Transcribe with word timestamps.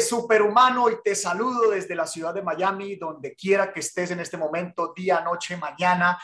Superhumano, 0.00 0.90
y 0.90 1.02
te 1.02 1.14
saludo 1.14 1.70
desde 1.70 1.94
la 1.94 2.06
ciudad 2.06 2.34
de 2.34 2.42
Miami, 2.42 2.96
donde 2.96 3.34
quiera 3.34 3.72
que 3.72 3.80
estés 3.80 4.10
en 4.10 4.20
este 4.20 4.36
momento, 4.36 4.92
día, 4.94 5.20
noche, 5.20 5.56
mañana. 5.56 6.18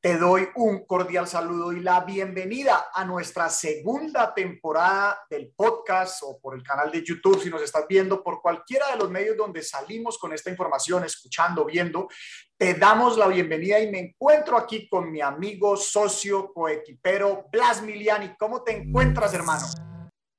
Te 0.00 0.18
doy 0.18 0.48
un 0.56 0.84
cordial 0.84 1.28
saludo 1.28 1.72
y 1.72 1.78
la 1.78 2.00
bienvenida 2.00 2.86
a 2.92 3.04
nuestra 3.04 3.48
segunda 3.48 4.34
temporada 4.34 5.24
del 5.30 5.52
podcast 5.54 6.24
o 6.24 6.40
por 6.40 6.56
el 6.56 6.64
canal 6.64 6.90
de 6.90 7.04
YouTube, 7.04 7.40
si 7.40 7.48
nos 7.48 7.62
estás 7.62 7.86
viendo 7.88 8.20
por 8.20 8.42
cualquiera 8.42 8.90
de 8.90 8.96
los 8.96 9.08
medios 9.10 9.36
donde 9.36 9.62
salimos 9.62 10.18
con 10.18 10.32
esta 10.32 10.50
información, 10.50 11.04
escuchando, 11.04 11.64
viendo. 11.64 12.08
Te 12.56 12.74
damos 12.74 13.16
la 13.16 13.28
bienvenida 13.28 13.78
y 13.78 13.92
me 13.92 14.00
encuentro 14.00 14.56
aquí 14.58 14.88
con 14.88 15.12
mi 15.12 15.20
amigo, 15.20 15.76
socio, 15.76 16.52
coequipero, 16.52 17.46
Blas 17.52 17.80
Miliani. 17.80 18.34
¿Cómo 18.36 18.64
te 18.64 18.72
encuentras, 18.72 19.32
hermano? 19.34 19.91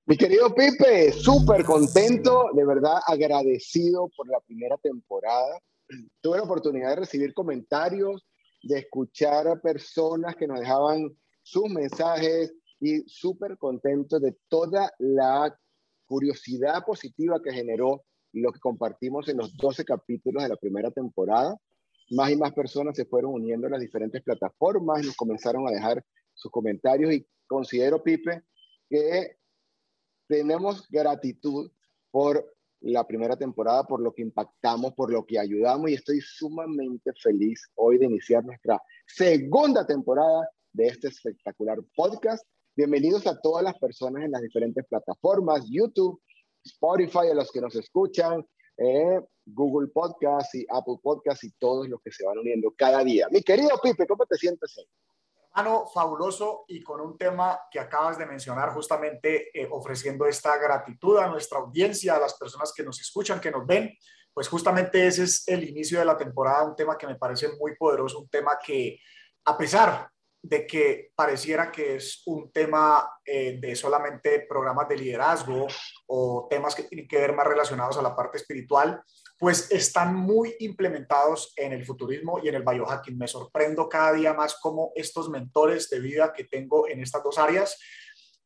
Mi 0.05 0.17
querido 0.17 0.53
Pipe, 0.53 1.13
súper 1.13 1.63
contento, 1.63 2.49
de 2.53 2.66
verdad 2.66 2.99
agradecido 3.07 4.09
por 4.17 4.27
la 4.27 4.41
primera 4.41 4.77
temporada. 4.77 5.57
Tuve 6.20 6.38
la 6.38 6.44
oportunidad 6.44 6.89
de 6.89 6.95
recibir 6.98 7.34
comentarios, 7.34 8.25
de 8.63 8.80
escuchar 8.80 9.47
a 9.47 9.61
personas 9.61 10.35
que 10.35 10.45
nos 10.45 10.59
dejaban 10.59 11.09
sus 11.41 11.70
mensajes 11.70 12.53
y 12.81 12.99
súper 13.08 13.58
contento 13.58 14.20
de 14.20 14.35
toda 14.49 14.91
la 14.99 15.58
curiosidad 16.05 16.83
positiva 16.85 17.41
que 17.41 17.53
generó 17.53 18.03
lo 18.33 18.52
que 18.52 18.59
compartimos 18.59 19.30
en 19.30 19.38
los 19.38 19.56
12 19.56 19.85
capítulos 19.85 20.44
de 20.44 20.50
la 20.50 20.58
primera 20.58 20.91
temporada. 20.91 21.56
Más 22.09 22.30
y 22.30 22.35
más 22.35 22.52
personas 22.52 22.97
se 22.97 23.06
fueron 23.06 23.35
uniendo 23.35 23.67
a 23.67 23.69
las 23.69 23.80
diferentes 23.80 24.22
plataformas 24.22 25.02
y 25.02 25.06
nos 25.06 25.16
comenzaron 25.16 25.66
a 25.66 25.72
dejar 25.72 26.03
sus 26.33 26.52
comentarios 26.52 27.13
y 27.13 27.25
considero, 27.47 28.03
Pipe, 28.03 28.44
que 28.89 29.38
tenemos 30.34 30.89
gratitud 30.89 31.70
por 32.09 32.44
la 32.81 33.06
primera 33.06 33.38
temporada, 33.38 33.84
por 33.84 34.02
lo 34.02 34.12
que 34.16 34.23
impactamos, 34.23 34.94
por 34.95 35.12
lo 35.12 35.23
que 35.28 35.38
ayudamos 35.38 35.92
y 35.92 35.94
estoy 35.94 36.22
sumamente 36.22 37.12
feliz 37.22 37.70
hoy 37.75 38.00
de 38.00 38.08
iniciar 38.08 38.44
nuestra 38.44 38.81
segunda 39.06 39.86
temporada 39.86 40.50
de 40.72 40.88
este 40.88 41.09
espectacular 41.09 41.78
podcast. 41.95 42.44
Bienvenidos 42.75 43.28
a 43.28 43.40
todas 43.42 43.64
las 43.64 43.78
personas 43.78 44.23
en 44.23 44.31
las 44.31 44.42
diferentes 44.42 44.84
plataformas, 44.88 45.70
YouTube, 45.70 46.20
Spotify, 46.66 47.30
a 47.31 47.36
los 47.36 47.52
que 47.52 47.62
nos 47.62 47.75
escuchan, 47.75 48.44
eh, 48.78 49.22
Google 49.45 49.90
Podcast 49.90 50.56
y 50.56 50.66
Apple 50.68 50.95
Podcast 51.03 51.44
y 51.44 51.52
todos 51.59 51.88
los 51.88 52.02
que 52.02 52.12
se 52.12 52.25
van 52.25 52.40
uniendo 52.40 52.73
cada 52.75 53.03
día. 53.03 53.28
Mi 53.30 53.44
querido 53.44 53.80
Pipe, 53.84 54.08
¿cómo 54.08 54.25
te 54.25 54.38
sientes 54.38 54.75
hoy? 54.80 54.86
Hermano, 55.56 55.86
fabuloso 55.94 56.66
y 56.68 56.82
con 56.82 57.00
un 57.00 57.18
tema 57.18 57.59
que 57.70 57.80
acabas 57.80 58.18
de 58.18 58.26
mencionar, 58.26 58.73
justamente 58.73 59.50
eh, 59.54 59.68
ofreciendo 59.70 60.26
esta 60.26 60.58
gratitud 60.58 61.18
a 61.18 61.28
nuestra 61.28 61.59
audiencia, 61.59 62.16
a 62.16 62.20
las 62.20 62.34
personas 62.34 62.73
que 62.76 62.84
nos 62.84 63.00
escuchan, 63.00 63.40
que 63.40 63.52
nos 63.52 63.66
ven, 63.66 63.96
pues 64.34 64.48
justamente 64.48 65.06
ese 65.06 65.24
es 65.24 65.48
el 65.48 65.64
inicio 65.64 66.00
de 66.00 66.06
la 66.06 66.18
temporada, 66.18 66.64
un 66.64 66.76
tema 66.76 66.98
que 66.98 67.06
me 67.06 67.16
parece 67.16 67.50
muy 67.59 67.76
poderoso, 67.76 68.22
un 68.22 68.30
tema 68.30 68.58
que 68.66 68.98
a 69.46 69.56
pesar 69.56 70.09
de 70.44 70.67
que 70.67 71.11
pareciera 71.16 71.72
que 71.72 71.95
es 71.95 72.22
un 72.25 72.52
tema 72.52 73.09
eh, 73.25 73.58
de 73.61 73.75
solamente 73.77 74.41
programas 74.41 74.89
de 74.89 74.97
liderazgo 74.97 75.67
o 76.08 76.47
temas 76.50 76.75
que 76.75 76.83
tienen 76.83 77.08
que 77.08 77.17
ver 77.17 77.33
más 77.33 77.47
relacionados 77.47 77.97
a 77.97 78.02
la 78.02 78.13
parte 78.13 78.38
espiritual, 78.38 79.02
pues 79.39 79.72
están 79.72 80.13
muy 80.13 80.53
implementados 80.59 81.53
en 81.56 81.72
el 81.72 81.85
futurismo 81.85 82.40
y 82.44 82.50
en 82.50 82.56
el 82.56 82.63
biohacking. 82.63 83.18
Me 83.18 83.28
sorprendo 83.28 83.88
cada 83.88 84.12
día 84.12 84.34
más 84.34 84.57
cómo 84.62 84.91
estos 84.95 85.29
mentores 85.29 85.90
de 85.90 86.01
vida 86.01 86.34
que 86.34 86.44
tengo 86.44 86.89
en 86.89 87.01
estas 87.01 87.23
dos 87.23 87.38
áreas 87.38 87.79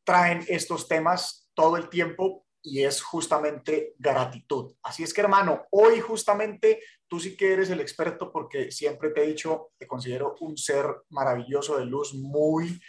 traen 0.04 0.44
estos 0.48 0.86
temas 0.86 1.50
todo 1.52 1.76
el 1.76 1.88
tiempo 1.88 2.46
y 2.62 2.84
es 2.84 3.02
justamente 3.02 3.94
gratitud. 3.98 4.72
Así 4.82 5.02
es 5.02 5.12
que 5.12 5.20
hermano, 5.20 5.66
hoy 5.70 6.00
justamente 6.00 6.80
tú 7.08 7.18
sí 7.18 7.36
que 7.36 7.52
eres 7.52 7.70
el 7.70 7.80
experto 7.80 8.30
porque 8.30 8.70
siempre 8.70 9.10
te 9.10 9.22
he 9.22 9.26
dicho, 9.26 9.70
te 9.78 9.86
considero 9.86 10.36
un 10.40 10.56
ser 10.56 10.86
maravilloso 11.10 11.78
de 11.78 11.86
luz, 11.86 12.14
muy 12.14 12.80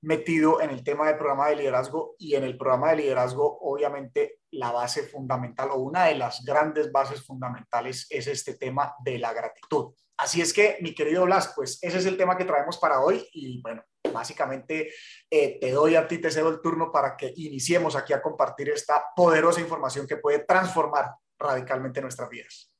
metido 0.00 0.60
en 0.60 0.70
el 0.70 0.84
tema 0.84 1.08
del 1.08 1.16
programa 1.16 1.48
de 1.48 1.56
liderazgo 1.56 2.14
y 2.18 2.34
en 2.34 2.44
el 2.44 2.56
programa 2.56 2.90
de 2.90 2.96
liderazgo 2.96 3.58
obviamente 3.60 4.38
la 4.52 4.70
base 4.70 5.02
fundamental 5.02 5.70
o 5.72 5.78
una 5.78 6.04
de 6.04 6.14
las 6.14 6.44
grandes 6.44 6.92
bases 6.92 7.24
fundamentales 7.24 8.06
es 8.10 8.26
este 8.28 8.54
tema 8.54 8.94
de 9.04 9.18
la 9.18 9.32
gratitud. 9.32 9.92
Así 10.16 10.40
es 10.40 10.52
que, 10.52 10.78
mi 10.80 10.94
querido 10.94 11.24
Blas, 11.24 11.52
pues 11.54 11.78
ese 11.82 11.98
es 11.98 12.06
el 12.06 12.16
tema 12.16 12.36
que 12.36 12.44
traemos 12.44 12.78
para 12.78 13.00
hoy 13.00 13.24
y 13.32 13.60
bueno, 13.62 13.84
básicamente 14.12 14.90
eh, 15.30 15.58
te 15.60 15.70
doy 15.70 15.94
a 15.94 16.08
ti, 16.08 16.18
te 16.18 16.30
cedo 16.30 16.48
el 16.48 16.60
turno 16.60 16.90
para 16.90 17.16
que 17.16 17.32
iniciemos 17.36 17.94
aquí 17.94 18.12
a 18.12 18.22
compartir 18.22 18.70
esta 18.70 19.04
poderosa 19.14 19.60
información 19.60 20.06
que 20.06 20.16
puede 20.16 20.40
transformar 20.40 21.12
radicalmente 21.38 22.00
nuestras 22.00 22.28
vidas. 22.28 22.72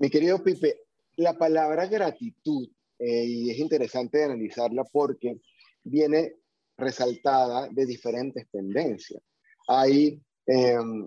Mi 0.00 0.08
querido 0.08 0.42
Pipe, 0.42 0.86
la 1.16 1.36
palabra 1.36 1.86
gratitud, 1.86 2.66
eh, 2.98 3.24
y 3.26 3.50
es 3.50 3.58
interesante 3.58 4.24
analizarla 4.24 4.82
porque 4.84 5.42
viene 5.84 6.36
resaltada 6.78 7.68
de 7.70 7.84
diferentes 7.84 8.48
tendencias. 8.50 9.22
Hay 9.68 10.18
em, 10.46 11.06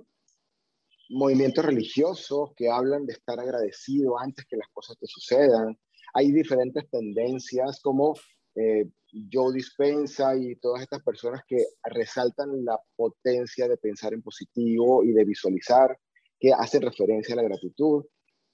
movimientos 1.09 1.65
religiosos 1.65 2.51
que 2.55 2.69
hablan 2.69 3.07
de 3.07 3.13
estar 3.13 3.39
agradecido 3.39 4.19
antes 4.19 4.45
que 4.45 4.57
las 4.57 4.67
cosas 4.71 4.95
te 4.99 5.07
sucedan. 5.07 5.75
Hay 6.13 6.31
diferentes 6.31 6.87
tendencias 6.91 7.81
como 7.81 8.13
eh, 8.53 8.85
Joe 9.31 9.55
Dispensa 9.55 10.37
y 10.37 10.55
todas 10.57 10.83
estas 10.83 11.01
personas 11.01 11.41
que 11.47 11.65
resaltan 11.83 12.63
la 12.63 12.79
potencia 12.95 13.67
de 13.67 13.77
pensar 13.77 14.13
en 14.13 14.21
positivo 14.21 15.03
y 15.03 15.13
de 15.13 15.25
visualizar, 15.25 15.97
que 16.39 16.51
hacen 16.53 16.83
referencia 16.83 17.33
a 17.33 17.37
la 17.37 17.49
gratitud. 17.49 18.05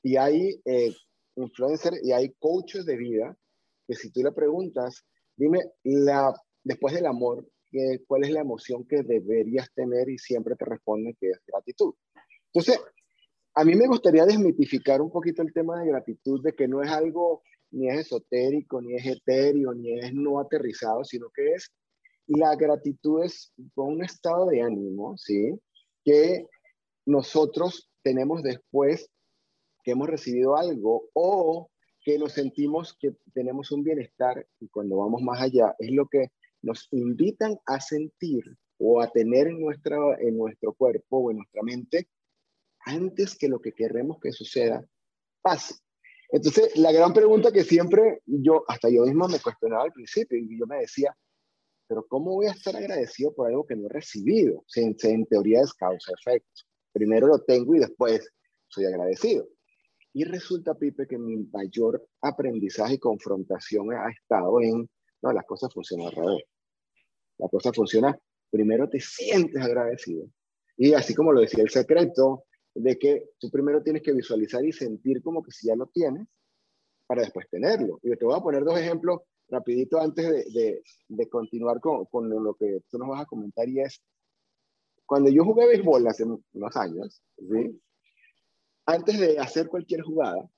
Y 0.03 0.15
hay 0.17 0.61
eh, 0.65 0.93
influencers 1.35 2.03
y 2.03 2.11
hay 2.11 2.33
coaches 2.39 2.85
de 2.85 2.97
vida 2.97 3.37
que 3.87 3.95
si 3.95 4.11
tú 4.11 4.21
le 4.21 4.31
preguntas, 4.31 5.03
Dime, 5.39 5.59
la, 5.83 6.33
después 6.65 6.93
del 6.93 7.05
amor, 7.05 7.47
¿cuál 8.07 8.25
es 8.25 8.31
la 8.31 8.41
emoción 8.41 8.85
que 8.85 9.03
deberías 9.03 9.73
tener? 9.73 10.09
Y 10.09 10.17
siempre 10.17 10.53
te 10.57 10.65
responden 10.65 11.15
que 11.17 11.29
es 11.29 11.39
gratitud. 11.47 11.93
Entonces, 12.51 12.77
a 13.53 13.63
mí 13.63 13.73
me 13.75 13.87
gustaría 13.87 14.25
desmitificar 14.25 15.01
un 15.01 15.09
poquito 15.09 15.41
el 15.41 15.53
tema 15.53 15.79
de 15.79 15.87
gratitud, 15.87 16.43
de 16.43 16.51
que 16.51 16.67
no 16.67 16.83
es 16.83 16.91
algo 16.91 17.41
ni 17.71 17.87
es 17.87 17.99
esotérico, 17.99 18.81
ni 18.81 18.95
es 18.95 19.05
etéreo, 19.05 19.73
ni 19.73 19.97
es 19.97 20.13
no 20.13 20.41
aterrizado, 20.41 21.05
sino 21.05 21.29
que 21.29 21.53
es 21.53 21.71
la 22.27 22.53
gratitud 22.57 23.23
es 23.23 23.53
un 23.75 24.03
estado 24.03 24.47
de 24.47 24.61
ánimo, 24.61 25.17
¿sí? 25.17 25.57
Que 26.03 26.47
nosotros 27.05 27.89
tenemos 28.03 28.43
después 28.43 29.09
que 29.89 29.93
hemos 29.93 30.07
recibido 30.07 30.55
algo 30.55 31.09
o 31.13 31.71
que 32.03 32.19
nos 32.19 32.33
sentimos 32.33 32.95
que 32.99 33.11
tenemos 33.33 33.71
un 33.71 33.83
bienestar 33.83 34.45
y 34.59 34.69
cuando 34.69 34.97
vamos 34.97 35.23
más 35.23 35.41
allá 35.41 35.75
es 35.79 35.89
lo 35.89 36.07
que 36.07 36.27
nos 36.61 36.87
invitan 36.91 37.57
a 37.65 37.81
sentir 37.81 38.43
o 38.77 39.01
a 39.01 39.09
tener 39.09 39.47
en, 39.47 39.59
nuestra, 39.59 39.97
en 40.19 40.37
nuestro 40.37 40.73
cuerpo 40.73 41.17
o 41.17 41.31
en 41.31 41.37
nuestra 41.37 41.63
mente 41.63 42.07
antes 42.85 43.35
que 43.35 43.47
lo 43.47 43.59
que 43.59 43.73
queremos 43.73 44.19
que 44.21 44.31
suceda 44.31 44.85
pase. 45.41 45.73
Entonces, 46.31 46.77
la 46.77 46.91
gran 46.91 47.11
pregunta 47.11 47.51
que 47.51 47.63
siempre 47.63 48.21
yo, 48.27 48.63
hasta 48.67 48.89
yo 48.91 49.05
mismo 49.05 49.27
me 49.27 49.39
cuestionaba 49.39 49.85
al 49.85 49.91
principio 49.91 50.37
y 50.37 50.59
yo 50.59 50.67
me 50.67 50.81
decía, 50.81 51.17
pero 51.87 52.05
¿cómo 52.07 52.35
voy 52.35 52.45
a 52.45 52.51
estar 52.51 52.75
agradecido 52.75 53.33
por 53.33 53.47
algo 53.47 53.65
que 53.65 53.75
no 53.75 53.87
he 53.87 53.89
recibido? 53.89 54.63
Si 54.67 54.81
en, 54.81 54.95
en 55.01 55.25
teoría 55.25 55.61
es 55.61 55.73
causa-efecto. 55.73 56.61
Primero 56.93 57.25
lo 57.25 57.39
tengo 57.43 57.73
y 57.73 57.79
después 57.79 58.31
soy 58.67 58.85
agradecido. 58.85 59.47
Y 60.13 60.23
resulta, 60.23 60.73
Pipe, 60.73 61.07
que 61.07 61.17
mi 61.17 61.37
mayor 61.37 62.07
aprendizaje 62.21 62.95
y 62.95 62.99
confrontación 62.99 63.93
ha 63.93 64.09
estado 64.09 64.61
en, 64.61 64.89
no, 65.21 65.31
las 65.31 65.45
cosas 65.45 65.73
funcionan 65.73 66.07
al 66.07 66.13
revés. 66.13 66.43
La 67.37 67.47
cosa 67.47 67.71
funciona, 67.71 68.17
primero 68.49 68.89
te 68.89 68.99
sientes 68.99 69.61
agradecido. 69.61 70.27
Y 70.77 70.93
así 70.93 71.13
como 71.13 71.31
lo 71.31 71.41
decía 71.41 71.63
el 71.63 71.69
secreto, 71.69 72.45
de 72.73 72.97
que 72.97 73.31
tú 73.39 73.49
primero 73.49 73.81
tienes 73.83 74.01
que 74.01 74.13
visualizar 74.13 74.63
y 74.65 74.71
sentir 74.71 75.21
como 75.21 75.43
que 75.43 75.51
si 75.51 75.67
ya 75.67 75.75
lo 75.75 75.87
tienes, 75.87 76.27
para 77.05 77.21
después 77.21 77.47
tenerlo. 77.49 77.99
Y 78.03 78.15
te 78.15 78.25
voy 78.25 78.37
a 78.37 78.43
poner 78.43 78.63
dos 78.63 78.77
ejemplos 78.79 79.21
rapidito 79.49 79.99
antes 79.99 80.53
de, 80.53 80.83
de, 81.07 81.29
continuar 81.29 81.79
con, 81.79 82.05
con, 82.05 82.29
lo 82.29 82.53
que 82.53 82.81
tú 82.89 82.97
nos 82.97 83.09
vas 83.09 83.21
a 83.21 83.25
comentar 83.25 83.67
y 83.67 83.79
es, 83.81 84.01
cuando 85.05 85.29
yo 85.31 85.43
jugué 85.43 85.65
béisbol 85.65 86.07
hace 86.07 86.23
unos 86.23 86.75
años, 86.75 87.21
¿sí? 87.37 87.81
Antes 88.89 89.19
de 89.19 89.37
hacer 89.37 89.67
cualquier 89.67 90.01
jugada, 90.01 90.49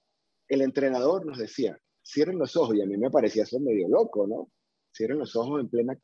el 0.48 0.62
entrenador 0.62 1.26
nos 1.26 1.38
decía, 1.38 1.78
cierren 2.02 2.40
los 2.40 2.56
ojos, 2.56 2.76
y 2.76 2.82
a 2.82 2.86
mí 2.86 2.98
me 2.98 3.10
parecía 3.10 3.44
eso 3.44 3.60
medio 3.60 3.90
loco, 3.90 4.26
¿no? 4.26 4.50
Cierren 4.96 5.20
los 5.20 5.36
ojos 5.36 5.60
en 5.60 5.70
plena 5.70 6.00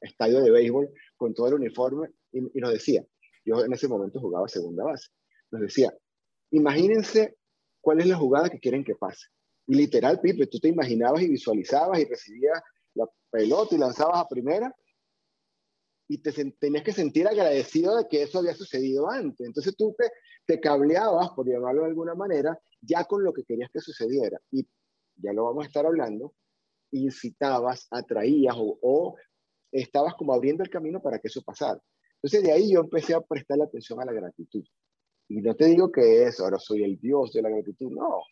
estadio 0.00 0.40
de 0.40 0.50
béisbol 0.50 0.90
con 1.16 1.34
todo 1.34 1.48
el 1.48 1.54
uniforme 1.54 2.08
y, 2.32 2.40
nos 2.40 2.72
decía, 2.72 3.04
yo 3.44 3.64
en 3.64 3.72
ese 3.72 3.86
momento 3.86 4.18
jugaba 4.18 4.48
segunda 4.48 4.84
base, 4.84 5.08
nos 5.50 5.60
decía, 5.60 5.94
imagínense 6.52 7.36
cuál 7.82 8.00
es 8.00 8.06
la 8.06 8.16
jugada 8.16 8.48
que 8.48 8.58
quieren 8.58 8.84
que 8.84 8.94
pase. 8.94 9.26
Y 9.66 9.74
literal, 9.74 10.20
Pipe, 10.20 10.46
tú 10.46 10.58
te 10.58 10.68
imaginabas 10.68 11.22
y 11.22 11.28
visualizabas 11.28 11.98
y 11.98 12.04
recibías 12.04 12.62
la 12.94 13.06
pelota 13.30 13.74
y 13.74 13.78
lanzabas 13.78 14.20
a 14.20 14.28
primera 14.28 14.74
y 16.08 16.18
te 16.18 16.32
tenías 16.32 16.84
que 16.84 16.92
sentir 16.92 17.26
agradecido 17.26 17.96
de 17.96 18.06
que 18.08 18.22
eso 18.22 18.38
había 18.38 18.54
sucedido 18.54 19.10
antes. 19.10 19.46
Entonces 19.46 19.74
tú 19.76 19.94
te, 19.98 20.10
te 20.46 20.60
cableabas, 20.60 21.30
por 21.30 21.48
llamarlo 21.48 21.82
de 21.82 21.88
alguna 21.88 22.14
manera, 22.14 22.58
ya 22.80 23.04
con 23.04 23.24
lo 23.24 23.32
que 23.32 23.44
querías 23.44 23.70
que 23.72 23.80
sucediera. 23.80 24.40
Y 24.50 24.66
ya 25.16 25.32
lo 25.32 25.44
vamos 25.44 25.64
a 25.64 25.66
estar 25.66 25.86
hablando, 25.86 26.34
incitabas, 26.92 27.88
atraías 27.90 28.54
o, 28.56 28.78
o 28.80 29.16
estabas 29.72 30.14
como 30.14 30.32
abriendo 30.32 30.62
el 30.62 30.70
camino 30.70 31.02
para 31.02 31.18
que 31.18 31.28
eso 31.28 31.42
pasara. 31.42 31.80
Entonces 32.16 32.42
de 32.42 32.52
ahí 32.52 32.72
yo 32.72 32.80
empecé 32.80 33.14
a 33.14 33.20
prestarle 33.20 33.64
atención 33.64 34.00
a 34.00 34.04
la 34.04 34.12
gratitud. 34.12 34.64
Y 35.28 35.40
no 35.40 35.56
te 35.56 35.66
digo 35.66 35.90
que 35.90 36.24
es, 36.24 36.38
ahora 36.40 36.58
soy 36.58 36.84
el 36.84 36.98
Dios 36.98 37.32
de 37.32 37.42
la 37.42 37.50
gratitud, 37.50 37.90
no, 37.90 38.22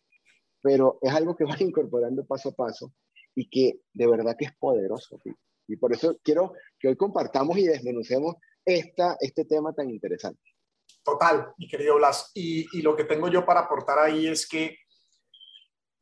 pero 0.61 0.97
es 1.01 1.13
algo 1.13 1.35
que 1.35 1.43
vas 1.59 1.61
incorporando 1.61 2.25
paso 2.25 2.49
a 2.49 2.53
paso 2.53 2.93
y 3.35 3.49
que 3.49 3.81
de 3.93 4.07
verdad 4.07 4.35
que 4.37 4.45
es 4.45 4.55
poderoso. 4.57 5.19
Y 5.67 5.77
por 5.77 5.93
eso 5.93 6.17
quiero 6.23 6.53
que 6.79 6.87
hoy 6.87 6.95
compartamos 6.95 7.57
y 7.57 7.65
desmenucemos 7.65 8.35
esta, 8.63 9.17
este 9.19 9.45
tema 9.45 9.73
tan 9.73 9.89
interesante. 9.89 10.41
Total, 11.03 11.53
mi 11.57 11.67
querido 11.67 11.95
Blas. 11.95 12.31
Y, 12.33 12.65
y 12.77 12.81
lo 12.81 12.95
que 12.95 13.03
tengo 13.03 13.27
yo 13.27 13.45
para 13.45 13.61
aportar 13.61 13.99
ahí 13.99 14.27
es 14.27 14.47
que 14.47 14.77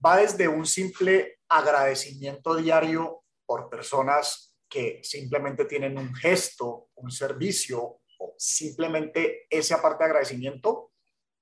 va 0.06 0.18
desde 0.18 0.48
un 0.48 0.66
simple 0.66 1.40
agradecimiento 1.48 2.56
diario 2.56 3.24
por 3.46 3.70
personas 3.70 4.56
que 4.70 5.02
simplemente 5.04 5.66
tienen 5.66 5.98
un 5.98 6.14
gesto, 6.16 6.90
un 6.96 7.12
servicio 7.12 8.00
o 8.18 8.36
simplemente 8.38 9.46
ese 9.50 9.74
aparte 9.74 10.04
de 10.04 10.10
agradecimiento 10.10 10.92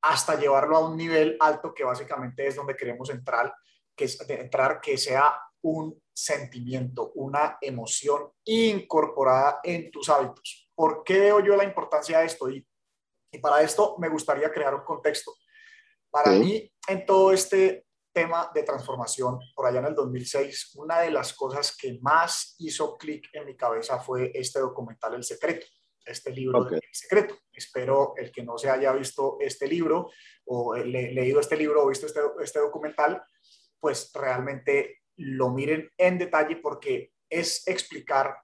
hasta 0.01 0.39
llevarlo 0.39 0.77
a 0.77 0.89
un 0.89 0.97
nivel 0.97 1.38
alto 1.39 1.74
que 1.74 1.83
básicamente 1.83 2.47
es 2.47 2.56
donde 2.56 2.75
queremos 2.75 3.09
entrar, 3.09 3.53
que 3.95 4.06
es 4.06 4.19
entrar 4.29 4.81
que 4.81 4.97
sea 4.97 5.33
un 5.62 6.00
sentimiento, 6.13 7.11
una 7.15 7.57
emoción 7.61 8.31
incorporada 8.45 9.59
en 9.63 9.91
tus 9.91 10.09
hábitos. 10.09 10.69
¿Por 10.75 11.03
qué 11.03 11.19
veo 11.19 11.39
yo 11.39 11.55
la 11.55 11.63
importancia 11.63 12.19
de 12.19 12.25
esto? 12.25 12.49
Y, 12.49 12.65
y 13.31 13.37
para 13.39 13.61
esto 13.61 13.95
me 13.99 14.09
gustaría 14.09 14.51
crear 14.51 14.75
un 14.75 14.83
contexto. 14.83 15.33
Para 16.09 16.31
mí, 16.31 16.69
en 16.87 17.05
todo 17.05 17.31
este 17.31 17.85
tema 18.13 18.51
de 18.53 18.63
transformación, 18.63 19.39
por 19.55 19.65
allá 19.65 19.79
en 19.79 19.85
el 19.85 19.95
2006, 19.95 20.75
una 20.75 20.99
de 20.99 21.11
las 21.11 21.33
cosas 21.33 21.75
que 21.77 21.97
más 22.01 22.55
hizo 22.59 22.97
clic 22.97 23.29
en 23.33 23.45
mi 23.45 23.55
cabeza 23.55 23.99
fue 23.99 24.31
este 24.33 24.59
documental 24.59 25.13
El 25.13 25.23
Secreto, 25.23 25.65
este 26.05 26.31
libro 26.31 26.67
El 26.69 26.81
Secreto. 26.91 27.35
Espero 27.53 28.13
el 28.17 28.31
que 28.31 28.43
no 28.43 28.57
se 28.57 28.69
haya 28.69 28.91
visto 28.91 29.37
este 29.39 29.67
libro 29.67 30.09
o 30.45 30.75
leído 30.75 31.39
este 31.39 31.55
libro 31.55 31.83
o 31.83 31.87
visto 31.87 32.05
este, 32.05 32.19
este 32.43 32.59
documental, 32.59 33.23
pues 33.79 34.11
realmente 34.13 35.00
lo 35.21 35.51
miren 35.51 35.89
en 35.97 36.18
detalle 36.18 36.57
porque 36.57 37.13
es 37.29 37.68
explicar 37.68 38.38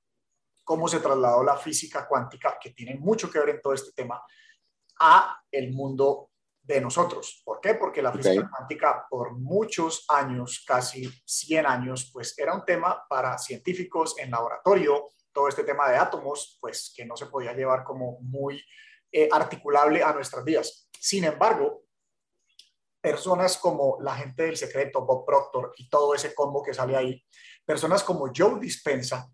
cómo 0.63 0.87
se 0.87 0.99
trasladó 0.99 1.43
la 1.43 1.57
física 1.57 2.07
cuántica, 2.07 2.57
que 2.59 2.71
tiene 2.71 2.95
mucho 2.95 3.29
que 3.31 3.39
ver 3.39 3.49
en 3.49 3.61
todo 3.61 3.73
este 3.73 3.91
tema, 3.93 4.21
a 4.99 5.41
el 5.51 5.73
mundo 5.73 6.31
de 6.61 6.81
nosotros. 6.81 7.41
¿Por 7.45 7.61
qué? 7.61 7.75
Porque 7.75 8.01
la 8.01 8.11
física 8.11 8.49
cuántica 8.49 9.05
por 9.09 9.37
muchos 9.37 10.05
años, 10.09 10.63
casi 10.67 11.09
100 11.25 11.65
años, 11.65 12.09
pues 12.11 12.37
era 12.37 12.53
un 12.53 12.65
tema 12.65 13.05
para 13.07 13.37
científicos 13.37 14.15
en 14.19 14.31
laboratorio, 14.31 15.07
todo 15.31 15.47
este 15.47 15.63
tema 15.63 15.89
de 15.89 15.97
átomos, 15.97 16.57
pues 16.59 16.93
que 16.95 17.05
no 17.05 17.15
se 17.15 17.27
podía 17.27 17.53
llevar 17.53 17.83
como 17.83 18.19
muy 18.21 18.61
eh, 19.11 19.29
articulable 19.31 20.03
a 20.03 20.11
nuestras 20.11 20.43
vidas. 20.43 20.89
Sin 20.99 21.23
embargo, 21.23 21.83
personas 23.01 23.57
como 23.57 23.97
la 24.01 24.15
gente 24.15 24.43
del 24.43 24.57
secreto, 24.57 25.05
Bob 25.05 25.25
Proctor 25.25 25.73
y 25.77 25.89
todo 25.89 26.13
ese 26.13 26.33
combo 26.33 26.63
que 26.63 26.73
sale 26.73 26.95
ahí, 26.95 27.23
personas 27.65 28.03
como 28.03 28.31
Joe 28.35 28.59
Dispensa, 28.59 29.29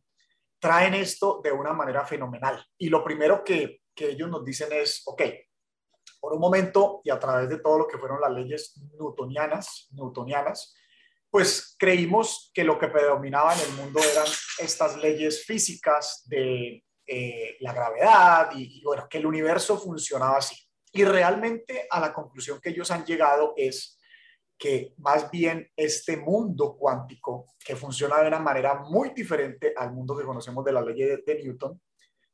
traen 0.60 0.94
esto 0.94 1.42
de 1.44 1.52
una 1.52 1.74
manera 1.74 2.06
fenomenal. 2.06 2.66
Y 2.78 2.90
lo 2.90 3.04
primero 3.04 3.44
que, 3.44 3.82
que 3.96 4.12
ellos 4.12 4.30
nos 4.30 4.46
dicen 4.46 4.70
es, 4.72 5.04
ok, 5.06 5.22
por 6.20 6.34
un 6.34 6.40
momento 6.40 7.02
y 7.04 7.10
a 7.10 7.20
través 7.20 7.50
de 7.50 7.60
todo 7.60 7.80
lo 7.80 7.88
que 7.88 7.98
fueron 7.98 8.22
las 8.22 8.32
leyes 8.32 8.80
newtonianas, 8.98 9.90
newtonianas 9.92 10.76
pues 11.34 11.76
creímos 11.80 12.52
que 12.54 12.64
lo 12.64 12.78
que 12.78 12.90
predominaba 12.90 13.56
en 13.56 13.62
el 13.62 13.72
mundo 13.72 14.00
eran 14.00 14.28
estas 14.60 14.96
leyes 14.98 15.44
físicas 15.44 16.22
de 16.26 16.86
eh, 17.08 17.58
la 17.60 17.74
gravedad 17.74 18.52
y, 18.56 18.80
y, 18.80 18.84
bueno, 18.84 19.08
que 19.10 19.18
el 19.18 19.26
universo 19.26 19.80
funcionaba 19.80 20.38
así. 20.38 20.56
Y 20.96 21.04
realmente 21.06 21.88
a 21.90 22.00
la 22.00 22.14
conclusión 22.14 22.62
que 22.62 22.70
ellos 22.70 22.92
han 22.92 23.04
llegado 23.04 23.54
es 23.58 24.00
que 24.56 24.94
más 24.98 25.30
bien 25.32 25.70
este 25.76 26.18
mundo 26.18 26.78
cuántico, 26.78 27.48
que 27.60 27.76
funciona 27.76 28.22
de 28.22 28.28
una 28.28 28.40
manera 28.40 28.76
muy 28.76 29.10
diferente 29.10 29.74
al 29.76 29.92
mundo 29.92 30.16
que 30.16 30.24
conocemos 30.24 30.64
de 30.64 30.72
la 30.72 30.82
ley 30.82 31.02
de, 31.02 31.42
Newton, 31.44 31.82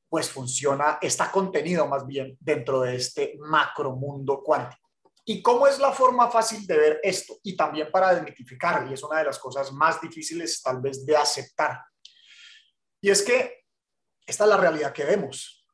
pues 0.10 0.30
funciona, 0.30 1.00
está 1.02 1.32
contenido 1.32 1.88
más 1.88 2.06
bien 2.06 2.38
dentro 2.40 2.82
de 2.82 2.98
este 2.98 3.38
macro 3.40 3.96
mundo 3.96 4.44
cuántico. 4.44 4.90
¿Y 5.24 5.42
cómo 5.42 5.66
es 5.66 5.80
la 5.80 5.94
forma 5.94 6.30
fácil 6.30 6.68
de 6.68 6.78
ver 6.78 7.00
esto? 7.02 7.38
Y 7.44 7.56
también 7.56 7.90
para 7.92 8.14
desmitificar, 8.14 8.88
y 8.90 8.94
es 8.94 9.04
una 9.04 9.20
de 9.20 9.26
las 9.26 9.40
cosas 9.40 9.72
más 9.72 10.02
difíciles 10.02 10.62
tal 10.62 10.82
vez 10.82 11.06
de 11.06 11.16
aceptar. 11.16 11.80
Y 13.00 13.10
es 13.10 13.22
que 13.22 13.64
esta 14.26 14.44
es 14.44 14.50
la 14.50 14.58
realidad 14.58 14.92
que 14.92 15.06
vemos. 15.06 15.66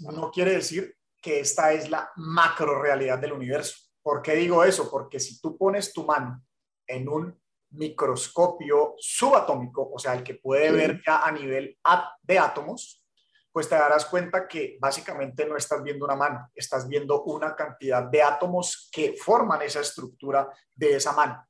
No 0.00 0.30
quiere 0.30 0.52
decir 0.52 0.97
que 1.20 1.40
esta 1.40 1.72
es 1.72 1.90
la 1.90 2.10
macro 2.16 2.80
realidad 2.80 3.18
del 3.18 3.32
universo. 3.32 3.76
¿Por 4.02 4.22
qué 4.22 4.34
digo 4.34 4.64
eso? 4.64 4.90
Porque 4.90 5.20
si 5.20 5.40
tú 5.40 5.56
pones 5.56 5.92
tu 5.92 6.04
mano 6.04 6.42
en 6.86 7.08
un 7.08 7.40
microscopio 7.70 8.94
subatómico, 8.98 9.90
o 9.92 9.98
sea, 9.98 10.14
el 10.14 10.22
que 10.22 10.34
puede 10.34 10.70
ver 10.72 11.02
ya 11.06 11.22
a 11.22 11.32
nivel 11.32 11.78
de 12.22 12.38
átomos, 12.38 13.04
pues 13.52 13.68
te 13.68 13.74
darás 13.74 14.06
cuenta 14.06 14.46
que 14.46 14.78
básicamente 14.80 15.44
no 15.44 15.56
estás 15.56 15.82
viendo 15.82 16.04
una 16.04 16.16
mano, 16.16 16.48
estás 16.54 16.88
viendo 16.88 17.22
una 17.24 17.54
cantidad 17.56 18.04
de 18.04 18.22
átomos 18.22 18.88
que 18.92 19.14
forman 19.14 19.62
esa 19.62 19.80
estructura 19.80 20.48
de 20.74 20.96
esa 20.96 21.12
mano. 21.12 21.44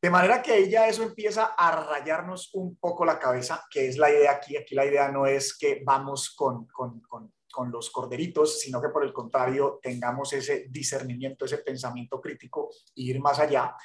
De 0.00 0.10
manera 0.10 0.42
que 0.42 0.52
ahí 0.52 0.68
ya 0.68 0.88
eso 0.88 1.04
empieza 1.04 1.54
a 1.56 1.84
rayarnos 1.86 2.50
un 2.54 2.76
poco 2.76 3.04
la 3.04 3.20
cabeza, 3.20 3.64
que 3.70 3.86
es 3.86 3.96
la 3.96 4.10
idea 4.10 4.32
aquí. 4.32 4.56
Aquí 4.56 4.74
la 4.74 4.84
idea 4.84 5.08
no 5.12 5.26
es 5.26 5.56
que 5.56 5.80
vamos 5.84 6.34
con, 6.34 6.66
con, 6.66 7.00
con 7.02 7.32
con 7.52 7.70
los 7.70 7.90
corderitos, 7.90 8.58
sino 8.58 8.82
que 8.82 8.88
por 8.88 9.04
el 9.04 9.12
contrario 9.12 9.78
tengamos 9.80 10.32
ese 10.32 10.66
discernimiento, 10.68 11.44
ese 11.44 11.58
pensamiento 11.58 12.20
crítico 12.20 12.70
e 12.96 13.02
ir 13.02 13.20
más 13.20 13.38
allá. 13.38 13.76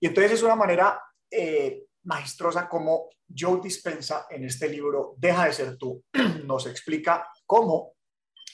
Y 0.00 0.06
entonces 0.06 0.32
es 0.32 0.42
una 0.42 0.56
manera 0.56 0.98
eh, 1.30 1.84
magistrosa 2.04 2.68
como 2.68 3.10
Joe 3.36 3.60
Dispensa 3.60 4.26
en 4.30 4.44
este 4.44 4.68
libro, 4.68 5.14
Deja 5.18 5.46
de 5.46 5.52
ser 5.52 5.76
tú, 5.76 6.02
nos 6.44 6.66
explica 6.66 7.28
cómo 7.44 7.92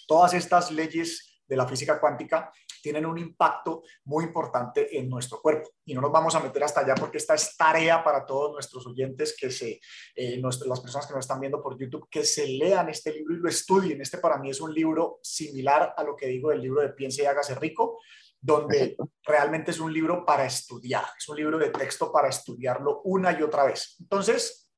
todas 0.08 0.34
estas 0.34 0.72
leyes 0.72 1.40
de 1.46 1.56
la 1.56 1.68
física 1.68 2.00
cuántica 2.00 2.50
tienen 2.82 3.06
un 3.06 3.16
impacto 3.16 3.84
muy 4.04 4.24
importante 4.24 4.98
en 4.98 5.08
nuestro 5.08 5.40
cuerpo. 5.40 5.70
Y 5.86 5.94
no 5.94 6.00
nos 6.00 6.12
vamos 6.12 6.34
a 6.34 6.40
meter 6.40 6.62
hasta 6.64 6.80
allá 6.80 6.94
porque 6.96 7.18
esta 7.18 7.34
es 7.34 7.56
tarea 7.56 8.02
para 8.04 8.26
todos 8.26 8.52
nuestros 8.52 8.86
oyentes, 8.86 9.34
que 9.38 9.50
se, 9.50 9.80
eh, 10.14 10.38
las 10.38 10.58
personas 10.80 11.06
que 11.06 11.14
nos 11.14 11.24
están 11.24 11.40
viendo 11.40 11.62
por 11.62 11.78
YouTube, 11.78 12.08
que 12.10 12.24
se 12.24 12.46
lean 12.46 12.88
este 12.88 13.12
libro 13.12 13.34
y 13.34 13.38
lo 13.38 13.48
estudien. 13.48 14.00
Este 14.00 14.18
para 14.18 14.36
mí 14.38 14.50
es 14.50 14.60
un 14.60 14.74
libro 14.74 15.20
similar 15.22 15.94
a 15.96 16.02
lo 16.02 16.16
que 16.16 16.26
digo 16.26 16.50
del 16.50 16.60
libro 16.60 16.82
de 16.82 16.90
Piense 16.90 17.22
y 17.22 17.26
hágase 17.26 17.54
rico, 17.54 17.98
donde 18.40 18.96
realmente 19.22 19.70
es 19.70 19.78
un 19.78 19.92
libro 19.92 20.26
para 20.26 20.44
estudiar, 20.44 21.04
es 21.16 21.28
un 21.28 21.36
libro 21.36 21.58
de 21.58 21.70
texto 21.70 22.10
para 22.10 22.28
estudiarlo 22.28 23.00
una 23.04 23.38
y 23.38 23.42
otra 23.42 23.64
vez. 23.64 23.96
Entonces, 24.00 24.68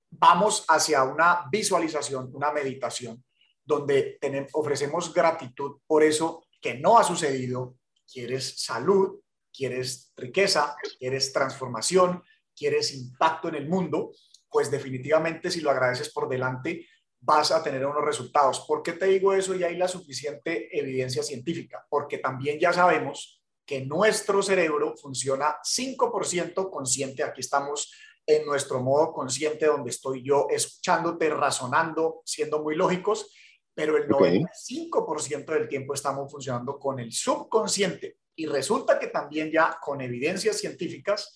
vamos 0.09 0.63
hacia 0.69 1.03
una 1.03 1.49
visualización, 1.51 2.29
una 2.33 2.49
meditación, 2.53 3.21
donde 3.61 4.17
ofrecemos 4.53 5.13
gratitud 5.13 5.81
por 5.85 6.01
eso 6.01 6.45
que 6.61 6.75
no 6.75 6.97
ha 6.97 7.03
sucedido, 7.03 7.75
quieres 8.09 8.63
salud, 8.63 9.19
quieres 9.51 10.13
riqueza, 10.15 10.77
quieres 10.97 11.33
transformación, 11.33 12.23
quieres 12.55 12.93
impacto 12.93 13.49
en 13.49 13.55
el 13.55 13.67
mundo, 13.67 14.13
pues 14.49 14.71
definitivamente 14.71 15.51
si 15.51 15.59
lo 15.59 15.71
agradeces 15.71 16.09
por 16.09 16.29
delante, 16.29 16.87
vas 17.19 17.51
a 17.51 17.61
tener 17.61 17.85
unos 17.85 18.05
resultados. 18.05 18.61
¿Por 18.61 18.81
qué 18.81 18.93
te 18.93 19.07
digo 19.07 19.33
eso? 19.33 19.53
Y 19.53 19.65
hay 19.65 19.75
la 19.75 19.89
suficiente 19.89 20.69
evidencia 20.71 21.21
científica, 21.21 21.85
porque 21.89 22.19
también 22.19 22.57
ya 22.61 22.71
sabemos 22.71 23.42
que 23.65 23.85
nuestro 23.85 24.41
cerebro 24.41 24.95
funciona 24.97 25.57
5% 25.63 26.69
consciente. 26.69 27.23
Aquí 27.23 27.41
estamos 27.41 27.91
en 28.25 28.45
nuestro 28.45 28.81
modo 28.81 29.11
consciente, 29.11 29.65
donde 29.65 29.89
estoy 29.89 30.23
yo 30.23 30.47
escuchándote, 30.49 31.29
razonando, 31.29 32.21
siendo 32.25 32.61
muy 32.61 32.75
lógicos, 32.75 33.33
pero 33.73 33.97
el 33.97 34.07
95% 34.07 35.45
del 35.45 35.67
tiempo 35.67 35.93
estamos 35.93 36.31
funcionando 36.31 36.77
con 36.77 36.99
el 36.99 37.11
subconsciente. 37.11 38.17
Y 38.35 38.45
resulta 38.45 38.99
que 38.99 39.07
también 39.07 39.51
ya 39.51 39.77
con 39.81 40.01
evidencias 40.01 40.57
científicas, 40.57 41.35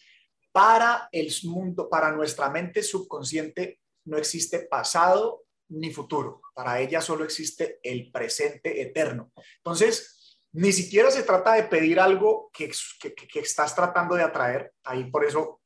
para 0.52 1.10
el 1.12 1.32
mundo, 1.44 1.90
para 1.90 2.12
nuestra 2.12 2.50
mente 2.50 2.82
subconsciente, 2.82 3.80
no 4.06 4.18
existe 4.18 4.60
pasado 4.62 5.44
ni 5.70 5.92
futuro. 5.92 6.42
Para 6.54 6.80
ella 6.80 7.02
solo 7.02 7.24
existe 7.24 7.80
el 7.84 8.12
presente 8.12 8.82
eterno. 8.82 9.32
Entonces, 9.58 10.17
ni 10.58 10.72
siquiera 10.74 11.12
se 11.12 11.22
trata 11.22 11.54
de 11.54 11.64
pedir 11.64 12.00
algo 12.00 12.50
que, 12.52 12.72
que, 13.00 13.40
estás 13.40 13.76
tratando 13.76 14.16
de 14.16 14.24
atraer. 14.24 14.74
Ahí 14.86 15.04
por 15.12 15.24
eso 15.24 15.62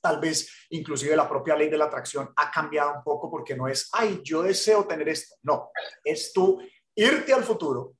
tal 0.00 0.18
vez 0.18 0.66
inclusive 0.70 1.14
la 1.14 1.28
propia 1.28 1.54
ley 1.54 1.68
de 1.68 1.78
la 1.78 1.84
atracción 1.84 2.32
ha 2.34 2.50
cambiado 2.50 2.92
un 2.92 3.04
poco 3.04 3.30
porque 3.30 3.54
no 3.54 3.68
es, 3.68 3.88
ay, 3.92 4.20
yo 4.24 4.42
deseo 4.42 4.84
tener 4.84 5.08
esto. 5.08 5.36
No, 5.42 5.70
es 6.02 6.32
tú 6.32 6.60
irte 6.96 7.32
al 7.32 7.44
futuro, 7.44 7.94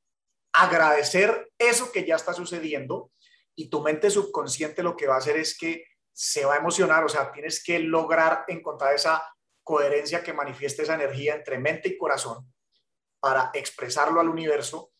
agradecer 0.52 1.52
eso 1.56 1.92
que 1.92 2.04
ya 2.04 2.16
está 2.16 2.34
sucediendo 2.34 3.12
y 3.54 3.70
tu 3.70 3.80
mente 3.80 4.10
subconsciente 4.10 4.82
lo 4.82 4.96
que 4.96 5.06
va 5.06 5.14
a 5.14 5.18
hacer 5.18 5.36
es 5.36 5.56
que 5.56 5.84
se 6.12 6.44
va 6.44 6.54
a 6.54 6.58
emocionar, 6.58 7.04
o 7.04 7.08
sea, 7.08 7.30
tienes 7.30 7.62
que 7.62 7.78
lograr 7.78 8.44
encontrar 8.48 8.94
esa 8.94 9.22
coherencia 9.62 10.24
que 10.24 10.32
manifieste 10.32 10.82
esa 10.82 10.94
energía 10.94 11.36
entre 11.36 11.58
mente 11.58 11.88
y 11.88 11.96
corazón 11.96 12.52
para 13.20 13.50
expresarlo 13.54 14.20
al 14.20 14.28
universo. 14.28 14.91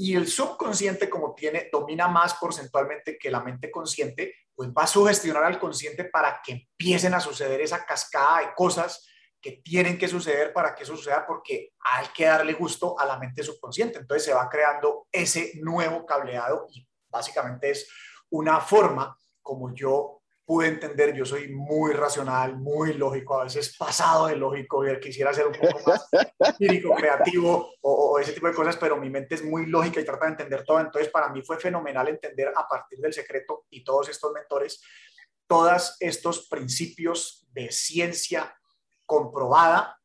Y 0.00 0.14
el 0.14 0.28
subconsciente, 0.28 1.10
como 1.10 1.34
tiene, 1.34 1.68
domina 1.72 2.06
más 2.06 2.34
porcentualmente 2.34 3.18
que 3.18 3.32
la 3.32 3.40
mente 3.40 3.68
consciente, 3.68 4.32
pues 4.54 4.70
va 4.70 4.84
a 4.84 4.86
sugestionar 4.86 5.42
al 5.42 5.58
consciente 5.58 6.04
para 6.04 6.40
que 6.40 6.52
empiecen 6.52 7.14
a 7.14 7.20
suceder 7.20 7.60
esa 7.60 7.84
cascada 7.84 8.38
de 8.38 8.54
cosas 8.54 9.04
que 9.40 9.60
tienen 9.64 9.98
que 9.98 10.06
suceder 10.06 10.52
para 10.52 10.72
que 10.72 10.84
eso 10.84 10.96
suceda, 10.96 11.26
porque 11.26 11.72
hay 11.80 12.06
que 12.14 12.26
darle 12.26 12.52
gusto 12.52 12.98
a 12.98 13.04
la 13.06 13.18
mente 13.18 13.42
subconsciente. 13.42 13.98
Entonces 13.98 14.24
se 14.24 14.32
va 14.32 14.48
creando 14.48 15.08
ese 15.10 15.54
nuevo 15.56 16.06
cableado 16.06 16.66
y 16.72 16.88
básicamente 17.08 17.70
es 17.70 17.88
una 18.30 18.60
forma 18.60 19.16
como 19.42 19.74
yo 19.74 20.17
pude 20.48 20.68
entender, 20.68 21.14
yo 21.14 21.26
soy 21.26 21.48
muy 21.48 21.92
racional, 21.92 22.56
muy 22.56 22.94
lógico, 22.94 23.38
a 23.38 23.44
veces 23.44 23.76
pasado 23.76 24.28
de 24.28 24.36
lógico, 24.36 24.82
y 24.88 24.98
quisiera 24.98 25.34
ser 25.34 25.46
un 25.46 25.52
poco 25.52 25.78
más 25.86 26.08
lírico, 26.58 26.94
creativo 26.94 27.74
o, 27.82 28.18
ese 28.18 28.32
tipo 28.32 28.46
de 28.46 28.54
cosas, 28.54 28.78
pero 28.78 28.96
mi 28.96 29.10
mente 29.10 29.34
es 29.34 29.44
muy 29.44 29.66
lógica 29.66 30.00
y 30.00 30.06
trata 30.06 30.24
de 30.24 30.30
entender 30.30 30.64
todo. 30.64 30.80
Entonces, 30.80 31.12
para 31.12 31.28
mí 31.28 31.42
fue 31.42 31.58
fenomenal 31.58 32.08
entender 32.08 32.50
a 32.56 32.66
partir 32.66 32.98
del 32.98 33.12
secreto 33.12 33.66
y 33.68 33.84
todos 33.84 34.08
estos 34.08 34.32
mentores, 34.32 34.82
todos 35.46 35.98
estos 36.00 36.48
principios 36.48 37.46
de 37.52 37.70
ciencia 37.70 38.58
comprobada 39.04 39.97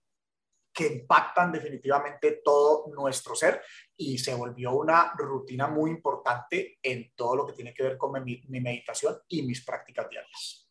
que 0.73 0.87
impactan 0.87 1.51
definitivamente 1.51 2.41
todo 2.43 2.87
nuestro 2.93 3.35
ser 3.35 3.61
y 3.95 4.17
se 4.17 4.33
volvió 4.33 4.75
una 4.75 5.13
rutina 5.15 5.67
muy 5.67 5.91
importante 5.91 6.79
en 6.81 7.11
todo 7.15 7.35
lo 7.35 7.45
que 7.45 7.53
tiene 7.53 7.73
que 7.73 7.83
ver 7.83 7.97
con 7.97 8.11
mi, 8.23 8.41
meditación 8.47 9.15
y 9.27 9.43
mis 9.43 9.63
prácticas 9.63 10.09
diarias. 10.09 10.67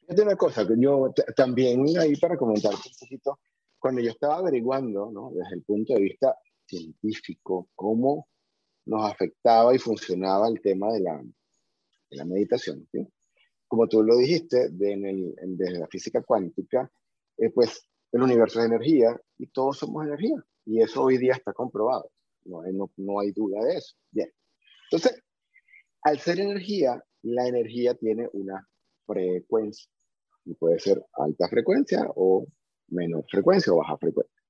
Fíjate 0.00 0.22
una 0.22 0.36
cosa, 0.36 0.66
que 0.66 0.74
yo 0.78 1.12
también 1.36 1.84
ahí 1.98 2.16
para 2.16 2.36
comentar 2.36 2.72
un 2.74 2.80
poquito, 2.98 3.40
cuando 3.78 4.00
yo 4.00 4.10
estaba 4.10 4.36
averiguando, 4.36 5.10
¿no? 5.12 5.30
desde 5.34 5.56
el 5.56 5.62
punto 5.62 5.94
de 5.94 6.00
vista 6.00 6.36
científico, 6.66 7.68
cómo 7.74 8.28
nos 8.86 9.10
afectaba 9.10 9.74
y 9.74 9.78
funcionaba 9.78 10.48
el 10.48 10.60
tema 10.60 10.92
de 10.92 11.00
la, 11.00 11.18
de 11.18 12.16
la 12.16 12.24
meditación. 12.24 12.88
Como 13.68 13.88
tú 13.88 14.02
lo 14.02 14.16
dijiste, 14.16 14.70
de, 14.70 14.92
en 14.92 15.06
el, 15.06 15.34
desde 15.56 15.78
la 15.78 15.86
física 15.86 16.22
cuántica, 16.22 16.90
eh, 17.38 17.50
pues 17.50 17.88
el 18.12 18.22
universo 18.22 18.60
es 18.60 18.66
energía 18.66 19.18
y 19.42 19.48
todos 19.48 19.78
somos 19.78 20.06
energía. 20.06 20.36
Y 20.64 20.80
eso 20.80 21.02
hoy 21.02 21.18
día 21.18 21.32
está 21.32 21.52
comprobado. 21.52 22.08
No 22.44 22.62
hay, 22.62 22.72
no, 22.72 23.20
hay 23.20 23.32
duda 23.32 23.60
de 23.64 23.74
eso. 23.74 23.96
Bien. 24.12 24.30
Entonces, 24.88 25.20
al 26.02 26.20
ser 26.20 26.38
energía, 26.38 27.02
la 27.22 27.48
energía 27.48 27.94
tiene 27.94 28.28
una 28.34 28.68
frecuencia. 29.04 29.90
Y 30.44 30.54
puede 30.54 30.78
ser 30.78 31.04
alta 31.14 31.48
frecuencia 31.48 32.06
o 32.14 32.46
menor 32.88 33.24
frecuencia 33.28 33.72
o 33.72 33.78
baja 33.78 33.98
frecuencia. 33.98 34.42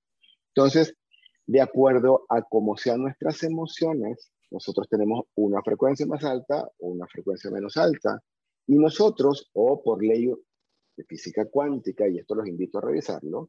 Entonces, 0.55 0.95
de 1.47 1.63
acuerdo 1.63 2.27
a 2.29 2.43
cómo 2.43 2.77
sean 2.77 3.01
nuestras 3.01 3.43
emociones, 3.45 4.31
nosotros 4.51 4.89
tenemos 4.91 5.25
una 5.37 5.63
frecuencia 5.63 6.05
más 6.05 6.23
alta 6.23 6.71
o 6.81 6.89
una 6.89 7.07
frecuencia 7.07 7.51
menos 7.51 7.79
alta. 7.79 8.23
Y 8.67 8.77
nosotros, 8.77 9.51
o 9.55 9.83
por 9.83 10.05
ley 10.05 10.27
de 10.27 11.05
física 11.05 11.47
cuántica, 11.47 12.07
y 12.07 12.19
esto 12.19 12.35
los 12.35 12.47
invito 12.47 12.77
a 12.77 12.83
revisarlo, 12.83 13.49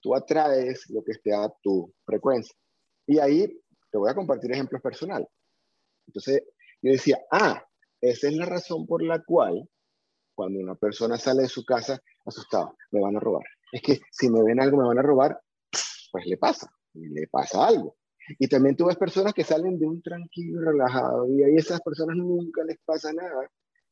tú 0.00 0.14
atraes 0.14 0.88
lo 0.90 1.02
que 1.02 1.12
esté 1.12 1.34
a 1.34 1.52
tu 1.62 1.92
frecuencia. 2.04 2.54
Y 3.06 3.18
ahí 3.18 3.46
te 3.90 3.98
voy 3.98 4.10
a 4.10 4.14
compartir 4.14 4.52
ejemplos 4.52 4.80
personales. 4.80 5.28
Entonces, 6.06 6.42
yo 6.82 6.92
decía, 6.92 7.18
ah, 7.30 7.62
esa 8.00 8.28
es 8.28 8.34
la 8.34 8.46
razón 8.46 8.86
por 8.86 9.02
la 9.02 9.22
cual 9.22 9.68
cuando 10.34 10.58
una 10.58 10.74
persona 10.74 11.18
sale 11.18 11.42
de 11.42 11.48
su 11.48 11.64
casa 11.64 12.00
asustado, 12.24 12.76
me 12.90 13.00
van 13.00 13.16
a 13.16 13.20
robar. 13.20 13.44
Es 13.72 13.82
que 13.82 14.00
si 14.10 14.30
me 14.30 14.42
ven 14.42 14.60
algo, 14.60 14.78
me 14.78 14.88
van 14.88 14.98
a 14.98 15.02
robar, 15.02 15.38
pues 16.10 16.26
le 16.26 16.36
pasa, 16.38 16.72
le 16.94 17.26
pasa 17.28 17.66
algo. 17.66 17.96
Y 18.38 18.48
también 18.48 18.76
tú 18.76 18.86
ves 18.86 18.96
personas 18.96 19.34
que 19.34 19.44
salen 19.44 19.78
de 19.78 19.86
un 19.86 20.02
tranquilo, 20.02 20.60
relajado, 20.60 21.28
y 21.28 21.42
ahí 21.42 21.56
esas 21.56 21.80
personas 21.80 22.16
nunca 22.16 22.62
les 22.64 22.78
pasa 22.84 23.12
nada, 23.12 23.50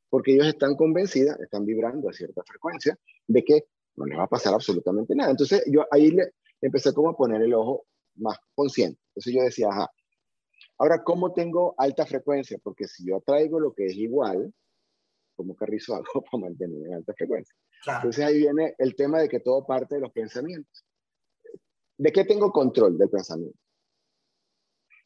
porque 0.09 0.35
ellos 0.35 0.47
están 0.47 0.77
convencidas, 0.77 1.38
están 1.41 1.65
vibrando 1.65 2.09
a 2.09 2.12
cierta 2.12 2.43
frecuencia, 2.47 2.97
de 3.27 3.45
que 3.45 3.65
no 3.99 4.07
les 4.07 4.19
va 4.19 4.25
a 4.25 4.28
pasar 4.28 4.55
absolutamente 4.55 5.14
nada. 5.14 5.31
Entonces 5.31 5.62
yo 5.67 5.85
ahí 5.90 6.11
le 6.11 6.33
empecé 6.61 6.93
como 6.95 7.11
a 7.11 7.17
poner 7.17 7.43
el 7.43 7.55
ojo 7.55 7.87
más 8.17 8.38
consciente. 8.55 9.00
Entonces 9.11 9.35
yo 9.35 9.43
decía, 9.43 9.69
ajá, 9.71 9.90
ahora 10.78 11.02
¿cómo 11.02 11.33
tengo 11.33 11.75
alta 11.76 12.07
frecuencia? 12.07 12.59
Porque 12.62 12.87
si 12.87 13.07
yo 13.07 13.21
traigo 13.21 13.61
lo 13.61 13.75
que 13.75 13.87
es 13.87 13.95
igual, 13.95 14.52
¿cómo 15.37 15.55
carrizo 15.55 15.95
algo 15.95 16.23
para 16.31 16.43
mantener 16.43 16.87
en 16.87 16.95
alta 16.95 17.12
frecuencia? 17.14 17.55
Entonces 17.87 18.25
ahí 18.25 18.38
viene 18.38 18.75
el 18.78 18.95
tema 18.97 19.21
de 19.21 19.28
que 19.28 19.40
todo 19.40 19.64
parte 19.64 19.97
de 19.97 20.00
los 20.00 20.12
pensamientos. 20.12 20.85
¿De 21.97 22.12
qué 22.12 22.25
tengo 22.25 22.52
control 22.52 22.97
del 22.97 23.11
pensamiento? 23.11 23.59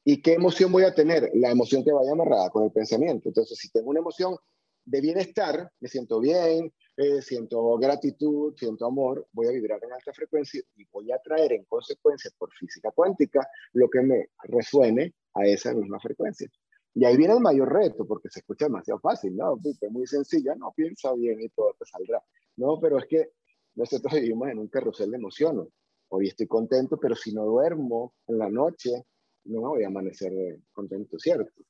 ¿Y 0.05 0.21
qué 0.21 0.35
emoción 0.35 0.73
voy 0.73 0.85
a 0.85 0.95
tener? 0.95 1.31
La 1.35 1.51
emoción 1.51 1.85
que 1.85 1.93
vaya 1.93 2.13
amarrada 2.13 2.51
con 2.51 2.65
el 2.65 2.73
pensamiento. 2.73 3.29
Entonces, 3.29 3.57
si 3.59 3.71
tengo 3.71 3.91
una 3.91 4.01
emoción 4.01 4.37
de 4.85 5.01
bienestar, 5.01 5.71
me 5.81 5.89
siento 5.89 6.21
bien, 6.21 6.73
eh, 6.97 7.23
siento 7.23 7.79
gratitud, 7.79 8.55
siento 8.57 8.87
amor, 8.87 9.27
voy 9.33 9.47
a 9.47 9.53
vibrar 9.53 9.83
en 9.83 9.93
alta 9.93 10.13
frecuencia 10.13 10.63
y 10.77 10.85
voy 10.93 11.11
a 11.11 11.19
traer 11.19 11.53
en 11.53 11.65
consecuencia 11.65 12.31
por 12.37 12.53
física 12.53 12.91
cuántica 12.91 13.49
lo 13.73 13.89
que 13.89 14.03
me 14.03 14.31
resuene 14.45 15.15
a 15.35 15.47
esa 15.47 15.73
misma 15.73 15.99
frecuencia. 16.01 16.51
Y 16.95 17.07
ahí 17.07 17.17
viene 17.17 17.33
el 17.35 17.41
mayor 17.41 17.73
reto, 17.73 18.07
porque 18.07 18.29
se 18.29 18.41
escucha 18.41 18.67
demasiado 18.67 19.01
fácil, 19.01 19.35
¿no? 19.35 19.59
Es 19.65 19.91
muy 19.91 20.07
sencilla, 20.07 20.55
no, 20.55 20.73
piensa 20.77 21.15
bien 21.15 21.41
y 21.41 21.49
todo 21.49 21.75
te 21.79 21.87
saldrá. 21.87 22.23
No, 22.57 22.79
pero 22.79 22.99
es 22.99 23.07
que 23.07 23.31
nosotros 23.75 24.13
vivimos 24.13 24.51
en 24.51 24.59
un 24.59 24.69
carrusel 24.69 25.11
de 25.11 25.17
emociones. 25.17 25.69
Hoy 26.09 26.29
estoy 26.29 26.47
contento, 26.47 26.99
pero 27.01 27.17
si 27.17 27.33
no 27.33 27.47
duermo 27.47 28.15
en 28.27 28.37
la 28.37 28.51
noche, 28.51 29.07
no 29.45 29.71
voy 29.71 29.85
a 29.85 29.87
amanecer 29.87 30.33
contento, 30.73 31.19
¿cierto? 31.19 31.63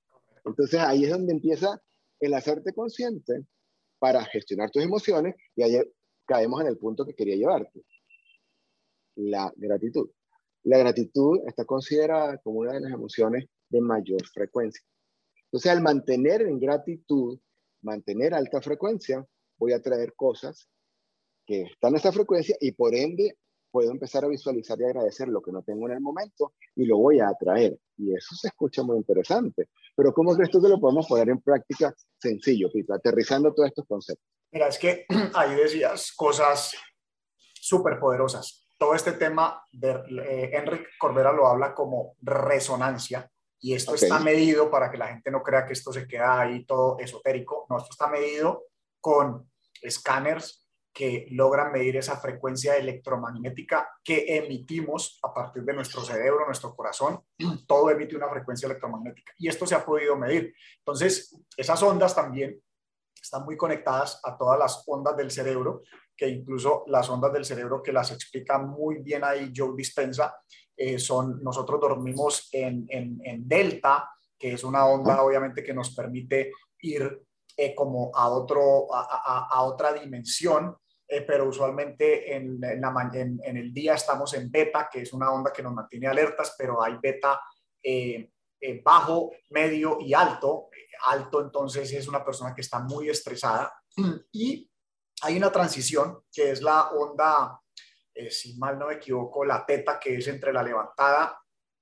Entonces 0.44 0.80
ahí 0.80 1.04
es 1.04 1.10
donde 1.10 1.32
empieza 1.32 1.80
el 2.18 2.34
hacerte 2.34 2.72
consciente 2.72 3.46
para 4.02 4.24
gestionar 4.24 4.68
tus 4.68 4.82
emociones 4.82 5.36
y 5.54 5.62
ahí 5.62 5.80
caemos 6.26 6.60
en 6.60 6.66
el 6.66 6.76
punto 6.76 7.06
que 7.06 7.14
quería 7.14 7.36
llevarte. 7.36 7.84
La 9.14 9.52
gratitud. 9.54 10.10
La 10.64 10.78
gratitud 10.78 11.38
está 11.46 11.64
considerada 11.64 12.36
como 12.38 12.58
una 12.58 12.72
de 12.72 12.80
las 12.80 12.90
emociones 12.90 13.44
de 13.68 13.80
mayor 13.80 14.26
frecuencia. 14.34 14.82
Entonces, 15.44 15.70
al 15.70 15.82
mantener 15.82 16.42
en 16.42 16.58
gratitud, 16.58 17.38
mantener 17.82 18.34
alta 18.34 18.60
frecuencia, 18.60 19.24
voy 19.56 19.72
a 19.72 19.80
traer 19.80 20.14
cosas 20.16 20.68
que 21.46 21.62
están 21.62 21.90
en 21.90 21.96
esta 21.98 22.10
frecuencia 22.10 22.56
y 22.60 22.72
por 22.72 22.96
ende 22.96 23.38
puedo 23.70 23.92
empezar 23.92 24.24
a 24.24 24.28
visualizar 24.28 24.80
y 24.80 24.84
agradecer 24.84 25.28
lo 25.28 25.40
que 25.40 25.52
no 25.52 25.62
tengo 25.62 25.86
en 25.86 25.94
el 25.94 26.00
momento 26.00 26.54
y 26.74 26.86
lo 26.86 26.98
voy 26.98 27.20
a 27.20 27.28
atraer. 27.28 27.78
Y 27.98 28.12
eso 28.16 28.34
se 28.34 28.48
escucha 28.48 28.82
muy 28.82 28.96
interesante. 28.96 29.68
Pero 29.94 30.12
¿cómo 30.12 30.34
crees 30.34 30.50
tú 30.50 30.62
que 30.62 30.68
lo 30.68 30.80
podemos 30.80 31.06
poner 31.06 31.28
en 31.28 31.40
práctica 31.40 31.94
sencillo, 32.18 32.70
Pipa, 32.72 32.96
aterrizando 32.96 33.52
todos 33.52 33.68
estos 33.68 33.86
conceptos? 33.86 34.26
Mira, 34.50 34.68
es 34.68 34.78
que 34.78 35.06
ahí 35.34 35.54
decías 35.54 36.12
cosas 36.12 36.74
súper 37.54 37.98
poderosas. 37.98 38.68
Todo 38.78 38.94
este 38.94 39.12
tema, 39.12 39.62
de, 39.70 40.02
eh, 40.24 40.50
Enrique 40.54 40.88
Corbera 40.98 41.32
lo 41.32 41.46
habla 41.46 41.74
como 41.74 42.16
resonancia, 42.20 43.30
y 43.64 43.74
esto 43.74 43.94
está 43.94 44.18
medido 44.18 44.68
para 44.68 44.90
que 44.90 44.98
la 44.98 45.06
gente 45.06 45.30
no 45.30 45.40
crea 45.40 45.64
que 45.64 45.72
esto 45.72 45.92
se 45.92 46.08
queda 46.08 46.40
ahí 46.40 46.64
todo 46.64 46.98
esotérico. 46.98 47.64
No, 47.70 47.76
esto 47.76 47.90
está 47.92 48.08
medido 48.08 48.64
con 49.00 49.48
escáneres 49.80 50.61
que 50.92 51.26
logran 51.30 51.72
medir 51.72 51.96
esa 51.96 52.18
frecuencia 52.18 52.76
electromagnética 52.76 53.88
que 54.04 54.36
emitimos 54.36 55.18
a 55.22 55.32
partir 55.32 55.62
de 55.62 55.72
nuestro 55.72 56.02
cerebro, 56.02 56.44
nuestro 56.44 56.74
corazón. 56.74 57.20
Todo 57.66 57.90
emite 57.90 58.16
una 58.16 58.28
frecuencia 58.28 58.66
electromagnética 58.66 59.32
y 59.38 59.48
esto 59.48 59.66
se 59.66 59.74
ha 59.74 59.84
podido 59.84 60.16
medir. 60.16 60.54
Entonces, 60.78 61.38
esas 61.56 61.82
ondas 61.82 62.14
también 62.14 62.60
están 63.22 63.44
muy 63.44 63.56
conectadas 63.56 64.20
a 64.24 64.36
todas 64.36 64.58
las 64.58 64.82
ondas 64.86 65.16
del 65.16 65.30
cerebro, 65.30 65.82
que 66.16 66.28
incluso 66.28 66.82
las 66.88 67.08
ondas 67.08 67.32
del 67.32 67.44
cerebro 67.44 67.82
que 67.82 67.92
las 67.92 68.10
explica 68.10 68.58
muy 68.58 68.98
bien 68.98 69.22
ahí 69.22 69.52
Joe 69.54 69.74
Dispensa, 69.76 70.34
eh, 70.76 70.98
son, 70.98 71.42
nosotros 71.42 71.80
dormimos 71.80 72.48
en, 72.52 72.86
en, 72.88 73.48
delta, 73.48 74.10
que 74.36 74.54
es 74.54 74.64
una 74.64 74.86
onda 74.86 75.22
obviamente 75.22 75.62
que 75.62 75.72
nos 75.72 75.94
permite 75.94 76.52
ir 76.80 77.22
eh, 77.56 77.74
como 77.74 78.10
a, 78.14 78.28
otro, 78.28 78.92
a, 78.92 79.48
a, 79.50 79.62
otra 79.62 79.92
dimensión 79.92 80.76
eh, 81.12 81.20
pero 81.26 81.46
usualmente 81.46 82.34
en, 82.34 82.58
el 82.64 83.74
día 83.74 83.92
estamos 83.92 84.32
en 84.32 84.50
beta, 84.50 84.88
que 84.90 85.02
es 85.02 85.12
una 85.12 85.30
onda 85.30 85.52
que 85.52 85.62
nos 85.62 85.74
mantiene 85.74 86.06
alertas, 86.06 86.54
pero 86.56 86.82
hay 86.82 86.96
beta 87.02 87.38
eh, 87.82 88.30
eh, 88.58 88.80
bajo, 88.82 89.30
medio 89.50 89.98
y 90.00 90.14
alto. 90.14 90.70
Alto 91.04 91.42
entonces 91.42 91.92
es 91.92 92.08
una 92.08 92.24
persona 92.24 92.54
que 92.54 92.62
está 92.62 92.78
muy 92.78 93.10
estresada 93.10 93.74
y 94.32 94.70
hay 95.20 95.36
una 95.36 95.52
transición 95.52 96.22
que 96.32 96.52
es 96.52 96.62
la 96.62 96.92
onda, 96.92 97.60
si 98.30 98.56
mal 98.56 98.78
no 98.78 98.86
me 98.86 98.94
equivoco, 98.94 99.44
la 99.44 99.66
teta, 99.66 100.00
que 100.00 100.16
es 100.16 100.26
entre 100.28 100.50
la 100.50 100.62
levantada 100.62 101.38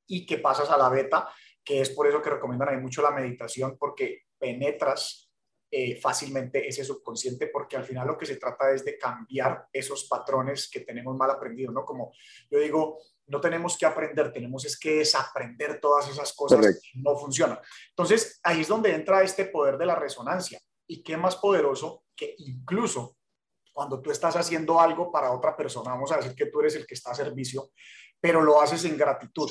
y 0.09 0.27
que 0.27 0.39
pasas 0.39 0.69
a 0.71 0.77
la 0.77 0.89
beta, 0.89 1.33
que 1.65 1.83
es 1.83 1.91
por 1.91 2.09
eso 2.09 2.21
que 2.21 2.31
recomiendan 2.31 2.71
ahí 2.71 2.79
mucho 2.79 3.01
la 3.01 3.13
meditación, 3.13 3.79
porque 3.79 4.25
penetras 4.37 5.30
eh, 5.73 6.01
fácilmente 6.01 6.67
ese 6.67 6.85
subconsciente, 6.85 7.47
porque 7.47 7.77
al 7.77 7.85
final 7.85 8.07
lo 8.07 8.19
que 8.19 8.27
se 8.27 8.37
trata 8.37 8.73
es 8.73 8.85
de 8.85 8.99
cambiar 8.99 9.69
esos 9.73 10.05
patrones 10.05 10.69
que 10.69 10.81
tenemos 10.81 11.17
mal 11.17 11.31
aprendidos, 11.31 11.73
¿no? 11.73 11.85
Como 11.85 12.13
yo 12.51 12.59
digo, 12.59 12.99
no 13.27 13.41
tenemos 13.41 13.79
que 13.79 13.87
aprender, 13.87 14.33
tenemos 14.33 14.65
es 14.65 14.79
que 14.79 14.97
desaprender 14.97 15.81
todas 15.81 16.09
esas 16.09 16.33
cosas 16.33 16.81
que 16.83 16.99
no 16.99 17.17
funcionan. 17.17 17.61
Entonces, 17.91 18.41
ahí 18.43 18.63
es 18.63 18.69
donde 18.69 18.93
entra 18.93 19.23
este 19.23 19.45
poder 19.45 19.79
de 19.79 19.87
la 19.87 19.95
resonancia. 19.95 20.61
¿Y 20.89 21.05
qué 21.05 21.17
más 21.17 21.37
poderoso 21.37 22.03
que 22.17 22.35
incluso 22.39 23.17
cuando 23.73 24.03
tú 24.03 24.11
estás 24.11 24.35
haciendo 24.35 24.81
algo 24.81 25.13
para 25.13 25.31
otra 25.31 25.57
persona, 25.57 25.93
vamos 25.93 26.11
a 26.11 26.17
decir 26.17 26.35
que 26.35 26.47
tú 26.47 26.61
eres 26.61 26.75
el 26.75 26.87
que 26.87 26.95
está 26.95 27.13
a 27.13 27.15
servicio, 27.15 27.71
pero 28.21 28.43
lo 28.43 28.61
haces 28.61 28.85
en 28.85 28.99
gratitud 28.99 29.51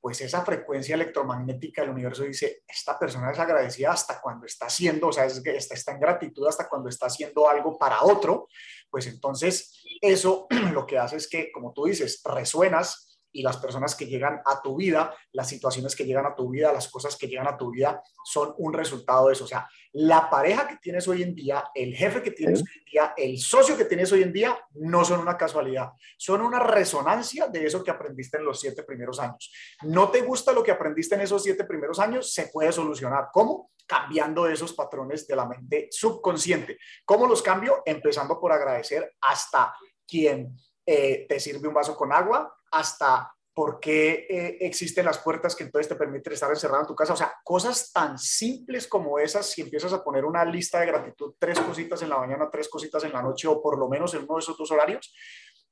pues 0.00 0.20
esa 0.20 0.44
frecuencia 0.44 0.94
electromagnética 0.94 1.82
del 1.82 1.90
universo 1.90 2.22
dice, 2.22 2.62
esta 2.66 2.98
persona 2.98 3.32
es 3.32 3.38
agradecida 3.38 3.92
hasta 3.92 4.20
cuando 4.20 4.46
está 4.46 4.66
haciendo, 4.66 5.08
o 5.08 5.12
sea, 5.12 5.24
es 5.24 5.42
está, 5.44 5.74
está 5.74 5.92
en 5.92 6.00
gratitud 6.00 6.46
hasta 6.46 6.68
cuando 6.68 6.88
está 6.88 7.06
haciendo 7.06 7.48
algo 7.48 7.76
para 7.76 8.02
otro, 8.02 8.48
pues 8.90 9.06
entonces 9.06 9.82
eso 10.00 10.46
lo 10.72 10.86
que 10.86 10.98
hace 10.98 11.16
es 11.16 11.28
que, 11.28 11.50
como 11.50 11.72
tú 11.72 11.86
dices, 11.86 12.20
resuenas 12.24 13.07
y 13.38 13.42
las 13.42 13.56
personas 13.56 13.94
que 13.94 14.06
llegan 14.06 14.42
a 14.44 14.60
tu 14.60 14.74
vida, 14.74 15.14
las 15.32 15.48
situaciones 15.48 15.94
que 15.94 16.04
llegan 16.04 16.26
a 16.26 16.34
tu 16.34 16.50
vida, 16.50 16.72
las 16.72 16.88
cosas 16.88 17.16
que 17.16 17.28
llegan 17.28 17.46
a 17.46 17.56
tu 17.56 17.70
vida 17.70 18.02
son 18.24 18.52
un 18.58 18.72
resultado 18.72 19.28
de 19.28 19.34
eso. 19.34 19.44
O 19.44 19.46
sea, 19.46 19.68
la 19.92 20.28
pareja 20.28 20.66
que 20.66 20.76
tienes 20.78 21.06
hoy 21.06 21.22
en 21.22 21.36
día, 21.36 21.70
el 21.72 21.94
jefe 21.94 22.20
que 22.20 22.32
tienes 22.32 22.58
hoy 22.58 22.68
en 22.78 22.84
día, 22.84 23.14
el 23.16 23.38
socio 23.38 23.76
que 23.76 23.84
tienes 23.84 24.10
hoy 24.10 24.24
en 24.24 24.32
día, 24.32 24.58
no 24.72 25.04
son 25.04 25.20
una 25.20 25.36
casualidad, 25.36 25.90
son 26.16 26.40
una 26.40 26.58
resonancia 26.58 27.46
de 27.46 27.64
eso 27.64 27.84
que 27.84 27.92
aprendiste 27.92 28.38
en 28.38 28.44
los 28.44 28.58
siete 28.58 28.82
primeros 28.82 29.20
años. 29.20 29.52
No 29.82 30.10
te 30.10 30.22
gusta 30.22 30.52
lo 30.52 30.64
que 30.64 30.72
aprendiste 30.72 31.14
en 31.14 31.20
esos 31.20 31.40
siete 31.40 31.62
primeros 31.62 32.00
años, 32.00 32.32
se 32.32 32.48
puede 32.48 32.72
solucionar. 32.72 33.28
¿Cómo? 33.32 33.70
Cambiando 33.86 34.48
esos 34.48 34.72
patrones 34.72 35.28
de 35.28 35.36
la 35.36 35.46
mente 35.46 35.86
subconsciente. 35.92 36.76
¿Cómo 37.04 37.28
los 37.28 37.40
cambio? 37.40 37.84
Empezando 37.86 38.40
por 38.40 38.50
agradecer 38.50 39.14
hasta 39.20 39.72
quien 40.08 40.58
eh, 40.90 41.26
te 41.28 41.38
sirve 41.38 41.68
un 41.68 41.74
vaso 41.74 41.94
con 41.94 42.10
agua, 42.14 42.50
hasta 42.70 43.32
por 43.58 43.80
qué 43.80 44.26
eh, 44.30 44.58
existen 44.60 45.04
las 45.04 45.18
puertas 45.18 45.56
que 45.56 45.64
entonces 45.64 45.88
te 45.88 45.96
permiten 45.96 46.32
estar 46.32 46.48
encerrado 46.48 46.82
en 46.82 46.86
tu 46.86 46.94
casa. 46.94 47.14
O 47.14 47.16
sea, 47.16 47.34
cosas 47.42 47.90
tan 47.92 48.16
simples 48.16 48.86
como 48.86 49.18
esas, 49.18 49.50
si 49.50 49.62
empiezas 49.62 49.92
a 49.92 50.04
poner 50.04 50.24
una 50.24 50.44
lista 50.44 50.78
de 50.78 50.86
gratitud, 50.86 51.34
tres 51.40 51.58
cositas 51.58 52.00
en 52.02 52.10
la 52.10 52.18
mañana, 52.18 52.48
tres 52.52 52.68
cositas 52.68 53.02
en 53.02 53.12
la 53.12 53.20
noche 53.20 53.48
o 53.48 53.60
por 53.60 53.76
lo 53.76 53.88
menos 53.88 54.14
en 54.14 54.22
uno 54.22 54.34
de 54.34 54.40
esos 54.40 54.56
dos 54.56 54.70
horarios, 54.70 55.12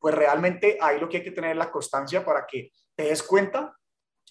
pues 0.00 0.14
realmente 0.16 0.78
ahí 0.80 0.98
lo 0.98 1.08
que 1.08 1.18
hay 1.18 1.22
que 1.22 1.30
tener 1.30 1.52
es 1.52 1.56
la 1.56 1.70
constancia 1.70 2.24
para 2.24 2.44
que 2.44 2.72
te 2.94 3.04
des 3.04 3.22
cuenta 3.22 3.76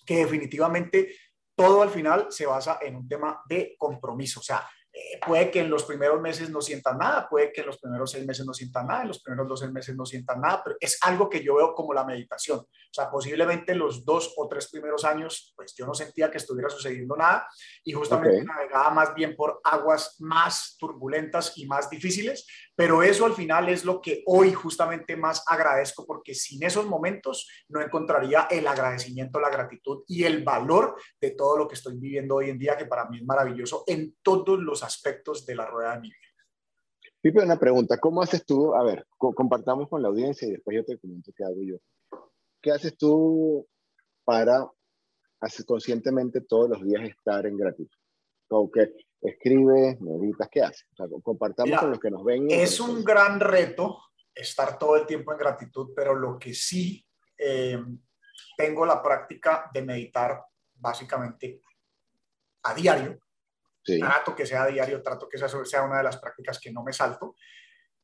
que 0.05 0.17
definitivamente 0.17 1.15
todo 1.55 1.81
al 1.81 1.89
final 1.89 2.27
se 2.29 2.45
basa 2.45 2.79
en 2.81 2.97
un 2.97 3.07
tema 3.07 3.41
de 3.47 3.75
compromiso. 3.77 4.41
O 4.41 4.43
sea, 4.43 4.67
eh, 4.97 5.19
puede 5.25 5.51
que 5.51 5.59
en 5.59 5.69
los 5.69 5.83
primeros 5.83 6.21
meses 6.21 6.49
no 6.49 6.61
sientan 6.61 6.97
nada, 6.97 7.27
puede 7.29 7.51
que 7.51 7.59
en 7.59 7.67
los 7.67 7.77
primeros 7.77 8.11
seis 8.11 8.25
meses 8.25 8.45
no 8.45 8.53
sientan 8.53 8.87
nada, 8.87 9.01
en 9.01 9.09
los 9.09 9.21
primeros 9.21 9.45
dos 9.45 9.69
meses 9.69 9.93
no 9.93 10.05
sientan 10.05 10.39
nada, 10.39 10.61
pero 10.63 10.77
es 10.79 10.97
algo 11.01 11.29
que 11.29 11.43
yo 11.43 11.55
veo 11.55 11.73
como 11.73 11.93
la 11.93 12.05
meditación. 12.05 12.59
O 12.59 12.93
sea, 12.93 13.11
posiblemente 13.11 13.75
los 13.75 14.05
dos 14.05 14.33
o 14.37 14.47
tres 14.47 14.69
primeros 14.71 15.03
años, 15.03 15.53
pues 15.53 15.75
yo 15.75 15.85
no 15.85 15.93
sentía 15.93 16.31
que 16.31 16.37
estuviera 16.37 16.69
sucediendo 16.69 17.17
nada 17.17 17.45
y 17.83 17.91
justamente 17.91 18.45
navegaba 18.45 18.89
más 18.91 19.13
bien 19.13 19.35
por 19.35 19.59
aguas 19.65 20.15
más 20.19 20.77
turbulentas 20.79 21.57
y 21.57 21.65
más 21.65 21.89
difíciles, 21.89 22.47
pero 22.73 23.03
eso 23.03 23.25
al 23.25 23.33
final 23.33 23.67
es 23.67 23.83
lo 23.83 23.99
que 23.99 24.23
hoy 24.27 24.53
justamente 24.53 25.17
más 25.17 25.43
agradezco 25.45 26.05
porque 26.05 26.33
sin 26.33 26.63
esos 26.63 26.85
momentos 26.85 27.49
no 27.67 27.81
encontraría 27.81 28.47
el 28.49 28.65
agradecimiento, 28.65 29.41
la 29.41 29.49
gratitud 29.49 30.03
y 30.07 30.23
el 30.23 30.41
valor 30.41 30.95
de 31.19 31.31
todo 31.31 31.57
lo 31.57 31.67
que 31.67 31.75
estoy 31.75 31.97
viviendo 31.97 32.35
hoy 32.35 32.49
en 32.49 32.57
día, 32.57 32.77
que 32.77 32.85
para 32.85 33.09
mí 33.09 33.17
es 33.17 33.25
maravilloso 33.25 33.83
en 33.87 34.15
todos 34.21 34.57
los 34.59 34.84
aspectos 34.85 35.45
de 35.45 35.55
la 35.55 35.65
rueda 35.65 35.95
de 35.95 36.01
mi 36.01 36.07
vida. 36.09 36.19
Pipe, 37.21 37.43
una 37.43 37.57
pregunta, 37.57 37.97
¿cómo 37.99 38.21
haces 38.21 38.45
tú? 38.45 38.75
A 38.75 38.83
ver, 38.83 39.07
compartamos 39.17 39.89
con 39.89 40.01
la 40.01 40.09
audiencia 40.09 40.47
y 40.47 40.51
después 40.51 40.75
yo 40.75 40.85
te 40.85 40.97
comento 40.99 41.31
qué 41.35 41.43
hago 41.43 41.61
yo. 41.63 41.77
¿Qué 42.61 42.71
haces 42.71 42.95
tú 42.97 43.67
para 44.23 44.67
hacer 45.39 45.65
conscientemente 45.65 46.41
todos 46.41 46.69
los 46.69 46.83
días 46.83 47.03
estar 47.09 47.45
en 47.45 47.57
gratitud? 47.57 47.97
¿O 48.49 48.69
qué 48.69 48.93
escribes, 49.21 49.99
meditas, 50.01 50.47
qué 50.51 50.61
haces? 50.61 50.87
compartamos 51.23 51.79
con 51.79 51.89
los 51.91 51.99
que 51.99 52.11
nos 52.11 52.23
ven. 52.23 52.47
Es 52.49 52.79
un 52.79 53.03
gran 53.03 53.39
reto 53.39 53.99
estar 54.33 54.77
todo 54.77 54.95
el 54.97 55.05
tiempo 55.05 55.31
en 55.31 55.39
gratitud, 55.39 55.93
pero 55.95 56.13
lo 56.13 56.37
que 56.37 56.53
sí 56.53 57.03
eh, 57.37 57.83
tengo 58.57 58.85
la 58.85 59.01
práctica 59.01 59.69
de 59.73 59.81
meditar 59.81 60.43
básicamente 60.75 61.61
a 62.63 62.73
diario, 62.73 63.19
Trato 63.85 64.35
que 64.35 64.45
sea 64.45 64.65
diario, 64.65 65.01
trato 65.01 65.29
que 65.29 65.37
esa 65.37 65.47
sea 65.65 65.83
una 65.83 65.97
de 65.97 66.03
las 66.03 66.17
prácticas 66.17 66.59
que 66.59 66.71
no 66.71 66.83
me 66.83 66.91
salto. 66.91 67.35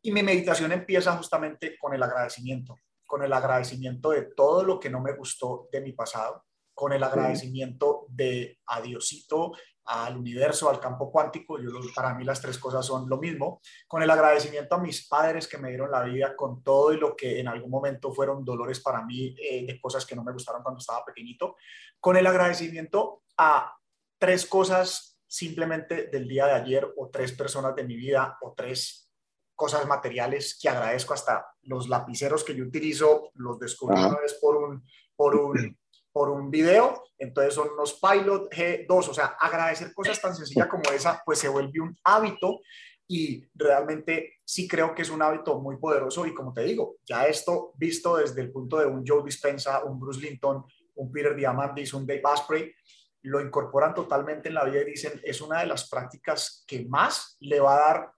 Y 0.01 0.11
mi 0.11 0.23
meditación 0.23 0.71
empieza 0.71 1.15
justamente 1.17 1.77
con 1.77 1.93
el 1.93 2.03
agradecimiento, 2.03 2.77
con 3.05 3.23
el 3.23 3.33
agradecimiento 3.33 4.11
de 4.11 4.23
todo 4.35 4.63
lo 4.63 4.79
que 4.79 4.89
no 4.89 5.01
me 5.01 5.13
gustó 5.13 5.69
de 5.71 5.81
mi 5.81 5.93
pasado, 5.93 6.45
con 6.73 6.93
el 6.93 7.03
agradecimiento 7.03 8.05
de 8.09 8.59
adiosito 8.65 9.53
al 9.85 10.17
universo, 10.17 10.69
al 10.69 10.79
campo 10.79 11.11
cuántico, 11.11 11.59
yo, 11.59 11.69
para 11.95 12.13
mí 12.13 12.23
las 12.23 12.41
tres 12.41 12.57
cosas 12.57 12.85
son 12.85 13.09
lo 13.09 13.17
mismo, 13.17 13.61
con 13.87 14.01
el 14.01 14.09
agradecimiento 14.09 14.75
a 14.75 14.79
mis 14.79 15.07
padres 15.07 15.47
que 15.47 15.57
me 15.57 15.69
dieron 15.69 15.91
la 15.91 16.03
vida, 16.03 16.35
con 16.35 16.63
todo 16.63 16.93
y 16.93 16.97
lo 16.97 17.15
que 17.15 17.39
en 17.39 17.47
algún 17.47 17.69
momento 17.69 18.13
fueron 18.13 18.45
dolores 18.45 18.79
para 18.79 19.03
mí 19.03 19.35
eh, 19.37 19.65
de 19.65 19.79
cosas 19.79 20.05
que 20.05 20.15
no 20.15 20.23
me 20.23 20.31
gustaron 20.31 20.63
cuando 20.63 20.79
estaba 20.79 21.03
pequeñito, 21.03 21.55
con 21.99 22.15
el 22.15 22.25
agradecimiento 22.27 23.23
a 23.37 23.75
tres 24.17 24.45
cosas 24.45 25.10
simplemente 25.31 26.07
del 26.07 26.27
día 26.27 26.45
de 26.45 26.51
ayer 26.51 26.93
o 26.97 27.09
tres 27.09 27.31
personas 27.31 27.73
de 27.73 27.85
mi 27.85 27.95
vida 27.95 28.37
o 28.41 28.53
tres 28.53 29.09
cosas 29.55 29.87
materiales 29.87 30.59
que 30.61 30.67
agradezco 30.67 31.13
hasta 31.13 31.55
los 31.61 31.87
lapiceros 31.87 32.43
que 32.43 32.53
yo 32.53 32.65
utilizo, 32.65 33.31
los 33.35 33.57
descubrí 33.57 33.97
una 33.97 34.19
vez 34.19 34.33
por 34.41 34.57
un, 34.57 34.83
por 35.15 35.37
un, 35.37 35.79
por 36.11 36.29
un 36.29 36.51
video, 36.51 37.01
entonces 37.17 37.53
son 37.53 37.69
unos 37.69 37.93
Pilot 37.93 38.51
G2, 38.51 38.89
o 38.89 39.13
sea, 39.13 39.37
agradecer 39.39 39.93
cosas 39.93 40.19
tan 40.19 40.35
sencillas 40.35 40.67
como 40.67 40.83
esa, 40.91 41.23
pues 41.25 41.39
se 41.39 41.47
vuelve 41.47 41.79
un 41.79 41.97
hábito 42.03 42.59
y 43.07 43.45
realmente 43.55 44.41
sí 44.43 44.67
creo 44.67 44.93
que 44.93 45.03
es 45.03 45.09
un 45.09 45.21
hábito 45.21 45.57
muy 45.59 45.77
poderoso. 45.77 46.25
Y 46.25 46.33
como 46.33 46.53
te 46.53 46.63
digo, 46.63 46.97
ya 47.05 47.25
esto 47.27 47.71
visto 47.77 48.17
desde 48.17 48.41
el 48.41 48.51
punto 48.51 48.79
de 48.79 48.85
un 48.85 49.05
Joe 49.07 49.23
Dispensa, 49.23 49.85
un 49.85 49.97
Bruce 49.97 50.19
Linton, 50.19 50.65
un 50.95 51.09
Peter 51.09 51.33
Diamandis, 51.33 51.93
un 51.93 52.05
Dave 52.05 52.21
Asprey, 52.25 52.73
lo 53.23 53.41
incorporan 53.41 53.93
totalmente 53.93 54.49
en 54.49 54.55
la 54.55 54.63
vida 54.63 54.81
y 54.81 54.91
dicen 54.91 55.19
es 55.23 55.41
una 55.41 55.59
de 55.59 55.67
las 55.67 55.89
prácticas 55.89 56.63
que 56.67 56.85
más 56.85 57.37
le 57.39 57.59
va 57.59 57.75
a 57.75 57.93
dar 57.93 58.11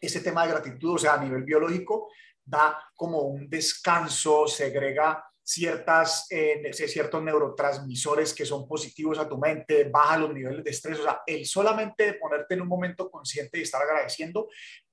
ese 0.00 0.20
tema 0.20 0.44
de 0.44 0.52
gratitud, 0.52 0.94
o 0.94 0.98
sea, 0.98 1.14
a 1.14 1.22
nivel 1.22 1.42
biológico, 1.42 2.10
da 2.44 2.78
como 2.94 3.22
un 3.22 3.48
descanso, 3.48 4.46
segrega 4.46 5.24
ciertas, 5.42 6.26
eh, 6.30 6.70
ciertos 6.72 7.22
neurotransmisores 7.22 8.34
que 8.34 8.44
son 8.44 8.68
positivos 8.68 9.18
a 9.18 9.28
tu 9.28 9.38
mente, 9.38 9.84
baja 9.84 10.18
los 10.18 10.32
niveles 10.32 10.62
de 10.62 10.70
estrés, 10.70 11.00
o 11.00 11.02
sea, 11.02 11.22
el 11.26 11.46
solamente 11.46 12.14
ponerte 12.14 12.54
en 12.54 12.62
un 12.62 12.68
momento 12.68 13.10
consciente 13.10 13.58
y 13.58 13.62
estar 13.62 13.82
agradeciendo, 13.82 14.48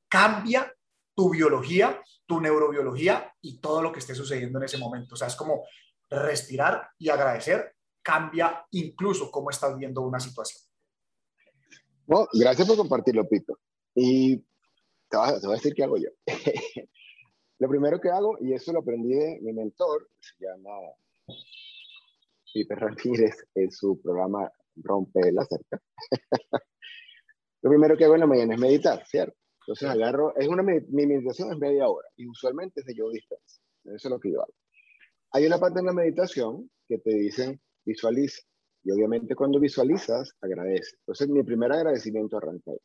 cambia 0.08 0.74
tu 1.14 1.30
biología, 1.30 2.02
tu 2.26 2.42
neurobiología 2.42 3.34
y 3.42 3.60
todo 3.60 3.82
lo 3.82 3.92
que 3.92 4.00
esté 4.00 4.16
sucediendo 4.16 4.60
en 4.60 4.66
ese 4.66 4.78
momento. 4.78 5.16
O 5.16 5.18
sea, 5.18 5.28
es 5.28 5.36
como 5.36 5.66
respirar 6.10 6.90
y 6.98 7.10
agradecer 7.10 7.75
cambia 8.06 8.64
incluso 8.72 9.32
cómo 9.32 9.50
estás 9.50 9.76
viendo 9.76 10.02
una 10.02 10.20
situación. 10.20 10.62
No, 12.06 12.28
gracias 12.34 12.68
por 12.68 12.78
compartirlo, 12.78 13.28
Pito. 13.28 13.58
Y 13.96 14.38
te 15.10 15.18
voy, 15.18 15.28
a, 15.28 15.56
decir 15.56 15.74
qué 15.74 15.84
hago 15.84 15.98
yo. 15.98 16.10
lo 17.60 17.68
primero 17.68 18.00
que 18.00 18.10
hago, 18.10 18.38
y 18.42 18.54
eso 18.54 18.72
lo 18.72 18.80
aprendí 18.80 19.16
de 19.16 19.40
mi 19.42 19.54
mentor, 19.54 20.08
se 20.20 20.46
llama 20.46 20.70
Pipe 22.54 22.76
Ramírez, 22.76 23.48
en 23.56 23.72
su 23.72 24.00
programa 24.00 24.52
Rompe 24.76 25.32
la 25.32 25.44
Cerca. 25.46 25.82
lo 27.64 27.70
primero 27.72 27.98
que 27.98 28.06
hago 28.06 28.14
en 28.14 28.20
la 28.20 28.28
mañana 28.28 28.54
es 28.54 28.62
meditar, 28.62 29.04
¿cierto? 29.08 29.36
Entonces 29.62 29.90
agarro, 29.90 30.36
es 30.36 30.48
una, 30.48 30.62
mi 30.62 31.08
meditación 31.08 31.52
es 31.52 31.58
media 31.58 31.90
hora, 31.90 32.08
y 32.18 32.28
usualmente 32.28 32.82
es 32.82 32.86
de 32.86 32.94
yo 32.94 33.10
Dispensa. 33.10 33.62
Eso 33.86 33.96
es 33.96 34.12
lo 34.12 34.20
que 34.20 34.32
yo 34.32 34.44
hago. 34.44 34.54
Hay 35.32 35.48
una 35.48 35.58
parte 35.58 35.80
en 35.80 35.88
la 35.88 35.94
meditación 35.94 36.70
que 36.88 37.00
te 37.00 37.16
dicen, 37.16 37.60
visualiza. 37.86 38.42
Y 38.84 38.92
obviamente 38.92 39.36
cuando 39.36 39.60
visualizas, 39.60 40.36
agradece. 40.42 40.96
Entonces 41.00 41.28
mi 41.30 41.44
primer 41.44 41.72
agradecimiento 41.72 42.38
arranca 42.38 42.72
ahí. 42.72 42.78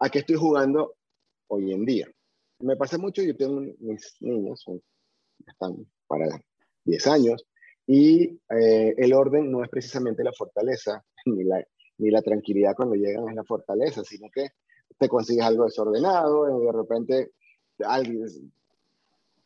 ¿A 0.00 0.08
qué 0.08 0.20
estoy 0.20 0.36
jugando 0.36 0.96
hoy 1.48 1.72
en 1.72 1.84
día? 1.84 2.08
Me 2.60 2.76
pasa 2.76 2.98
mucho, 2.98 3.22
yo 3.22 3.36
tengo 3.36 3.60
mis 3.78 4.16
niños, 4.20 4.64
están 5.46 5.86
para 6.06 6.26
10 6.84 7.06
años, 7.06 7.46
y 7.86 8.38
eh, 8.50 8.94
el 8.96 9.12
orden 9.14 9.50
no 9.50 9.64
es 9.64 9.70
precisamente 9.70 10.22
la 10.22 10.32
fortaleza, 10.32 11.04
ni 11.26 11.44
la, 11.44 11.64
ni 11.98 12.10
la 12.10 12.22
tranquilidad 12.22 12.74
cuando 12.76 12.94
llegan 12.94 13.28
es 13.28 13.34
la 13.34 13.44
fortaleza, 13.44 14.04
sino 14.04 14.28
que 14.30 14.48
te 14.98 15.08
consigues 15.08 15.44
algo 15.44 15.64
desordenado, 15.64 16.60
y 16.60 16.66
de 16.66 16.72
repente 16.72 17.32
alguien 17.84 18.26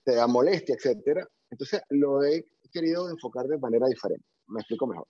te 0.05 0.15
da 0.15 0.27
molestia, 0.27 0.77
etc. 0.77 1.27
Entonces 1.51 1.83
lo 1.91 2.23
he 2.23 2.45
querido 2.73 3.09
enfocar 3.09 3.47
de 3.47 3.59
manera 3.59 3.87
diferente. 3.87 4.27
Me 4.55 4.61
explico 4.61 4.87
mejor. 4.87 5.07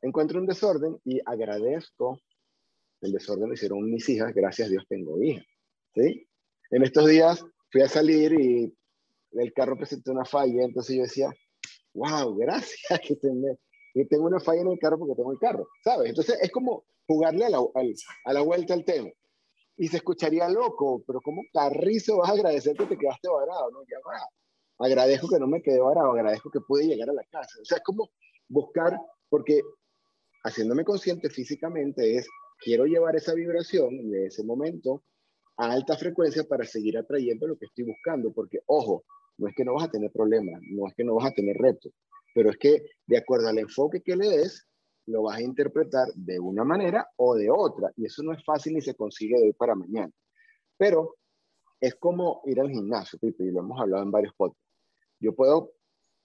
Encuentro 0.00 0.40
un 0.40 0.46
desorden 0.46 0.98
y 1.04 1.20
agradezco 1.24 2.18
el 3.02 3.12
desorden 3.12 3.48
lo 3.48 3.54
hicieron 3.54 3.84
mis 3.84 4.08
hijas, 4.08 4.32
gracias 4.32 4.68
a 4.68 4.70
Dios 4.70 4.84
tengo 4.88 5.20
hijas. 5.20 5.44
¿sí? 5.94 6.26
En 6.70 6.84
estos 6.84 7.08
días 7.08 7.44
fui 7.70 7.82
a 7.82 7.88
salir 7.88 8.32
y 8.32 8.72
el 9.32 9.52
carro 9.52 9.76
presentó 9.76 10.12
una 10.12 10.24
falla, 10.24 10.62
entonces 10.62 10.96
yo 10.96 11.02
decía, 11.02 11.30
wow, 11.94 12.34
gracias 12.36 13.00
que, 13.06 13.18
que 13.94 14.04
tengo 14.06 14.24
una 14.24 14.40
falla 14.40 14.62
en 14.62 14.70
el 14.70 14.78
carro 14.78 14.98
porque 14.98 15.16
tengo 15.16 15.32
el 15.32 15.38
carro, 15.38 15.68
¿sabes? 15.84 16.10
Entonces 16.10 16.38
es 16.40 16.50
como 16.50 16.84
jugarle 17.06 17.44
a 17.44 17.50
la, 17.50 17.58
a 18.24 18.32
la 18.32 18.40
vuelta 18.40 18.74
al 18.74 18.84
tema. 18.84 19.10
Y 19.76 19.88
se 19.88 19.96
escucharía 19.96 20.48
loco, 20.48 21.02
pero 21.06 21.20
¿cómo 21.22 21.42
carrizo 21.52 22.18
vas 22.18 22.30
a 22.30 22.34
agradecer 22.34 22.76
que 22.76 22.86
te 22.86 22.96
quedaste 22.96 23.28
varado? 23.28 23.70
No, 23.70 23.80
ya 23.82 23.98
va. 24.06 24.28
Agradezco 24.78 25.28
que 25.28 25.38
no 25.40 25.46
me 25.46 25.62
quedé 25.62 25.80
varado, 25.80 26.12
agradezco 26.12 26.50
que 26.50 26.60
pude 26.60 26.86
llegar 26.86 27.08
a 27.08 27.14
la 27.14 27.24
casa. 27.24 27.58
O 27.60 27.64
sea, 27.64 27.78
es 27.78 27.84
como 27.84 28.10
buscar, 28.52 28.98
porque 29.28 29.62
haciéndome 30.44 30.84
consciente 30.84 31.30
físicamente 31.30 32.16
es, 32.16 32.28
quiero 32.58 32.84
llevar 32.84 33.16
esa 33.16 33.34
vibración 33.34 34.10
de 34.10 34.26
ese 34.26 34.44
momento 34.44 35.02
a 35.56 35.72
alta 35.72 35.96
frecuencia 35.96 36.44
para 36.44 36.64
seguir 36.64 36.98
atrayendo 36.98 37.46
lo 37.46 37.56
que 37.56 37.66
estoy 37.66 37.84
buscando, 37.84 38.32
porque 38.32 38.58
ojo, 38.66 39.04
no 39.38 39.48
es 39.48 39.54
que 39.56 39.64
no 39.64 39.74
vas 39.74 39.84
a 39.84 39.90
tener 39.90 40.10
problemas, 40.12 40.60
no 40.70 40.86
es 40.86 40.94
que 40.94 41.04
no 41.04 41.14
vas 41.14 41.26
a 41.26 41.34
tener 41.34 41.56
retos, 41.56 41.92
pero 42.34 42.50
es 42.50 42.56
que 42.58 42.82
de 43.06 43.18
acuerdo 43.18 43.48
al 43.48 43.58
enfoque 43.58 44.02
que 44.02 44.16
le 44.16 44.28
des, 44.28 44.66
lo 45.06 45.22
vas 45.22 45.38
a 45.38 45.42
interpretar 45.42 46.08
de 46.14 46.38
una 46.38 46.64
manera 46.64 47.08
o 47.16 47.34
de 47.34 47.50
otra, 47.50 47.90
y 47.96 48.06
eso 48.06 48.22
no 48.22 48.32
es 48.32 48.44
fácil 48.44 48.74
ni 48.74 48.82
se 48.82 48.94
consigue 48.94 49.36
de 49.36 49.46
hoy 49.46 49.52
para 49.52 49.74
mañana. 49.74 50.12
Pero 50.76 51.16
es 51.80 51.94
como 51.96 52.42
ir 52.44 52.60
al 52.60 52.70
gimnasio, 52.70 53.18
y 53.22 53.50
lo 53.50 53.60
hemos 53.60 53.80
hablado 53.80 54.02
en 54.02 54.10
varios 54.10 54.34
podcasts. 54.34 54.62
Yo 55.18 55.34
puedo 55.34 55.72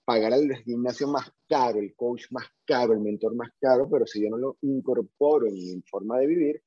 pagar 0.08 0.32
al 0.32 0.50
gimnasio 0.64 1.06
más 1.06 1.30
caro, 1.46 1.80
el 1.80 1.94
coach 1.94 2.28
más 2.30 2.46
caro, 2.64 2.94
el 2.94 3.00
mentor 3.00 3.34
más 3.34 3.50
caro, 3.60 3.90
pero 3.90 4.06
si 4.06 4.22
yo 4.22 4.30
no 4.30 4.38
lo 4.38 4.56
incorporo 4.62 5.46
en 5.46 5.52
mi 5.52 5.82
forma 5.82 6.18
de 6.18 6.26
vivir, 6.26 6.62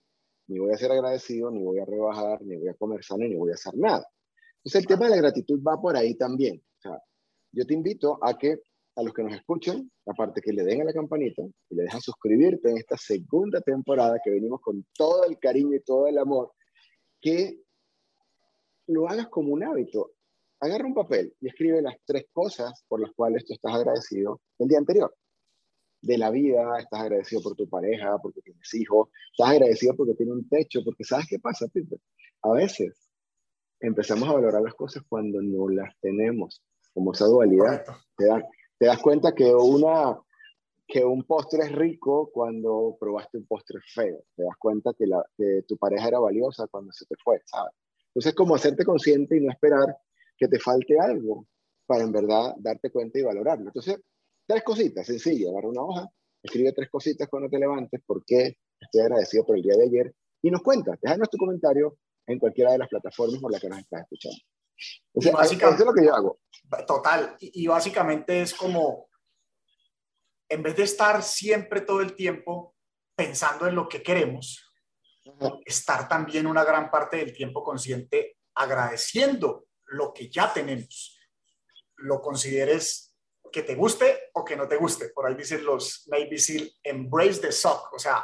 ni 0.46 0.60
voy 0.60 0.72
a 0.72 0.78
ser 0.78 0.92
agradecido, 0.92 1.50
ni 1.50 1.64
voy 1.64 1.80
a 1.80 1.86
rebajar, 1.86 2.40
ni 2.44 2.56
voy 2.58 2.68
a 2.68 2.76
comer 2.76 3.04
sano, 3.04 3.24
ni 3.24 3.34
voy 3.34 3.50
a 3.50 3.56
hacer 3.56 3.76
nada. 3.76 4.06
Entonces 4.58 4.82
el 4.82 4.86
tema 4.86 5.06
de 5.06 5.16
la 5.16 5.22
gratitud 5.24 5.60
va 5.68 5.82
por 5.82 5.98
ahí 5.98 6.14
también. 6.14 6.62
O 6.78 6.82
sea, 6.82 7.02
yo 7.52 7.66
te 7.66 7.74
invito 7.74 8.20
a 8.22 8.38
que 8.38 8.60
a 8.96 9.02
los 9.02 9.12
que 9.12 9.24
nos 9.24 9.34
escuchen, 9.34 9.92
aparte 10.06 10.40
que 10.40 10.54
le 10.54 10.64
den 10.64 10.82
a 10.82 10.84
la 10.84 10.94
campanita 10.94 11.42
y 11.42 11.76
le 11.76 11.82
dejan 11.82 12.00
suscribirte 12.00 12.70
en 12.70 12.78
esta 12.78 12.96
segunda 12.96 13.60
temporada 13.62 14.20
que 14.24 14.30
venimos 14.30 14.62
con 14.62 14.86
todo 14.96 15.24
el 15.24 15.40
cariño 15.40 15.76
y 15.76 15.82
todo 15.82 16.06
el 16.06 16.20
amor, 16.20 16.52
que 17.20 17.60
lo 18.86 19.10
hagas 19.10 19.30
como 19.30 19.52
un 19.52 19.64
hábito 19.64 20.12
agarra 20.62 20.86
un 20.86 20.94
papel 20.94 21.34
y 21.42 21.48
escribe 21.48 21.82
las 21.82 21.96
tres 22.06 22.26
cosas 22.32 22.86
por 22.88 23.02
las 23.02 23.12
cuales 23.14 23.44
tú 23.46 23.54
estás 23.54 23.74
agradecido 23.74 24.40
el 24.60 24.68
día 24.68 24.78
anterior. 24.78 25.14
De 26.02 26.18
la 26.18 26.30
vida, 26.32 26.80
estás 26.80 27.02
agradecido 27.02 27.42
por 27.42 27.56
tu 27.56 27.68
pareja, 27.68 28.18
porque 28.22 28.42
tienes 28.42 28.74
hijos, 28.74 29.10
estás 29.32 29.52
agradecido 29.52 29.96
porque 29.96 30.14
tienes 30.14 30.36
un 30.36 30.48
techo, 30.48 30.82
porque 30.84 31.04
¿sabes 31.04 31.28
qué 31.30 31.40
pasa, 31.40 31.68
Peter? 31.68 32.00
A 32.44 32.52
veces 32.54 33.10
empezamos 33.80 34.30
a 34.30 34.34
valorar 34.34 34.62
las 34.62 34.74
cosas 34.76 35.04
cuando 35.08 35.42
no 35.42 35.68
las 35.70 35.94
tenemos, 36.00 36.64
como 36.94 37.12
esa 37.12 37.26
dualidad. 37.26 37.84
Te, 38.16 38.26
te 38.78 38.86
das 38.86 39.00
cuenta 39.00 39.34
que, 39.34 39.54
una, 39.54 40.20
que 40.88 41.04
un 41.04 41.24
postre 41.24 41.66
es 41.66 41.72
rico 41.72 42.30
cuando 42.32 42.98
probaste 43.00 43.38
un 43.38 43.46
postre 43.46 43.80
feo. 43.94 44.24
Te 44.36 44.44
das 44.44 44.58
cuenta 44.60 44.94
que, 44.98 45.08
la, 45.08 45.24
que 45.38 45.64
tu 45.68 45.78
pareja 45.78 46.08
era 46.08 46.20
valiosa 46.20 46.68
cuando 46.68 46.92
se 46.92 47.06
te 47.06 47.16
fue, 47.24 47.42
¿sabes? 47.46 47.74
Entonces, 48.08 48.36
como 48.36 48.56
hacerte 48.56 48.84
consciente 48.84 49.38
y 49.38 49.42
no 49.42 49.52
esperar 49.52 49.98
que 50.42 50.48
te 50.48 50.60
falte 50.60 51.00
algo 51.00 51.46
para 51.86 52.04
en 52.04 52.12
verdad 52.12 52.56
darte 52.58 52.90
cuenta 52.90 53.20
y 53.20 53.22
valorarlo. 53.22 53.68
Entonces, 53.68 54.02
tres 54.48 54.64
cositas, 54.64 55.06
sencillo, 55.06 55.52
agarra 55.52 55.70
una 55.70 55.84
hoja, 55.84 56.10
escribe 56.42 56.74
tres 56.74 56.90
cositas 56.90 57.30
cuando 57.30 57.48
te 57.48 57.60
levantes, 57.60 58.02
por 58.04 58.26
qué 58.26 58.58
estoy 58.80 59.02
agradecido 59.02 59.46
por 59.46 59.56
el 59.56 59.62
día 59.62 59.76
de 59.76 59.84
ayer, 59.84 60.16
y 60.42 60.50
nos 60.50 60.64
cuentas, 60.64 60.98
déjanos 61.00 61.30
tu 61.30 61.38
comentario 61.38 62.00
en 62.26 62.40
cualquiera 62.40 62.72
de 62.72 62.80
las 62.80 62.90
plataformas 62.90 63.40
por 63.40 63.52
las 63.52 63.62
que 63.62 63.70
nos 63.70 63.78
estás 63.78 64.02
escuchando. 64.02 64.40
O 65.14 65.22
sea, 65.22 65.34
eso 65.44 65.54
es 65.54 65.80
lo 65.86 65.94
que 65.94 66.06
yo 66.06 66.16
hago. 66.16 66.40
Total, 66.88 67.36
y, 67.40 67.64
y 67.64 67.68
básicamente 67.68 68.42
es 68.42 68.56
como, 68.56 69.10
en 70.50 70.64
vez 70.64 70.76
de 70.76 70.84
estar 70.84 71.22
siempre 71.22 71.82
todo 71.82 72.02
el 72.02 72.16
tiempo 72.16 72.74
pensando 73.16 73.68
en 73.68 73.76
lo 73.76 73.88
que 73.88 74.02
queremos, 74.02 74.74
estar 75.66 76.10
también 76.10 76.48
una 76.48 76.64
gran 76.64 76.90
parte 76.90 77.18
del 77.18 77.32
tiempo 77.32 77.64
consciente 77.64 78.38
agradeciendo 78.56 79.68
lo 79.92 80.14
que 80.14 80.30
ya 80.30 80.52
tenemos, 80.52 81.20
lo 81.98 82.22
consideres 82.22 83.14
que 83.52 83.64
te 83.64 83.76
guste 83.76 84.30
o 84.34 84.44
que 84.44 84.56
no 84.56 84.68
te 84.68 84.78
guste. 84.78 85.10
Por 85.10 85.28
ahí 85.28 85.36
dicen 85.36 85.64
los 85.66 86.08
Navy 86.08 86.38
SEAL, 86.38 86.72
embrace 86.84 87.42
the 87.42 87.52
suck, 87.52 87.94
o 87.94 88.00
sea, 88.00 88.24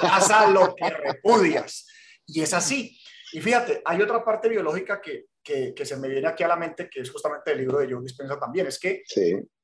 pasa 0.00 0.48
lo 0.50 0.74
que 0.74 0.90
repudias. 0.90 1.86
Y 2.26 2.42
es 2.42 2.52
así. 2.52 3.00
Y 3.32 3.40
fíjate, 3.40 3.82
hay 3.84 4.00
otra 4.02 4.24
parte 4.24 4.48
biológica 4.48 5.00
que, 5.00 5.26
que, 5.42 5.86
se 5.86 5.96
me 5.96 6.08
viene 6.08 6.28
aquí 6.28 6.42
a 6.44 6.48
la 6.48 6.56
mente, 6.56 6.88
que 6.90 7.00
es 7.00 7.10
justamente 7.10 7.52
el 7.52 7.58
libro 7.58 7.78
de 7.78 7.90
Joe 7.90 8.02
Dispensa 8.02 8.38
también, 8.38 8.66
es 8.66 8.78
que 8.78 9.02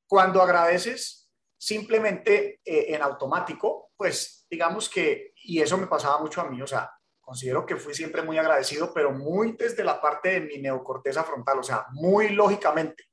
cuando 0.07 0.41
agradeces 0.41 1.29
simplemente 1.57 2.61
eh, 2.65 2.85
en 2.89 3.01
automático, 3.01 3.91
pues 3.95 4.45
digamos 4.49 4.89
que, 4.89 5.33
y 5.43 5.61
eso 5.61 5.77
me 5.77 5.87
pasaba 5.87 6.19
mucho 6.19 6.41
a 6.41 6.49
mí, 6.49 6.61
o 6.61 6.67
sea, 6.67 6.91
considero 7.25 7.65
que 7.65 7.75
fui 7.75 7.95
siempre 7.95 8.21
muy 8.21 8.37
agradecido, 8.37 8.93
pero 8.93 9.11
muy 9.11 9.53
desde 9.53 9.83
la 9.83 9.99
parte 9.99 10.29
de 10.29 10.41
mi 10.41 10.59
neocorteza 10.59 11.23
frontal, 11.23 11.59
o 11.59 11.63
sea, 11.63 11.87
muy 11.93 12.29
lógicamente. 12.29 13.05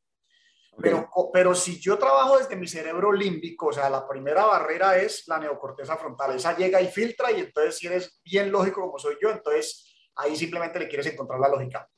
Pero, 0.81 1.09
pero 1.33 1.55
si 1.55 1.81
yo 1.81 1.98
trabajo 1.98 2.38
desde 2.38 2.57
mi 2.57 2.66
cerebro 2.66 3.12
límbico, 3.12 3.66
o 3.66 3.72
sea, 3.72 3.90
la 3.90 4.07
primera 4.07 4.44
barrera 4.44 4.98
es 4.98 5.27
la 5.29 5.38
neocorteza 5.38 5.96
frontal, 5.96 6.37
esa 6.37 6.57
llega 6.57 6.81
y 6.81 6.88
filtra 6.88 7.33
y 7.33 7.40
entonces 7.40 7.77
si 7.77 7.87
eres 7.87 8.20
bien 8.25 8.53
lógico 8.53 8.83
como 8.83 8.98
soy 8.98 9.16
yo, 9.20 9.31
entonces 9.31 9.94
ahí 10.16 10.37
simplemente 10.37 10.79
le 10.79 10.88
quieres 10.88 11.07
encontrar 11.07 11.40
la 11.40 11.48
lógica. 11.48 11.88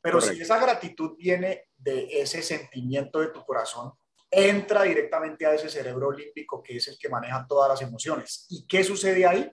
Pero 0.00 0.20
si 0.20 0.40
esa 0.40 0.60
gratitud 0.60 1.16
viene 1.18 1.64
de 1.76 2.06
ese 2.20 2.42
sentimiento 2.42 3.18
de 3.18 3.28
tu 3.28 3.44
corazón, 3.44 3.92
entra 4.30 4.82
directamente 4.82 5.46
a 5.46 5.54
ese 5.54 5.68
cerebro 5.68 6.12
límbico 6.12 6.62
que 6.62 6.76
es 6.76 6.86
el 6.86 6.98
que 6.98 7.08
maneja 7.08 7.44
todas 7.48 7.68
las 7.70 7.82
emociones. 7.82 8.46
¿Y 8.50 8.66
qué 8.68 8.84
sucede 8.84 9.26
ahí? 9.26 9.50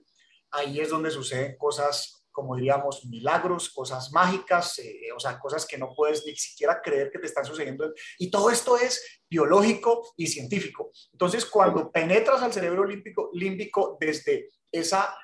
Ahí 0.54 0.80
es 0.80 0.90
donde 0.90 1.10
suceden 1.10 1.56
cosas 1.58 2.24
como 2.34 2.56
diríamos, 2.56 3.06
milagros, 3.06 3.70
cosas 3.70 4.10
mágicas, 4.10 4.80
eh, 4.80 5.12
o 5.16 5.20
sea, 5.20 5.38
cosas 5.38 5.64
que 5.64 5.78
no 5.78 5.94
puedes 5.94 6.26
ni 6.26 6.34
siquiera 6.34 6.82
creer 6.82 7.12
que 7.12 7.20
te 7.20 7.26
están 7.26 7.44
sucediendo. 7.44 7.94
Y 8.18 8.28
todo 8.28 8.50
esto 8.50 8.76
es 8.76 9.22
biológico 9.30 10.12
y 10.16 10.26
científico. 10.26 10.90
Entonces, 11.12 11.46
cuando 11.46 11.92
penetras 11.92 12.42
al 12.42 12.52
cerebro 12.52 12.84
límbico, 12.84 13.30
límbico 13.34 13.96
desde 14.00 14.48
esa 14.72 15.16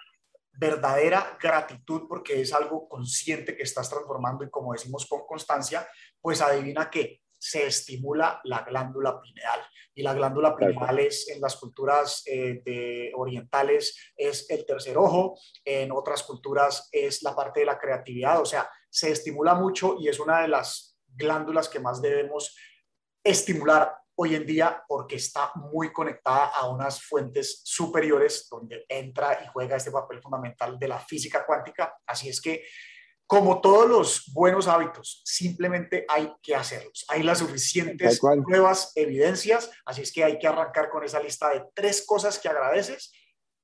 verdadera 0.52 1.36
gratitud, 1.42 2.02
porque 2.08 2.40
es 2.42 2.52
algo 2.52 2.88
consciente 2.88 3.56
que 3.56 3.64
estás 3.64 3.90
transformando 3.90 4.44
y 4.44 4.50
como 4.50 4.72
decimos 4.72 5.04
con 5.06 5.26
constancia, 5.26 5.88
pues 6.20 6.40
adivina 6.40 6.90
que 6.90 7.22
se 7.40 7.66
estimula 7.66 8.40
la 8.44 8.62
glándula 8.62 9.20
pineal. 9.20 9.60
Y 9.94 10.02
la 10.02 10.14
glándula 10.14 10.54
pineal 10.54 10.98
es 10.98 11.28
en 11.30 11.40
las 11.40 11.56
culturas 11.56 12.22
eh, 12.26 12.60
de 12.64 13.12
orientales 13.16 14.12
es 14.16 14.48
el 14.50 14.64
tercer 14.66 14.98
ojo, 14.98 15.38
en 15.64 15.90
otras 15.90 16.22
culturas 16.22 16.88
es 16.92 17.22
la 17.22 17.34
parte 17.34 17.60
de 17.60 17.66
la 17.66 17.78
creatividad, 17.78 18.40
o 18.40 18.44
sea, 18.44 18.70
se 18.88 19.10
estimula 19.10 19.54
mucho 19.54 19.96
y 19.98 20.08
es 20.08 20.20
una 20.20 20.42
de 20.42 20.48
las 20.48 20.98
glándulas 21.08 21.68
que 21.68 21.80
más 21.80 22.00
debemos 22.02 22.56
estimular 23.24 23.94
hoy 24.14 24.34
en 24.34 24.44
día 24.44 24.84
porque 24.86 25.16
está 25.16 25.50
muy 25.54 25.92
conectada 25.92 26.46
a 26.48 26.68
unas 26.68 27.02
fuentes 27.02 27.62
superiores 27.64 28.48
donde 28.50 28.84
entra 28.86 29.40
y 29.42 29.48
juega 29.48 29.76
este 29.76 29.90
papel 29.90 30.20
fundamental 30.20 30.78
de 30.78 30.88
la 30.88 31.00
física 31.00 31.46
cuántica. 31.46 31.94
Así 32.06 32.28
es 32.28 32.40
que 32.40 32.62
como 33.30 33.60
todos 33.60 33.88
los 33.88 34.32
buenos 34.34 34.66
hábitos, 34.66 35.22
simplemente 35.24 36.04
hay 36.08 36.34
que 36.42 36.56
hacerlos. 36.56 37.04
Hay 37.06 37.22
las 37.22 37.38
suficientes 37.38 38.18
pruebas, 38.44 38.90
evidencias, 38.96 39.70
así 39.84 40.02
es 40.02 40.12
que 40.12 40.24
hay 40.24 40.36
que 40.36 40.48
arrancar 40.48 40.90
con 40.90 41.04
esa 41.04 41.20
lista 41.20 41.48
de 41.50 41.62
tres 41.72 42.04
cosas 42.04 42.40
que 42.40 42.48
agradeces 42.48 43.12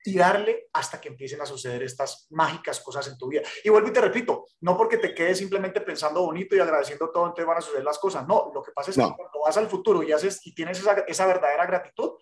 y 0.05 0.17
darle 0.17 0.69
hasta 0.73 1.01
que 1.01 1.09
empiecen 1.09 1.41
a 1.41 1.47
suceder 1.47 1.83
estas 1.83 2.29
mágicas 2.31 2.79
cosas 2.79 3.09
en 3.09 3.19
tu 3.19 3.27
vida. 3.27 3.43
Y 3.65 3.69
vuelvo 3.69 3.89
y 3.89 3.93
te 3.93 4.01
repito, 4.01 4.45
no 4.61 4.77
porque 4.77 4.99
te 4.99 5.13
quedes 5.13 5.39
simplemente 5.39 5.81
pensando 5.81 6.23
bonito 6.23 6.55
y 6.55 6.61
agradeciendo 6.61 7.11
todo, 7.11 7.25
entonces 7.25 7.47
van 7.47 7.59
a 7.59 7.61
suceder 7.61 7.83
las 7.83 7.99
cosas. 7.99 8.25
No, 8.25 8.53
lo 8.55 8.63
que 8.63 8.71
pasa 8.71 8.93
es 8.93 8.97
que 8.97 9.03
cuando 9.03 9.41
vas 9.45 9.57
al 9.57 9.67
futuro 9.67 10.01
y, 10.05 10.13
haces, 10.13 10.47
y 10.47 10.55
tienes 10.55 10.79
esa, 10.79 10.93
esa 11.09 11.27
verdadera 11.27 11.67
gratitud, 11.67 12.13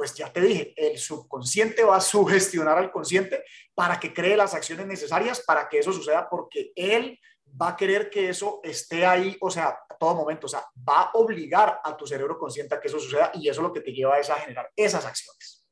pues 0.00 0.14
ya 0.14 0.32
te 0.32 0.40
dije, 0.40 0.72
el 0.74 0.96
subconsciente 0.96 1.84
va 1.84 1.96
a 1.96 2.00
sugestionar 2.00 2.78
al 2.78 2.90
consciente 2.90 3.44
para 3.74 4.00
que 4.00 4.14
cree 4.14 4.34
las 4.34 4.54
acciones 4.54 4.86
necesarias 4.86 5.42
para 5.46 5.68
que 5.68 5.80
eso 5.80 5.92
suceda, 5.92 6.26
porque 6.30 6.72
él 6.74 7.20
va 7.60 7.68
a 7.68 7.76
querer 7.76 8.08
que 8.08 8.30
eso 8.30 8.60
esté 8.64 9.04
ahí, 9.04 9.36
o 9.42 9.50
sea, 9.50 9.66
a 9.66 9.98
todo 9.98 10.14
momento, 10.14 10.46
o 10.46 10.48
sea, 10.48 10.64
va 10.88 11.02
a 11.02 11.10
obligar 11.12 11.82
a 11.84 11.94
tu 11.98 12.06
cerebro 12.06 12.38
consciente 12.38 12.74
a 12.74 12.80
que 12.80 12.88
eso 12.88 12.98
suceda 12.98 13.30
y 13.34 13.46
eso 13.46 13.60
lo 13.60 13.74
que 13.74 13.82
te 13.82 13.92
lleva 13.92 14.18
es 14.18 14.30
a 14.30 14.36
generar 14.36 14.70
esas 14.74 15.04
acciones. 15.04 15.66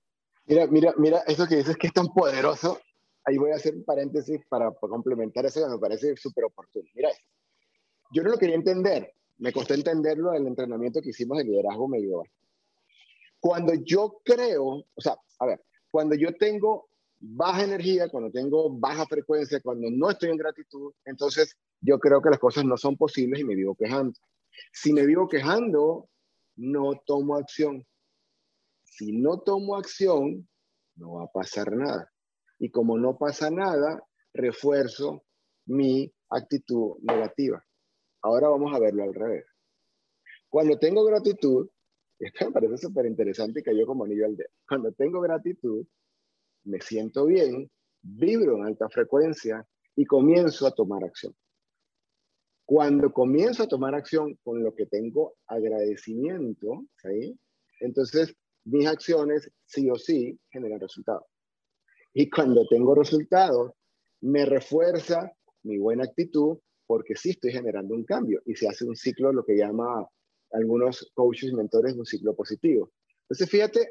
Mira, 0.44 0.66
mira, 0.66 0.92
mira, 0.98 1.22
eso 1.26 1.46
que 1.46 1.56
dices 1.56 1.78
que 1.78 1.86
es 1.86 1.94
tan 1.94 2.08
poderoso, 2.08 2.78
ahí 3.24 3.38
voy 3.38 3.52
a 3.52 3.56
hacer 3.56 3.76
un 3.76 3.84
paréntesis 3.86 4.42
para, 4.46 4.70
complementar 4.72 5.46
eso 5.46 5.64
que 5.64 5.70
me 5.70 5.78
parece 5.78 6.14
súper 6.18 6.44
oportuno. 6.44 6.84
Mira, 6.92 7.08
yo 8.10 8.22
no 8.22 8.28
lo 8.28 8.36
quería 8.36 8.56
entender, 8.56 9.10
me 9.38 9.54
costó 9.54 9.72
entenderlo 9.72 10.34
en 10.34 10.42
el 10.42 10.48
entrenamiento 10.48 11.00
que 11.00 11.08
hicimos 11.08 11.38
de 11.38 11.44
liderazgo 11.44 11.88
medio 11.88 12.24
cuando 13.40 13.72
yo 13.74 14.20
creo, 14.24 14.64
o 14.64 15.00
sea, 15.00 15.16
a 15.38 15.46
ver, 15.46 15.62
cuando 15.90 16.14
yo 16.14 16.34
tengo 16.36 16.88
baja 17.20 17.64
energía, 17.64 18.08
cuando 18.08 18.30
tengo 18.30 18.70
baja 18.78 19.06
frecuencia, 19.06 19.60
cuando 19.60 19.88
no 19.90 20.10
estoy 20.10 20.30
en 20.30 20.36
gratitud, 20.36 20.92
entonces 21.04 21.56
yo 21.80 21.98
creo 21.98 22.20
que 22.20 22.30
las 22.30 22.38
cosas 22.38 22.64
no 22.64 22.76
son 22.76 22.96
posibles 22.96 23.40
y 23.40 23.44
me 23.44 23.54
vivo 23.54 23.74
quejando. 23.74 24.12
Si 24.72 24.92
me 24.92 25.06
vivo 25.06 25.28
quejando, 25.28 26.08
no 26.56 27.00
tomo 27.06 27.36
acción. 27.36 27.86
Si 28.82 29.12
no 29.12 29.40
tomo 29.40 29.76
acción, 29.76 30.48
no 30.96 31.14
va 31.14 31.24
a 31.24 31.32
pasar 31.32 31.72
nada. 31.72 32.10
Y 32.58 32.70
como 32.70 32.98
no 32.98 33.16
pasa 33.16 33.50
nada, 33.50 34.02
refuerzo 34.34 35.24
mi 35.66 36.12
actitud 36.30 36.96
negativa. 37.02 37.64
Ahora 38.22 38.48
vamos 38.48 38.74
a 38.74 38.80
verlo 38.80 39.04
al 39.04 39.14
revés. 39.14 39.44
Cuando 40.48 40.78
tengo 40.78 41.04
gratitud, 41.04 41.68
esto 42.26 42.46
me 42.46 42.52
parece 42.52 42.78
súper 42.78 43.06
interesante 43.06 43.60
y 43.60 43.62
cayó 43.62 43.86
como 43.86 44.04
anillo 44.04 44.26
al 44.26 44.36
dedo. 44.36 44.50
Cuando 44.66 44.92
tengo 44.92 45.20
gratitud, 45.20 45.86
me 46.64 46.80
siento 46.80 47.26
bien, 47.26 47.70
vibro 48.02 48.56
en 48.56 48.64
alta 48.64 48.88
frecuencia 48.88 49.66
y 49.94 50.04
comienzo 50.04 50.66
a 50.66 50.74
tomar 50.74 51.04
acción. 51.04 51.34
Cuando 52.64 53.12
comienzo 53.12 53.62
a 53.62 53.68
tomar 53.68 53.94
acción 53.94 54.38
con 54.42 54.62
lo 54.62 54.74
que 54.74 54.86
tengo 54.86 55.36
agradecimiento, 55.46 56.84
¿sí? 57.02 57.38
entonces 57.80 58.34
mis 58.64 58.86
acciones 58.86 59.50
sí 59.64 59.88
o 59.90 59.96
sí 59.96 60.38
generan 60.50 60.80
resultados. 60.80 61.24
Y 62.12 62.28
cuando 62.28 62.66
tengo 62.68 62.94
resultados, 62.94 63.72
me 64.20 64.44
refuerza 64.44 65.32
mi 65.62 65.78
buena 65.78 66.04
actitud 66.04 66.58
porque 66.86 67.14
sí 67.14 67.30
estoy 67.30 67.52
generando 67.52 67.94
un 67.94 68.04
cambio 68.04 68.42
y 68.44 68.54
se 68.54 68.68
hace 68.68 68.84
un 68.84 68.96
ciclo, 68.96 69.32
lo 69.32 69.44
que 69.44 69.56
llama 69.56 70.06
algunos 70.52 71.10
coaches 71.14 71.50
y 71.50 71.54
mentores 71.54 71.94
de 71.94 72.00
un 72.00 72.06
ciclo 72.06 72.34
positivo. 72.34 72.90
Entonces, 73.22 73.48
fíjate 73.50 73.88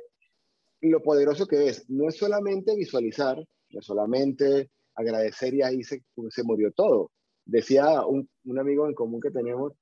lo 0.82 1.02
poderoso 1.02 1.48
que 1.48 1.68
es. 1.68 1.90
No 1.90 2.08
es 2.08 2.18
solamente 2.18 2.76
visualizar, 2.76 3.38
no 3.38 3.80
es 3.80 3.86
solamente 3.86 4.70
agradecer 4.96 5.54
y 5.54 5.62
ahí 5.62 5.84
se, 5.84 6.04
se 6.30 6.44
murió 6.44 6.72
todo. 6.72 7.12
Decía 7.46 8.06
un, 8.06 8.30
un, 8.46 8.60
amigo 8.60 8.88
en 8.88 8.94
común 8.94 9.22
que 9.22 9.32
tenemos 9.32 9.74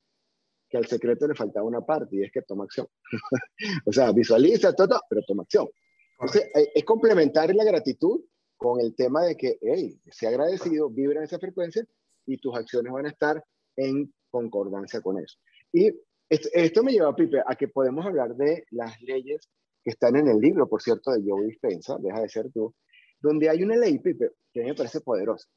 que 0.69 0.77
al 0.77 0.85
secreto 0.85 1.27
le 1.27 1.35
faltaba 1.35 1.65
una 1.65 1.81
parte 1.81 2.15
y 2.15 2.23
es 2.23 2.31
que 2.31 2.41
toma 2.41 2.65
acción. 2.65 2.87
o 3.85 3.91
sea, 3.91 4.11
visualiza 4.11 4.73
todo, 4.73 4.99
pero 5.09 5.21
toma 5.27 5.43
acción. 5.43 5.67
Entonces, 6.19 6.49
eh, 6.55 6.71
es 6.75 6.83
complementar 6.83 7.53
la 7.53 7.63
gratitud 7.63 8.21
con 8.57 8.79
el 8.79 8.95
tema 8.95 9.23
de 9.23 9.35
que, 9.35 9.57
hey, 9.61 9.99
sea 10.09 10.29
agradecido, 10.29 10.89
vibra 10.89 11.19
en 11.19 11.25
esa 11.25 11.39
frecuencia 11.39 11.85
y 12.25 12.37
tus 12.37 12.55
acciones 12.55 12.91
van 12.91 13.05
a 13.05 13.09
estar 13.09 13.43
en 13.75 14.13
concordancia 14.29 15.01
con 15.01 15.19
eso. 15.19 15.37
Y 15.71 15.91
esto, 16.29 16.83
me 16.83 16.91
lleva, 16.91 17.15
Pipe, 17.15 17.41
a 17.45 17.55
que 17.55 17.67
podemos 17.67 18.05
hablar 18.05 18.35
de 18.35 18.65
las 18.71 18.99
leyes 19.01 19.49
que 19.83 19.91
están 19.91 20.15
en 20.15 20.27
el 20.27 20.39
libro, 20.39 20.67
por 20.67 20.81
cierto, 20.81 21.11
de 21.11 21.21
Joe 21.25 21.45
Dispensa, 21.45 21.97
deja 21.99 22.21
de 22.21 22.29
ser 22.29 22.51
tú, 22.51 22.73
donde 23.19 23.49
hay 23.49 23.63
una 23.63 23.75
ley, 23.75 23.99
Pipe, 23.99 24.31
que 24.51 24.63
me 24.63 24.73
parece 24.73 25.01
poderosa. 25.01 25.47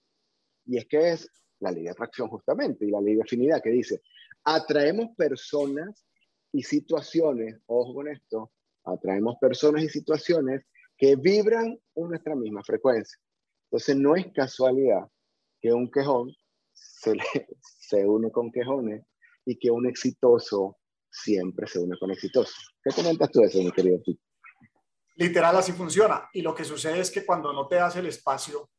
Y 0.67 0.77
es 0.77 0.87
que 0.87 1.13
es 1.13 1.31
la 1.61 1.71
ley 1.71 1.85
de 1.85 1.91
atracción 1.91 2.29
justamente, 2.29 2.85
y 2.85 2.91
la 2.91 3.01
ley 3.01 3.15
de 3.15 3.23
afinidad, 3.23 3.63
que 3.63 3.71
dice, 3.71 4.03
atraemos 4.45 5.17
personas 5.17 6.05
y 6.53 6.63
situaciones, 6.63 7.59
ojo 7.67 7.95
con 7.95 8.09
esto, 8.09 8.53
atraemos 8.85 9.37
personas 9.41 9.83
y 9.83 9.89
situaciones 9.89 10.63
que 10.97 11.17
vibran 11.17 11.79
en 11.95 12.09
nuestra 12.09 12.35
misma 12.35 12.63
frecuencia. 12.63 13.19
Entonces 13.71 13.97
no 13.97 14.17
es 14.17 14.27
casualidad 14.33 15.09
que 15.61 15.73
un 15.73 15.91
quejón 15.91 16.33
se, 16.73 17.13
se 17.81 18.07
une 18.07 18.31
con 18.31 18.51
quejones 18.51 19.05
y 19.49 19.59
que 19.59 19.71
un 19.71 19.87
exitoso 19.89 20.77
siempre 21.11 21.67
se 21.67 21.79
une 21.79 21.99
con 21.99 22.11
exitoso. 22.11 22.53
¿Qué 22.85 22.91
comentas 22.95 23.31
tú 23.31 23.41
de 23.41 23.47
eso, 23.47 23.59
mi 23.59 23.73
querido 23.73 23.99
Literal, 25.17 25.57
así 25.57 25.73
funciona. 25.73 26.29
Y 26.35 26.43
lo 26.43 26.55
que 26.55 26.65
sucede 26.65 27.01
es 27.01 27.11
que 27.11 27.25
cuando 27.25 27.51
no 27.55 27.67
te 27.67 27.77
das 27.77 27.97
el 27.97 28.05
espacio 28.05 28.71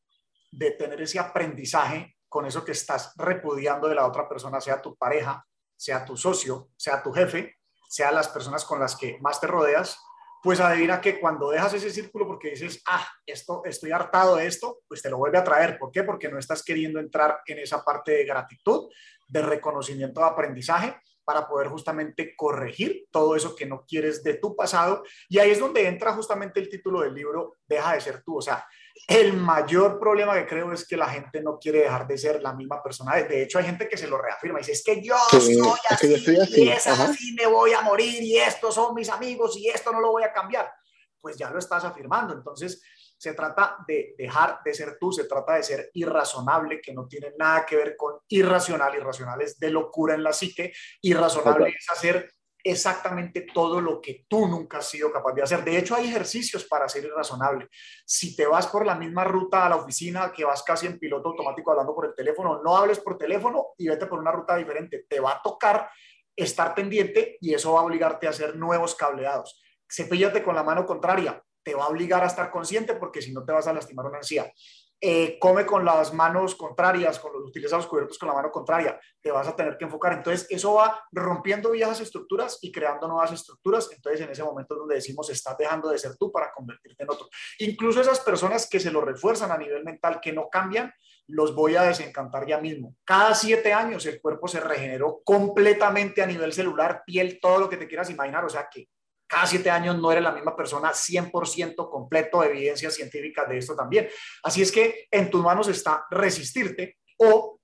de 0.51 0.71
tener 0.71 1.01
ese 1.01 1.17
aprendizaje 1.17 2.17
con 2.27 2.45
eso 2.45 2.63
que 2.63 2.73
estás 2.73 3.13
repudiando 3.17 3.89
de 3.89 3.95
la 3.95 4.05
otra 4.05 4.29
persona, 4.29 4.61
sea 4.61 4.79
tu 4.79 4.95
pareja, 4.95 5.43
sea 5.75 6.05
tu 6.05 6.15
socio, 6.15 6.69
sea 6.77 7.01
tu 7.01 7.11
jefe, 7.11 7.57
sea 7.89 8.11
las 8.11 8.27
personas 8.27 8.63
con 8.63 8.79
las 8.79 8.95
que 8.95 9.17
más 9.21 9.41
te 9.41 9.47
rodeas, 9.47 9.97
pues 10.41 10.59
adivina 10.59 11.01
que 11.01 11.19
cuando 11.19 11.49
dejas 11.49 11.73
ese 11.73 11.89
círculo 11.89 12.25
porque 12.25 12.51
dices, 12.51 12.81
ah, 12.87 13.05
esto, 13.25 13.61
estoy 13.65 13.91
hartado 13.91 14.37
de 14.37 14.47
esto, 14.47 14.79
pues 14.87 15.01
te 15.01 15.09
lo 15.09 15.17
vuelve 15.17 15.37
a 15.37 15.43
traer. 15.43 15.77
¿Por 15.77 15.91
qué? 15.91 16.03
Porque 16.03 16.29
no 16.29 16.39
estás 16.39 16.63
queriendo 16.63 16.99
entrar 16.99 17.41
en 17.45 17.59
esa 17.59 17.83
parte 17.83 18.11
de 18.11 18.25
gratitud, 18.25 18.89
de 19.27 19.41
reconocimiento 19.41 20.21
de 20.21 20.27
aprendizaje 20.27 20.95
para 21.29 21.47
poder 21.47 21.67
justamente 21.67 22.33
corregir 22.35 23.05
todo 23.11 23.35
eso 23.35 23.55
que 23.55 23.65
no 23.65 23.85
quieres 23.85 24.23
de 24.23 24.35
tu 24.35 24.55
pasado. 24.55 25.03
Y 25.27 25.37
ahí 25.37 25.51
es 25.51 25.59
donde 25.59 25.87
entra 25.87 26.13
justamente 26.13 26.59
el 26.59 26.69
título 26.69 27.01
del 27.01 27.13
libro, 27.13 27.57
Deja 27.67 27.93
de 27.93 28.01
ser 28.01 28.23
tú. 28.23 28.37
O 28.37 28.41
sea, 28.41 28.65
el 29.07 29.33
mayor 29.33 29.99
problema 29.99 30.35
que 30.35 30.45
creo 30.45 30.71
es 30.71 30.87
que 30.87 30.97
la 30.97 31.09
gente 31.09 31.41
no 31.41 31.57
quiere 31.57 31.79
dejar 31.79 32.07
de 32.07 32.17
ser 32.17 32.41
la 32.41 32.53
misma 32.53 32.81
persona. 32.81 33.15
De 33.15 33.43
hecho, 33.43 33.59
hay 33.59 33.65
gente 33.65 33.87
que 33.87 33.97
se 33.97 34.07
lo 34.07 34.21
reafirma 34.21 34.59
y 34.59 34.61
dice, 34.61 34.73
es 34.73 34.83
que 34.83 35.01
yo 35.01 35.15
soy 35.29 35.59
así, 35.89 36.37
así, 36.37 36.63
y 36.63 36.69
es 36.69 36.87
así, 36.87 37.33
me 37.33 37.47
voy 37.47 37.73
a 37.73 37.81
morir 37.81 38.21
y 38.21 38.37
estos 38.37 38.75
son 38.75 38.93
mis 38.93 39.09
amigos 39.09 39.57
y 39.57 39.69
esto 39.69 39.91
no 39.91 39.99
lo 39.99 40.11
voy 40.11 40.23
a 40.23 40.31
cambiar. 40.33 40.71
Pues 41.19 41.37
ya 41.37 41.49
lo 41.49 41.59
estás 41.59 41.83
afirmando. 41.83 42.33
Entonces, 42.33 42.81
se 43.17 43.33
trata 43.33 43.77
de 43.85 44.15
dejar 44.17 44.61
de 44.63 44.73
ser 44.73 44.97
tú, 44.97 45.11
se 45.11 45.25
trata 45.25 45.55
de 45.55 45.63
ser 45.63 45.89
irrazonable, 45.93 46.79
que 46.79 46.93
no 46.93 47.05
tiene 47.05 47.33
nada 47.37 47.65
que 47.65 47.75
ver 47.75 47.97
con 47.97 48.19
irracional. 48.29 48.95
Irracional 48.95 49.41
es 49.41 49.59
de 49.59 49.69
locura 49.69 50.15
en 50.15 50.23
la 50.23 50.31
psique. 50.31 50.71
Irrazonable 51.01 51.69
es 51.77 51.89
hacer 51.89 52.31
exactamente 52.63 53.47
todo 53.53 53.79
lo 53.81 54.01
que 54.01 54.25
tú 54.27 54.47
nunca 54.47 54.79
has 54.79 54.89
sido 54.89 55.11
capaz 55.11 55.33
de 55.33 55.43
hacer. 55.43 55.63
De 55.63 55.77
hecho, 55.77 55.95
hay 55.95 56.07
ejercicios 56.07 56.65
para 56.65 56.89
ser 56.89 57.05
irrazonable. 57.05 57.69
Si 58.05 58.35
te 58.35 58.45
vas 58.45 58.67
por 58.67 58.85
la 58.85 58.95
misma 58.95 59.23
ruta 59.23 59.65
a 59.65 59.69
la 59.69 59.77
oficina, 59.77 60.31
que 60.31 60.45
vas 60.45 60.63
casi 60.63 60.87
en 60.87 60.99
piloto 60.99 61.29
automático 61.29 61.71
hablando 61.71 61.95
por 61.95 62.07
el 62.07 62.15
teléfono, 62.15 62.61
no 62.63 62.75
hables 62.75 62.99
por 62.99 63.17
teléfono 63.17 63.67
y 63.77 63.87
vete 63.87 64.05
por 64.07 64.19
una 64.19 64.31
ruta 64.31 64.55
diferente. 64.55 65.05
Te 65.07 65.19
va 65.19 65.33
a 65.33 65.41
tocar 65.41 65.89
estar 66.35 66.73
pendiente 66.73 67.37
y 67.41 67.53
eso 67.53 67.73
va 67.73 67.81
a 67.81 67.83
obligarte 67.83 68.27
a 68.27 68.31
hacer 68.31 68.55
nuevos 68.55 68.95
cableados. 68.95 69.61
Cepíllate 69.89 70.43
con 70.43 70.55
la 70.55 70.63
mano 70.63 70.85
contraria, 70.85 71.43
te 71.63 71.75
va 71.75 71.85
a 71.85 71.87
obligar 71.87 72.23
a 72.23 72.27
estar 72.27 72.51
consciente 72.51 72.95
porque 72.95 73.21
si 73.21 73.33
no 73.33 73.43
te 73.43 73.51
vas 73.51 73.67
a 73.67 73.73
lastimar 73.73 74.05
una 74.05 74.19
encía. 74.19 74.51
Eh, 75.01 75.37
come 75.39 75.65
con 75.65 75.85
las 75.85 76.13
manos 76.13 76.55
contrarias, 76.55 77.19
con 77.19 77.31
los, 77.31 77.43
utiliza 77.43 77.77
los 77.77 77.87
cubiertos 77.87 78.17
con 78.17 78.27
la 78.27 78.35
mano 78.35 78.51
contraria, 78.51 78.99
te 79.21 79.31
vas 79.31 79.47
a 79.47 79.55
tener 79.55 79.77
que 79.77 79.85
enfocar. 79.85 80.13
Entonces, 80.13 80.45
eso 80.49 80.73
va 80.73 81.03
rompiendo 81.11 81.71
viejas 81.71 82.01
estructuras 82.01 82.59
y 82.61 82.71
creando 82.71 83.07
nuevas 83.07 83.31
estructuras. 83.31 83.89
Entonces, 83.93 84.21
en 84.21 84.31
ese 84.31 84.43
momento 84.43 84.75
donde 84.75 84.95
decimos, 84.95 85.29
estás 85.29 85.57
dejando 85.57 85.89
de 85.89 85.97
ser 85.97 86.17
tú 86.17 86.31
para 86.31 86.51
convertirte 86.51 87.03
en 87.03 87.09
otro. 87.11 87.27
Incluso 87.59 88.01
esas 88.01 88.19
personas 88.19 88.67
que 88.69 88.79
se 88.79 88.91
lo 88.91 89.01
refuerzan 89.01 89.51
a 89.51 89.57
nivel 89.57 89.83
mental, 89.83 90.19
que 90.21 90.33
no 90.33 90.49
cambian, 90.49 90.93
los 91.27 91.55
voy 91.55 91.75
a 91.75 91.83
desencantar 91.83 92.45
ya 92.45 92.59
mismo. 92.59 92.95
Cada 93.05 93.35
siete 93.35 93.71
años 93.71 94.05
el 94.05 94.19
cuerpo 94.19 94.47
se 94.47 94.59
regeneró 94.59 95.21
completamente 95.23 96.21
a 96.21 96.25
nivel 96.25 96.51
celular, 96.51 97.03
piel, 97.05 97.39
todo 97.41 97.59
lo 97.59 97.69
que 97.69 97.77
te 97.77 97.87
quieras 97.87 98.09
imaginar. 98.09 98.43
O 98.43 98.49
sea 98.49 98.67
que 98.69 98.89
cada 99.29 99.45
siete 99.45 99.69
años 99.69 99.97
no 99.97 100.11
eres 100.11 100.23
la 100.23 100.31
misma 100.31 100.55
persona, 100.55 100.91
100% 100.91 101.89
completo 101.89 102.41
de 102.41 102.47
evidencias 102.47 102.95
científicas 102.95 103.47
de 103.47 103.59
esto 103.59 103.75
también. 103.75 104.09
Así 104.43 104.63
es 104.63 104.71
que 104.71 105.07
en 105.11 105.29
tus 105.29 105.43
manos 105.43 105.67
está 105.67 106.05
resistirte 106.09 106.97
o 107.17 107.59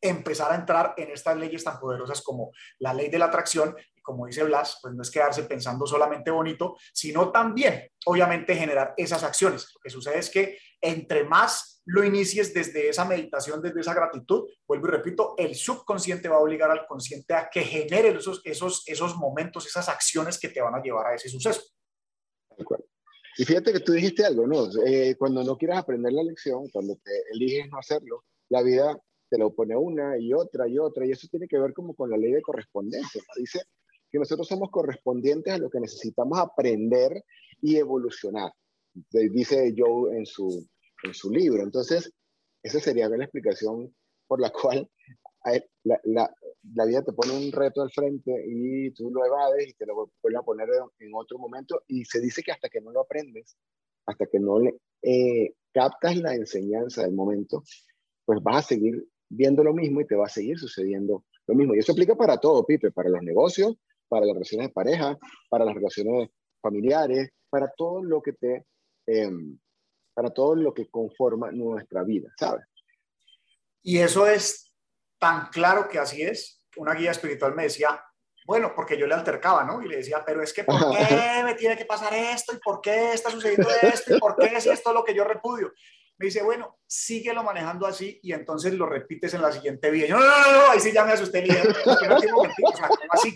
empezar 0.00 0.52
a 0.52 0.56
entrar 0.56 0.94
en 0.96 1.10
estas 1.10 1.36
leyes 1.36 1.62
tan 1.62 1.78
poderosas 1.78 2.22
como 2.22 2.52
la 2.78 2.94
ley 2.94 3.08
de 3.08 3.18
la 3.18 3.26
atracción 3.26 3.76
y 3.94 4.00
como 4.00 4.26
dice 4.26 4.44
Blas, 4.44 4.78
pues 4.80 4.94
no 4.94 5.02
es 5.02 5.10
quedarse 5.10 5.44
pensando 5.44 5.86
solamente 5.86 6.30
bonito, 6.30 6.76
sino 6.92 7.30
también, 7.30 7.90
obviamente, 8.06 8.54
generar 8.54 8.94
esas 8.96 9.24
acciones. 9.24 9.70
Lo 9.74 9.80
que 9.80 9.90
sucede 9.90 10.18
es 10.18 10.30
que 10.30 10.58
entre 10.80 11.24
más 11.24 11.73
lo 11.86 12.02
inicies 12.02 12.54
desde 12.54 12.88
esa 12.88 13.04
meditación, 13.04 13.60
desde 13.60 13.80
esa 13.80 13.94
gratitud, 13.94 14.48
vuelvo 14.66 14.88
y 14.88 14.90
repito, 14.90 15.34
el 15.36 15.54
subconsciente 15.54 16.28
va 16.28 16.36
a 16.36 16.40
obligar 16.40 16.70
al 16.70 16.86
consciente 16.86 17.34
a 17.34 17.48
que 17.50 17.62
genere 17.62 18.10
esos, 18.10 18.40
esos, 18.44 18.82
esos 18.86 19.16
momentos, 19.16 19.66
esas 19.66 19.88
acciones 19.88 20.38
que 20.38 20.48
te 20.48 20.62
van 20.62 20.74
a 20.74 20.82
llevar 20.82 21.08
a 21.08 21.14
ese 21.14 21.28
suceso. 21.28 21.62
Y 23.36 23.44
fíjate 23.44 23.72
que 23.72 23.80
tú 23.80 23.92
dijiste 23.92 24.24
algo, 24.24 24.46
¿no? 24.46 24.68
Eh, 24.86 25.16
cuando 25.18 25.42
no 25.42 25.58
quieras 25.58 25.78
aprender 25.78 26.12
la 26.12 26.22
lección, 26.22 26.68
cuando 26.70 26.96
te 26.96 27.10
eliges 27.32 27.68
no 27.68 27.78
hacerlo, 27.78 28.24
la 28.48 28.62
vida 28.62 28.96
te 29.28 29.38
lo 29.38 29.52
pone 29.52 29.76
una 29.76 30.16
y 30.18 30.32
otra 30.32 30.68
y 30.68 30.78
otra, 30.78 31.04
y 31.04 31.10
eso 31.10 31.26
tiene 31.28 31.48
que 31.48 31.58
ver 31.58 31.72
como 31.72 31.94
con 31.94 32.10
la 32.10 32.16
ley 32.16 32.32
de 32.32 32.42
correspondencia. 32.42 33.20
Dice 33.36 33.62
que 34.10 34.18
nosotros 34.18 34.46
somos 34.46 34.70
correspondientes 34.70 35.52
a 35.52 35.58
lo 35.58 35.68
que 35.68 35.80
necesitamos 35.80 36.38
aprender 36.38 37.24
y 37.60 37.76
evolucionar. 37.76 38.52
Dice 39.10 39.74
Joe 39.76 40.16
en 40.16 40.24
su, 40.24 40.64
en 41.04 41.14
su 41.14 41.30
libro. 41.30 41.62
Entonces, 41.62 42.12
esa 42.62 42.80
sería 42.80 43.08
la 43.08 43.24
explicación 43.24 43.94
por 44.26 44.40
la 44.40 44.50
cual 44.50 44.88
la, 45.84 46.86
vida 46.86 47.02
te 47.02 47.12
pone 47.12 47.32
un 47.32 47.52
reto 47.52 47.82
al 47.82 47.90
frente 47.90 48.32
y 48.46 48.90
tú 48.92 49.10
lo 49.10 49.24
evades 49.24 49.68
y 49.68 49.74
te 49.74 49.86
lo 49.86 50.10
vuelves 50.22 50.40
a 50.40 50.44
poner 50.44 50.68
en 50.98 51.10
otro 51.14 51.38
momento. 51.38 51.82
Y 51.86 52.04
se 52.04 52.20
dice 52.20 52.42
que 52.42 52.52
hasta 52.52 52.68
que 52.68 52.80
no 52.80 52.90
lo 52.90 53.02
aprendes, 53.02 53.56
hasta 54.06 54.26
que 54.26 54.40
no 54.40 54.58
le 54.58 54.76
eh, 55.02 55.54
captas 55.72 56.16
la 56.16 56.34
enseñanza 56.34 57.02
del 57.02 57.14
momento, 57.14 57.62
pues 58.24 58.42
vas 58.42 58.64
a 58.64 58.68
seguir 58.68 59.06
viendo 59.28 59.62
lo 59.62 59.74
mismo 59.74 60.00
y 60.00 60.06
te 60.06 60.16
va 60.16 60.26
a 60.26 60.30
seguir 60.30 60.58
sucediendo 60.58 61.24
lo 61.46 61.54
mismo. 61.54 61.74
Y 61.74 61.78
eso 61.78 61.92
aplica 61.92 62.14
para 62.14 62.38
todo, 62.38 62.64
Pipe, 62.64 62.90
para 62.90 63.10
los 63.10 63.22
negocios, 63.22 63.76
para 64.08 64.24
las 64.24 64.34
relaciones 64.34 64.68
de 64.68 64.72
pareja, 64.72 65.18
para 65.50 65.64
las 65.64 65.74
relaciones 65.74 66.30
familiares, 66.62 67.30
para 67.50 67.70
todo 67.76 68.02
lo 68.02 68.22
que 68.22 68.32
te, 68.32 68.64
eh, 69.06 69.30
para 70.14 70.30
todo 70.30 70.54
lo 70.54 70.72
que 70.72 70.88
conforma 70.88 71.50
nuestra 71.50 72.02
vida, 72.04 72.32
¿sabes? 72.38 72.64
Y 73.82 73.98
eso 73.98 74.26
es 74.26 74.72
tan 75.18 75.48
claro 75.48 75.88
que 75.88 75.98
así 75.98 76.22
es. 76.22 76.62
Una 76.76 76.94
guía 76.94 77.10
espiritual 77.10 77.54
me 77.54 77.64
decía, 77.64 78.02
bueno, 78.46 78.72
porque 78.74 78.96
yo 78.96 79.06
le 79.06 79.14
altercaba, 79.14 79.64
¿no? 79.64 79.82
Y 79.82 79.88
le 79.88 79.96
decía, 79.96 80.22
pero 80.24 80.42
es 80.42 80.52
que 80.52 80.64
¿por 80.64 80.78
qué 80.96 81.42
me 81.44 81.54
tiene 81.54 81.76
que 81.76 81.84
pasar 81.84 82.14
esto? 82.14 82.54
¿Y 82.54 82.58
por 82.58 82.80
qué 82.80 83.12
está 83.12 83.30
sucediendo 83.30 83.68
esto? 83.82 84.16
¿Y 84.16 84.20
por 84.20 84.36
qué 84.36 84.46
es 84.56 84.66
esto 84.66 84.92
lo 84.92 85.04
que 85.04 85.14
yo 85.14 85.24
repudio? 85.24 85.72
Me 86.16 86.26
dice, 86.26 86.42
bueno, 86.42 86.78
síguelo 86.86 87.42
manejando 87.42 87.86
así 87.86 88.20
y 88.22 88.32
entonces 88.32 88.72
lo 88.74 88.86
repites 88.86 89.34
en 89.34 89.42
la 89.42 89.50
siguiente 89.50 89.90
vida. 89.90 90.06
Yo, 90.06 90.16
no, 90.16 90.24
no, 90.24 90.52
no, 90.52 90.70
ahí 90.70 90.78
sí 90.78 90.92
ya 90.92 91.04
me 91.04 91.12
asusté. 91.12 91.42
Dije, 91.42 91.62
no 92.08 92.20
tengo 92.20 92.42
o 92.42 92.76
sea, 92.76 92.88
así? 93.10 93.34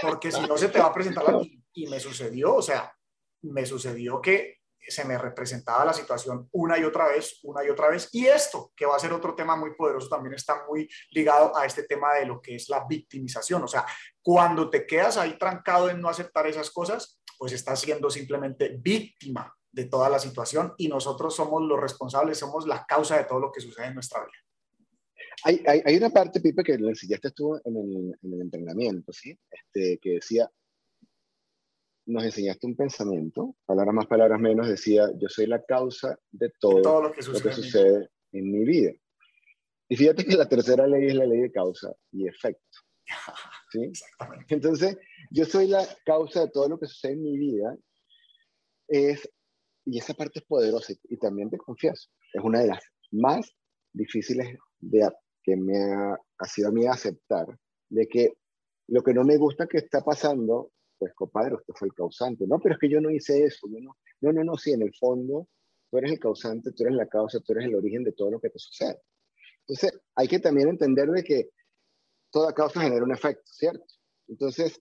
Porque 0.00 0.30
si 0.30 0.40
no 0.42 0.56
se 0.56 0.68
te 0.68 0.78
va 0.78 0.86
a 0.86 0.94
presentar 0.94 1.24
la... 1.24 1.40
Y 1.72 1.86
me 1.88 1.98
sucedió, 1.98 2.54
o 2.54 2.62
sea, 2.62 2.94
me 3.42 3.66
sucedió 3.66 4.20
que 4.20 4.57
se 4.86 5.04
me 5.04 5.18
representaba 5.18 5.84
la 5.84 5.92
situación 5.92 6.48
una 6.52 6.78
y 6.78 6.84
otra 6.84 7.08
vez, 7.08 7.40
una 7.42 7.64
y 7.64 7.70
otra 7.70 7.88
vez. 7.88 8.08
Y 8.12 8.26
esto, 8.26 8.72
que 8.74 8.86
va 8.86 8.96
a 8.96 8.98
ser 8.98 9.12
otro 9.12 9.34
tema 9.34 9.56
muy 9.56 9.74
poderoso, 9.74 10.08
también 10.08 10.34
está 10.34 10.64
muy 10.66 10.88
ligado 11.10 11.56
a 11.56 11.66
este 11.66 11.82
tema 11.84 12.14
de 12.14 12.26
lo 12.26 12.40
que 12.40 12.56
es 12.56 12.68
la 12.68 12.86
victimización. 12.88 13.62
O 13.62 13.68
sea, 13.68 13.84
cuando 14.22 14.70
te 14.70 14.86
quedas 14.86 15.16
ahí 15.16 15.36
trancado 15.38 15.90
en 15.90 16.00
no 16.00 16.08
aceptar 16.08 16.46
esas 16.46 16.70
cosas, 16.70 17.20
pues 17.38 17.52
estás 17.52 17.80
siendo 17.80 18.10
simplemente 18.10 18.76
víctima 18.80 19.54
de 19.70 19.84
toda 19.84 20.08
la 20.08 20.18
situación 20.18 20.74
y 20.76 20.88
nosotros 20.88 21.34
somos 21.34 21.62
los 21.62 21.80
responsables, 21.80 22.38
somos 22.38 22.66
la 22.66 22.84
causa 22.86 23.16
de 23.16 23.24
todo 23.24 23.38
lo 23.38 23.52
que 23.52 23.60
sucede 23.60 23.86
en 23.86 23.94
nuestra 23.94 24.20
vida. 24.20 24.32
Hay, 25.44 25.96
una 25.96 26.10
parte, 26.10 26.40
Pipe, 26.40 26.64
que 26.64 26.76
le 26.76 26.88
enseñaste 26.88 27.30
tú 27.30 27.54
en 27.64 27.76
el, 27.76 28.18
en 28.22 28.32
el 28.34 28.40
entrenamiento, 28.40 29.12
¿sí? 29.12 29.38
Este, 29.48 29.98
que 29.98 30.14
decía, 30.14 30.50
nos 32.08 32.24
enseñaste 32.24 32.66
un 32.66 32.74
pensamiento, 32.74 33.54
palabras 33.66 33.94
más, 33.94 34.06
palabras 34.06 34.40
menos, 34.40 34.66
decía, 34.66 35.10
yo 35.20 35.28
soy 35.28 35.46
la 35.46 35.62
causa 35.62 36.18
de 36.30 36.50
todo, 36.58 37.02
lo 37.02 37.12
que 37.12 37.22
sucede, 37.22 38.08
en, 38.32 38.50
mi 38.50 38.64
vida. 38.64 38.92
Y 39.90 39.96
fíjate 39.96 40.24
que 40.24 40.36
la 40.36 40.48
tercera 40.48 40.86
ley 40.86 41.08
es 41.08 41.14
la 41.14 41.26
ley 41.26 41.40
de 41.40 41.52
causa 41.52 41.92
y 42.12 42.26
efecto. 42.26 42.78
¿sí? 43.72 43.92
Entonces, 44.48 44.96
yo 45.30 45.44
soy 45.44 45.68
la 45.68 45.86
causa 46.06 46.40
de 46.40 46.50
todo 46.50 46.70
lo 46.70 46.78
que 46.80 46.86
sucede 46.86 47.12
en 47.12 47.22
mi 47.22 47.36
vida. 47.36 47.76
Es, 48.88 49.30
y 49.84 49.98
esa 49.98 50.14
parte 50.14 50.38
es 50.38 50.46
poderosa 50.46 50.94
y, 51.10 51.16
también 51.18 51.50
te 51.50 51.58
confieso, 51.58 52.08
es 52.32 52.42
una 52.42 52.60
de 52.60 52.68
las 52.68 52.82
más 53.10 53.54
difíciles 53.92 54.56
de, 54.78 55.10
que 55.42 55.56
me 55.56 55.78
ha, 55.78 56.18
ha 56.38 56.44
sido 56.46 56.68
a 56.68 56.72
mí 56.72 56.86
aceptar, 56.86 57.46
de 57.90 58.06
que 58.06 58.32
lo 58.86 59.02
que 59.02 59.12
no 59.12 59.24
me 59.24 59.36
gusta 59.36 59.66
que 59.66 59.76
está 59.76 60.02
pasando 60.02 60.72
pues 60.98 61.14
compadre, 61.14 61.54
usted 61.54 61.74
fue 61.76 61.88
el 61.88 61.94
causante. 61.94 62.46
No, 62.46 62.58
pero 62.58 62.74
es 62.74 62.80
que 62.80 62.88
yo 62.88 63.00
no 63.00 63.10
hice 63.10 63.44
eso. 63.44 63.66
no, 63.68 63.96
no, 64.20 64.32
no, 64.32 64.44
no, 64.44 64.56
sí, 64.56 64.72
en 64.72 64.82
el 64.82 64.94
fondo 64.94 65.48
tú 65.90 65.98
eres 65.98 66.12
el 66.12 66.18
causante, 66.18 66.72
tú 66.72 66.84
eres 66.84 66.96
la 66.96 67.06
causa, 67.06 67.40
tú 67.40 67.52
eres 67.52 67.66
el 67.66 67.74
origen 67.74 68.04
de 68.04 68.12
todo 68.12 68.30
lo 68.30 68.40
que 68.40 68.50
te 68.50 68.58
sucede. 68.58 69.00
Entonces, 69.60 70.00
hay 70.14 70.28
que 70.28 70.38
también 70.38 70.68
entender 70.68 71.08
de 71.08 71.22
que 71.22 71.50
toda 72.30 72.52
causa 72.52 72.80
genera 72.80 73.04
un 73.04 73.12
efecto, 73.12 73.44
¿cierto? 73.46 73.84
Entonces, 74.28 74.80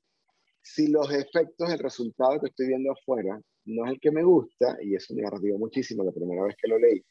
si 0.61 0.87
los 0.87 1.11
efectos, 1.13 1.69
el 1.71 1.79
resultado 1.79 2.39
que 2.39 2.47
estoy 2.47 2.67
viendo 2.67 2.91
afuera 2.91 3.41
no 3.65 3.85
es 3.85 3.93
el 3.93 3.99
que 3.99 4.11
me 4.11 4.23
gusta, 4.23 4.77
y 4.81 4.95
eso 4.95 5.13
me 5.13 5.25
ardió 5.25 5.57
muchísimo 5.57 6.03
la 6.03 6.11
primera 6.11 6.43
vez 6.43 6.55
que 6.61 6.67
lo 6.67 6.77
leí, 6.77 7.03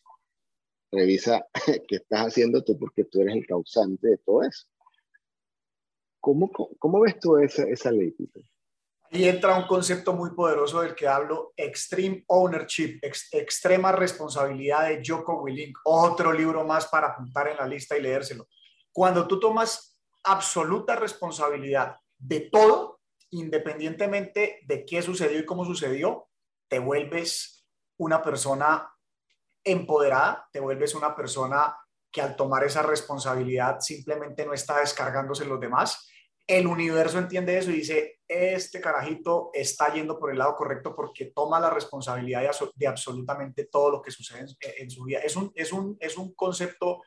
revisa 0.92 1.47
qué 1.88 1.97
estás 1.97 2.29
haciendo 2.29 2.62
tú 2.62 2.79
porque 2.79 3.05
tú 3.05 3.21
eres 3.21 3.37
el 3.37 3.47
causante 3.47 4.09
de 4.09 4.19
todo 4.19 4.42
eso. 4.42 4.66
¿Cómo, 6.21 6.51
cómo 6.79 7.01
ves 7.01 7.19
tú 7.21 7.37
esa, 7.37 7.64
esa 7.64 7.92
ley, 7.92 8.11
Peter? 8.11 8.42
Ahí 9.12 9.29
entra 9.29 9.57
un 9.57 9.66
concepto 9.66 10.12
muy 10.12 10.31
poderoso 10.31 10.81
del 10.81 10.95
que 10.95 11.07
hablo, 11.07 11.53
Extreme 11.57 12.25
Ownership, 12.27 12.99
extrema 13.03 13.92
responsabilidad 13.92 14.88
de 14.88 15.03
Joko 15.05 15.42
Willink, 15.42 15.79
otro 15.85 16.33
libro 16.33 16.64
más 16.64 16.87
para 16.87 17.09
apuntar 17.09 17.49
en 17.49 17.57
la 17.57 17.66
lista 17.66 17.97
y 17.97 18.03
leérselo. 18.03 18.49
Cuando 18.92 19.27
tú 19.27 19.38
tomas 19.38 19.99
absoluta 20.25 20.97
responsabilidad 20.97 21.97
de 22.19 22.40
todo, 22.40 23.01
independientemente 23.31 24.61
de 24.66 24.85
qué 24.85 25.03
sucedió 25.03 25.38
y 25.38 25.47
cómo 25.47 25.64
sucedió, 25.64 26.29
te 26.69 26.79
vuelves 26.79 27.66
una 27.99 28.23
persona 28.23 28.93
empoderada, 29.62 30.49
te 30.53 30.61
vuelves 30.61 30.95
una 30.95 31.14
persona 31.14 31.76
que 32.11 32.22
al 32.22 32.35
tomar 32.35 32.64
esa 32.64 32.83
responsabilidad 32.83 33.80
simplemente 33.80 34.47
no 34.47 34.53
está 34.53 34.80
descargándose 34.80 35.45
en 35.45 35.51
los 35.51 35.61
demás, 35.61 36.09
el 36.47 36.66
universo 36.66 37.18
entiende 37.18 37.59
eso 37.59 37.70
y 37.70 37.76
dice, 37.76 38.20
este 38.28 38.80
carajito 38.80 39.51
está 39.53 39.92
yendo 39.92 40.18
por 40.18 40.30
el 40.30 40.38
lado 40.38 40.55
correcto 40.55 40.94
porque 40.94 41.26
toma 41.26 41.59
la 41.59 41.70
responsabilidad 41.70 42.42
de, 42.74 42.86
absolutamente 42.86 43.64
todo 43.64 43.90
lo 43.90 44.03
que 44.03 44.12
sucede 44.12 44.47
en, 44.61 44.90
su 44.90 45.05
vida. 45.05 45.20
Es 45.20 45.34
un, 45.34 45.51
es, 45.55 45.72
un, 45.72 45.97
es 45.99 46.16
un 46.16 46.34
concepto 46.34 47.03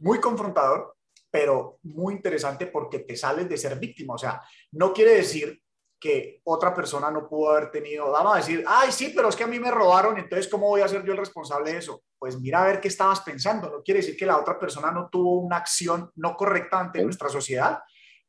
muy 0.00 0.20
confrontador, 0.20 0.96
pero 1.30 1.78
muy 1.82 2.14
interesante 2.14 2.66
porque 2.66 3.00
te 3.00 3.16
sales 3.16 3.48
de 3.48 3.56
ser 3.56 3.78
víctima. 3.78 4.14
O 4.14 4.18
sea, 4.18 4.40
no 4.72 4.92
quiere 4.92 5.16
decir 5.16 5.60
que 6.00 6.40
otra 6.44 6.72
persona 6.72 7.10
no 7.10 7.28
pudo 7.28 7.50
haber 7.50 7.72
tenido, 7.72 8.12
vamos 8.12 8.34
a 8.34 8.36
decir, 8.38 8.64
ay, 8.66 8.92
sí, 8.92 9.12
pero 9.14 9.28
es 9.28 9.34
que 9.34 9.42
a 9.42 9.48
mí 9.48 9.58
me 9.58 9.72
robaron, 9.72 10.16
entonces, 10.16 10.46
¿cómo 10.46 10.68
voy 10.68 10.80
a 10.80 10.88
ser 10.88 11.04
yo 11.04 11.10
el 11.10 11.18
responsable 11.18 11.72
de 11.72 11.78
eso? 11.78 12.04
Pues 12.16 12.40
mira 12.40 12.62
a 12.62 12.66
ver 12.66 12.80
qué 12.80 12.86
estabas 12.86 13.20
pensando. 13.22 13.68
No 13.68 13.82
quiere 13.82 14.00
decir 14.00 14.16
que 14.16 14.26
la 14.26 14.38
otra 14.38 14.58
persona 14.58 14.92
no 14.92 15.08
tuvo 15.10 15.40
una 15.40 15.56
acción 15.56 16.12
no 16.14 16.36
correcta 16.36 16.78
ante 16.78 17.02
nuestra 17.02 17.28
sociedad, 17.28 17.80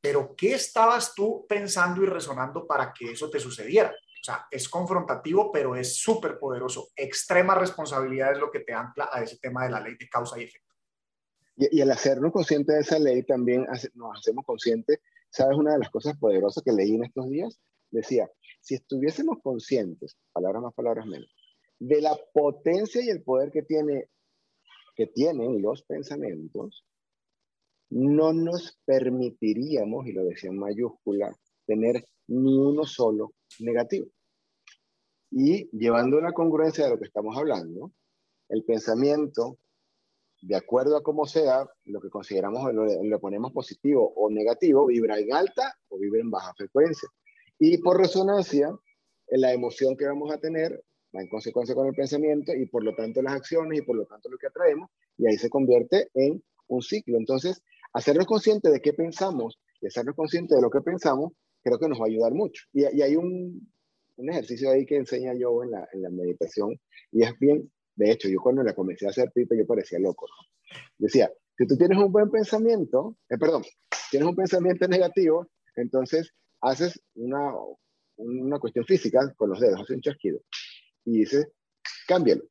pero 0.02 0.36
¿qué 0.36 0.54
estabas 0.54 1.14
tú 1.14 1.46
pensando 1.48 2.04
y 2.04 2.06
resonando 2.06 2.66
para 2.66 2.94
que 2.94 3.12
eso 3.12 3.30
te 3.30 3.40
sucediera? 3.40 3.90
O 3.92 4.24
sea, 4.24 4.48
es 4.52 4.68
confrontativo, 4.68 5.52
pero 5.52 5.76
es 5.76 5.98
súper 5.98 6.38
poderoso. 6.38 6.90
Extrema 6.96 7.56
responsabilidad 7.56 8.34
es 8.34 8.40
lo 8.40 8.52
que 8.52 8.60
te 8.60 8.74
ancla 8.74 9.10
a 9.12 9.24
ese 9.24 9.38
tema 9.38 9.64
de 9.64 9.72
la 9.72 9.80
ley 9.80 9.96
de 9.98 10.10
causa 10.10 10.40
y 10.40 10.44
efecto. 10.44 10.76
Y, 11.56 11.82
al 11.82 11.92
hacernos 11.92 12.32
conscientes 12.32 12.76
de 12.76 12.82
esa 12.82 13.00
ley, 13.00 13.24
también 13.24 13.66
nos 13.96 14.20
hacemos 14.20 14.46
conscientes, 14.46 15.00
¿sabes? 15.30 15.58
Una 15.58 15.74
de 15.74 15.80
las 15.80 15.90
cosas 15.90 16.18
poderosas 16.18 16.64
que 16.64 16.72
leí 16.72 16.96
en 16.96 17.04
estos 17.04 17.30
días, 17.30 17.60
decía, 17.92 18.30
si 18.62 18.76
estuviésemos 18.76 19.40
conscientes, 19.42 20.18
palabras 20.32 20.64
más, 20.64 20.74
palabras 20.74 21.06
menos, 21.06 21.34
de 21.80 22.02
la 22.02 22.18
potencia 22.34 23.02
y 23.02 23.10
el 23.10 23.24
poder 23.24 23.52
que 23.52 23.64
tiene 23.64 24.10
que 24.96 25.08
tienen 25.08 25.62
los 25.62 25.84
pensamientos, 25.84 26.86
no 27.90 28.34
nos 28.34 28.80
permitiríamos, 28.86 30.08
y 30.08 30.14
lo 30.14 30.24
decía 30.24 30.50
en 30.50 30.60
mayúscula, 30.60 31.36
tener 31.66 32.06
ni 32.28 32.58
uno 32.58 32.86
solo 32.86 33.34
negativo. 33.60 34.08
Y 35.32 35.70
llevando 35.78 36.20
la 36.22 36.34
congruencia 36.34 36.86
de 36.86 36.92
lo 36.92 37.00
que 37.00 37.06
estamos 37.06 37.38
hablando, 37.38 37.92
el 38.50 38.64
pensamiento, 38.64 39.58
de 40.42 40.56
acuerdo 40.56 40.98
a 40.98 41.04
cómo 41.04 41.26
sea, 41.26 41.68
lo 41.86 42.00
que 42.00 42.10
consideramos, 42.10 42.74
lo, 42.74 42.86
lo 43.04 43.20
ponemos 43.20 43.52
positivo 43.52 44.12
o 44.16 44.30
negativo, 44.30 44.88
vibra 44.88 45.20
en 45.20 45.34
alta 45.34 45.76
o 45.90 46.00
vibra 46.00 46.22
en 46.22 46.32
baja 46.32 46.54
frecuencia. 46.56 47.10
Y 47.60 47.78
por 47.80 47.98
resonancia, 47.98 48.74
la 49.28 49.54
emoción 49.54 49.96
que 49.98 50.06
vamos 50.06 50.32
a 50.32 50.40
tener 50.40 50.84
va 51.16 51.22
en 51.22 51.28
consecuencia 51.28 51.76
con 51.76 51.88
el 51.88 51.94
pensamiento 51.94 52.54
y 52.54 52.66
por 52.68 52.84
lo 52.84 52.96
tanto 52.96 53.22
las 53.22 53.34
acciones 53.34 53.80
y 53.80 53.82
por 53.82 53.96
lo 53.96 54.06
tanto 54.06 54.30
lo 54.30 54.38
que 54.38 54.48
atraemos, 54.48 54.90
y 55.18 55.28
ahí 55.28 55.38
se 55.38 55.50
convierte 55.50 56.10
en 56.14 56.42
un 56.68 56.82
ciclo. 56.82 57.18
Entonces, 57.18 57.62
hacernos 57.94 58.26
conscientes 58.26 58.72
de 58.72 58.82
qué 58.82 58.94
pensamos 58.94 59.60
y 59.82 59.88
hacernos 59.88 60.16
conscientes 60.16 60.56
de 60.56 60.62
lo 60.62 60.70
que 60.70 60.82
pensamos, 60.82 61.34
creo 61.64 61.80
que 61.80 61.88
nos 61.88 62.00
va 62.00 62.06
a 62.06 62.08
ayudar 62.08 62.34
mucho. 62.34 62.64
Y, 62.74 62.84
hay 62.84 63.16
un, 63.16 63.72
un, 64.18 64.30
ejercicio 64.30 64.72
ahí 64.72 64.86
que 64.86 64.98
enseña 64.98 65.34
yo 65.34 65.64
en 65.64 65.72
la, 65.72 65.88
en 65.94 66.02
la, 66.02 66.10
meditación, 66.10 66.80
y 67.12 67.24
es 67.24 67.38
bien, 67.40 67.72
de 67.96 68.12
hecho, 68.12 68.30
yo 68.30 68.40
cuando 68.42 68.64
la 68.64 68.74
comencé 68.74 69.06
a 69.08 69.10
hacer 69.10 69.32
pipa, 69.34 69.56
yo 69.56 69.66
parecía 69.66 70.00
loco. 70.00 70.28
Decía, 70.98 71.32
si 71.58 71.68
tú 71.68 71.78
tienes 71.78 71.98
un 71.98 72.12
buen 72.12 72.30
pensamiento, 72.30 73.18
eh, 73.30 73.38
perdón, 73.38 73.64
tienes 74.12 74.30
un 74.30 74.36
pensamiento 74.36 74.88
negativo, 74.88 75.48
entonces 75.76 76.34
haces 76.62 77.02
una, 77.16 77.54
una 78.18 78.60
cuestión 78.60 78.86
física 78.86 79.34
con 79.36 79.50
los 79.50 79.60
dedos, 79.60 79.82
haces 79.82 79.96
un 79.96 80.02
chasquido 80.02 80.40
y 81.06 81.20
dices, 81.20 81.48
cámbialo. 82.08 82.44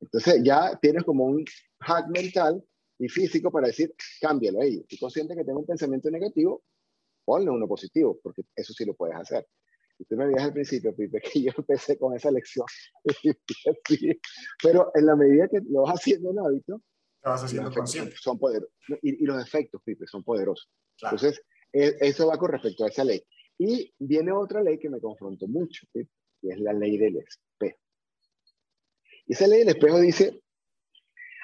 Entonces 0.00 0.40
ya 0.42 0.78
tienes 0.80 1.04
como 1.04 1.24
un 1.24 1.44
hack 1.80 2.08
mental 2.08 2.64
y 3.00 3.08
físico 3.08 3.50
para 3.50 3.68
decir, 3.68 3.94
cámbialo 4.20 4.60
ahí. 4.60 4.78
Estoy 4.80 4.98
consciente 4.98 5.34
que 5.34 5.42
tengo 5.42 5.60
un 5.60 5.66
pensamiento 5.66 6.10
negativo, 6.10 6.62
ponle 7.24 7.50
uno 7.50 7.66
positivo, 7.66 8.20
porque 8.22 8.42
eso 8.54 8.74
sí 8.74 8.84
lo 8.84 8.94
puedes 8.94 9.16
hacer. 9.16 9.46
Y 9.98 10.04
tú 10.04 10.16
me 10.16 10.26
decías 10.26 10.44
al 10.44 10.52
principio, 10.52 10.94
Pipe, 10.94 11.20
que 11.20 11.42
yo 11.42 11.52
empecé 11.56 11.98
con 11.98 12.14
esa 12.14 12.30
lección. 12.30 12.66
Pero 14.62 14.90
en 14.94 15.06
la 15.06 15.16
medida 15.16 15.48
que 15.48 15.60
lo 15.68 15.82
vas 15.82 15.94
haciendo 15.94 16.30
en 16.30 16.38
hábito, 16.40 16.82
vas 17.22 17.42
haciendo 17.42 17.72
consciente. 17.72 18.14
Son, 18.16 18.38
poderosos. 18.38 18.74
Y, 19.02 19.24
los 19.24 19.42
efectos, 19.42 19.80
Pipe, 19.82 20.06
son 20.06 20.22
poderosos. 20.22 20.70
Entonces, 21.02 21.42
e, 21.72 21.96
eso 22.00 22.26
va 22.26 22.36
con 22.36 22.52
respecto 22.52 22.84
a 22.84 22.88
esa 22.88 23.04
ley. 23.04 23.22
Y 23.56 23.94
viene 23.98 24.30
otra 24.32 24.62
ley 24.62 24.78
que 24.78 24.90
me 24.90 25.00
confrontó 25.00 25.48
mucho, 25.48 25.86
y 25.94 26.50
es 26.50 26.60
la 26.60 26.74
ley 26.74 26.98
del 26.98 27.16
espejo. 27.16 27.78
Y 29.26 29.32
esa 29.32 29.46
ley 29.46 29.60
del 29.60 29.68
espejo 29.70 30.00
dice, 30.00 30.42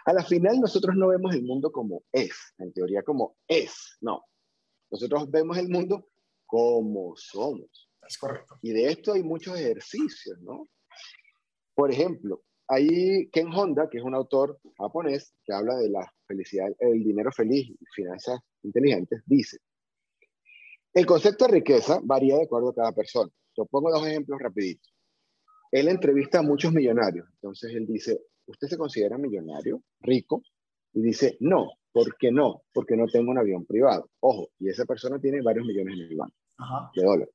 a 0.07 0.13
la 0.13 0.25
final 0.25 0.61
nosotros 0.61 0.95
no 0.97 1.09
vemos 1.09 1.35
el 1.35 1.43
mundo 1.43 1.73
como 1.73 2.05
es, 2.13 2.55
en 2.59 2.73
teoría 2.73 3.03
como 3.03 3.37
es, 3.49 3.99
no. 4.01 4.25
Nosotros 4.89 5.29
vemos 5.31 5.59
el 5.59 5.69
mundo 5.69 6.09
como 6.47 7.17
somos. 7.17 7.91
Es 8.07 8.17
correcto. 8.17 8.57
Y 8.63 8.73
de 8.73 8.89
esto 8.89 9.15
hay 9.15 9.25
muchos 9.25 9.59
ejercicios, 9.59 10.41
¿no? 10.43 10.69
Por 11.75 11.91
ejemplo, 11.91 12.45
hay 12.69 13.29
Ken 13.31 13.53
Honda, 13.53 13.89
que 13.91 13.99
es 13.99 14.05
un 14.05 14.15
autor 14.15 14.61
japonés 14.79 15.35
que 15.45 15.53
habla 15.53 15.77
de 15.77 15.91
la 15.91 16.09
felicidad, 16.25 16.69
el 16.79 17.03
dinero 17.03 17.33
feliz 17.33 17.69
y 17.69 17.85
finanzas 17.93 18.39
inteligentes, 18.63 19.23
dice, 19.27 19.59
el 20.95 21.05
concepto 21.05 21.47
de 21.47 21.55
riqueza 21.55 22.01
varía 22.03 22.37
de 22.37 22.45
acuerdo 22.45 22.71
a 22.71 22.75
cada 22.75 22.93
persona. 22.93 23.31
Yo 23.57 23.67
pongo 23.67 23.91
dos 23.91 24.07
ejemplos 24.07 24.41
rapiditos. 24.41 24.95
Él 25.73 25.89
entrevista 25.89 26.39
a 26.39 26.43
muchos 26.43 26.73
millonarios. 26.73 27.29
Entonces 27.35 27.75
él 27.75 27.87
dice, 27.87 28.21
¿usted 28.47 28.69
se 28.69 28.77
considera 28.77 29.19
millonario, 29.19 29.83
rico? 30.01 30.43
Y 30.93 31.03
dice, 31.03 31.37
no. 31.41 31.73
¿Por 31.93 32.17
qué 32.19 32.31
no? 32.31 32.63
Porque 32.75 32.95
no 32.95 33.07
tengo 33.07 33.31
un 33.31 33.39
avión 33.39 33.65
privado. 33.65 34.11
Ojo, 34.21 34.51
y 34.59 34.69
esa 34.69 34.85
persona 34.85 35.19
tiene 35.19 35.41
varios 35.41 35.67
millones 35.67 35.95
en 35.95 36.01
el 36.11 36.17
banco 36.17 36.35
de 36.95 37.03
dólares. 37.03 37.35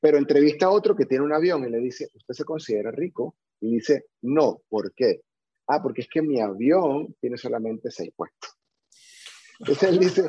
Pero 0.00 0.18
entrevista 0.18 0.66
a 0.66 0.70
otro 0.70 0.96
que 0.96 1.06
tiene 1.06 1.24
un 1.24 1.32
avión 1.32 1.64
y 1.64 1.70
le 1.70 1.78
dice, 1.78 2.08
¿usted 2.12 2.34
se 2.34 2.44
considera 2.44 2.90
rico? 2.90 3.36
Y 3.60 3.74
dice, 3.74 4.06
no. 4.22 4.62
¿Por 4.68 4.92
qué? 4.94 5.20
Ah, 5.68 5.80
porque 5.80 6.02
es 6.02 6.08
que 6.08 6.22
mi 6.22 6.40
avión 6.40 7.14
tiene 7.20 7.36
solamente 7.36 7.90
seis 7.90 8.10
puestos. 8.16 8.54
Entonces 9.60 9.88
él 9.88 9.98
dice, 9.98 10.26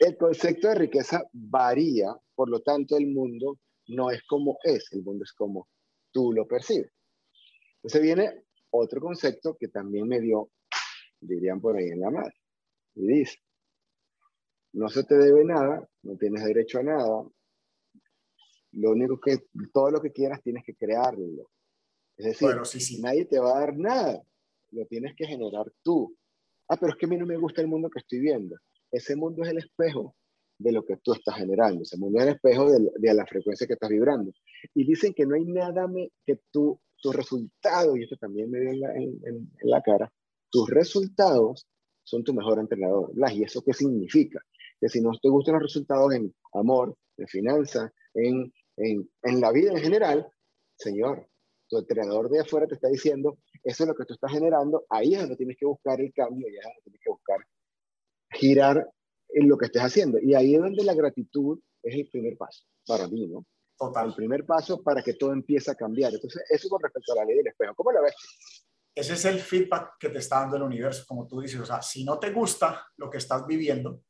el, 0.00 0.16
concepto 0.16 0.68
de 0.68 0.74
riqueza 0.74 1.22
varía, 1.32 2.14
por 2.34 2.50
lo 2.50 2.60
tanto 2.60 2.96
el 2.96 3.06
mundo 3.06 3.58
no 3.88 4.10
es 4.10 4.22
como 4.24 4.58
es, 4.64 4.92
el 4.92 5.02
mundo 5.02 5.24
es 5.24 5.32
como 5.32 5.68
tú 6.10 6.32
lo 6.32 6.46
percibes. 6.46 6.90
Entonces 7.76 8.02
viene 8.02 8.43
otro 8.78 9.00
concepto 9.00 9.56
que 9.58 9.68
también 9.68 10.08
me 10.08 10.20
dio, 10.20 10.50
dirían 11.20 11.60
por 11.60 11.76
ahí 11.76 11.88
en 11.88 12.00
la 12.00 12.10
madre, 12.10 12.34
y 12.94 13.06
dice, 13.06 13.38
no 14.72 14.88
se 14.88 15.04
te 15.04 15.16
debe 15.16 15.44
nada, 15.44 15.88
no 16.02 16.16
tienes 16.16 16.44
derecho 16.44 16.78
a 16.78 16.82
nada, 16.82 17.24
lo 18.72 18.90
único 18.90 19.20
que, 19.20 19.46
todo 19.72 19.90
lo 19.90 20.00
que 20.00 20.12
quieras 20.12 20.42
tienes 20.42 20.64
que 20.64 20.74
crearlo. 20.74 21.48
Es 22.16 22.38
decir, 22.38 23.00
nadie 23.00 23.24
te 23.24 23.38
va 23.38 23.56
a 23.56 23.60
dar 23.60 23.76
nada, 23.76 24.22
lo 24.70 24.86
tienes 24.86 25.14
que 25.16 25.26
generar 25.26 25.72
tú 25.82 26.16
ah, 26.68 26.76
pero 26.76 26.92
es 26.92 26.98
que 26.98 27.06
a 27.06 27.08
mí 27.08 27.16
no 27.16 27.26
me 27.26 27.36
gusta 27.36 27.60
el 27.60 27.68
mundo 27.68 27.90
que 27.90 28.00
estoy 28.00 28.20
viendo. 28.20 28.56
Ese 28.90 29.16
mundo 29.16 29.42
es 29.42 29.50
el 29.50 29.58
espejo 29.58 30.14
de 30.58 30.72
lo 30.72 30.84
que 30.84 30.96
tú 30.98 31.12
estás 31.12 31.36
generando, 31.36 31.82
ese 31.82 31.98
mundo 31.98 32.20
es 32.20 32.26
el 32.26 32.34
espejo 32.34 32.70
de, 32.70 33.14
la 33.14 33.26
frecuencia 33.26 33.66
que 33.66 33.72
estás 33.72 33.90
vibrando. 33.90 34.32
Y 34.72 34.86
dicen 34.86 35.12
que 35.12 35.26
no 35.26 35.34
hay 35.34 35.44
nada 35.44 35.88
que 36.24 36.40
tú, 36.52 36.80
tus 37.04 37.14
resultados, 37.14 37.98
y 37.98 38.04
esto 38.04 38.16
también 38.16 38.50
me 38.50 38.60
dio 38.60 38.70
en 38.70 39.50
la, 39.60 39.82
cara, 39.82 40.10
tus 40.50 40.70
resultados 40.70 41.68
son 42.02 42.24
tu 42.24 42.32
mejor 42.32 42.58
entrenador. 42.58 43.12
¿Y 43.30 43.44
eso 43.44 43.62
qué 43.62 43.74
significa? 43.74 44.40
Que 44.80 44.88
si 44.88 45.02
no 45.02 45.10
te 45.22 45.28
gustan 45.28 45.56
los 45.56 45.64
resultados 45.64 46.14
en 46.14 46.34
amor, 46.54 46.96
en 47.18 47.28
finanzas, 47.28 47.92
en, 48.14 48.50
en, 48.78 49.10
en 49.22 49.40
la 49.42 49.52
vida 49.52 49.72
en 49.72 49.80
general, 49.80 50.26
Señor, 50.78 51.28
tu 51.68 51.76
entrenador 51.76 52.30
de 52.30 52.40
afuera 52.40 52.66
te 52.66 52.76
está 52.76 52.88
diciendo, 52.88 53.36
eso 53.62 53.84
es 53.84 53.88
lo 53.88 53.94
que 53.94 54.06
tú 54.06 54.14
estás 54.14 54.32
generando, 54.32 54.86
ahí 54.88 55.12
es 55.12 55.20
donde 55.20 55.36
tienes 55.36 55.58
que 55.58 55.66
buscar 55.66 56.00
el 56.00 56.10
cambio, 56.14 56.46
ahí 56.46 56.56
es 56.56 56.64
donde 56.64 56.82
tienes 56.84 57.00
que 57.04 57.10
buscar 57.10 57.38
girar 58.30 58.90
en 59.28 59.46
lo 59.46 59.58
que 59.58 59.66
estés 59.66 59.82
haciendo. 59.82 60.18
Y 60.22 60.34
ahí 60.34 60.54
es 60.54 60.60
donde 60.62 60.82
la 60.82 60.94
gratitud 60.94 61.60
es 61.82 61.96
el 61.96 62.08
primer 62.08 62.38
paso, 62.38 62.64
para 62.86 63.06
mí, 63.08 63.26
¿no? 63.26 63.44
Total. 63.78 64.08
El 64.08 64.14
primer 64.14 64.46
paso 64.46 64.82
para 64.82 65.02
que 65.02 65.14
todo 65.14 65.32
empiece 65.32 65.70
a 65.70 65.74
cambiar. 65.74 66.12
Entonces, 66.14 66.42
eso 66.48 66.68
con 66.68 66.80
respecto 66.82 67.12
a 67.12 67.16
la 67.16 67.24
ley 67.24 67.36
del 67.36 67.48
espejo, 67.48 67.74
¿cómo 67.74 67.92
la 67.92 68.00
ves? 68.00 68.14
Ese 68.94 69.14
es 69.14 69.24
el 69.24 69.40
feedback 69.40 69.96
que 69.98 70.08
te 70.08 70.18
está 70.18 70.40
dando 70.40 70.56
el 70.56 70.62
universo, 70.62 71.04
como 71.08 71.26
tú 71.26 71.40
dices. 71.40 71.60
O 71.60 71.66
sea, 71.66 71.82
si 71.82 72.04
no 72.04 72.18
te 72.18 72.30
gusta 72.30 72.86
lo 72.96 73.10
que 73.10 73.18
estás 73.18 73.44
viviendo 73.46 74.02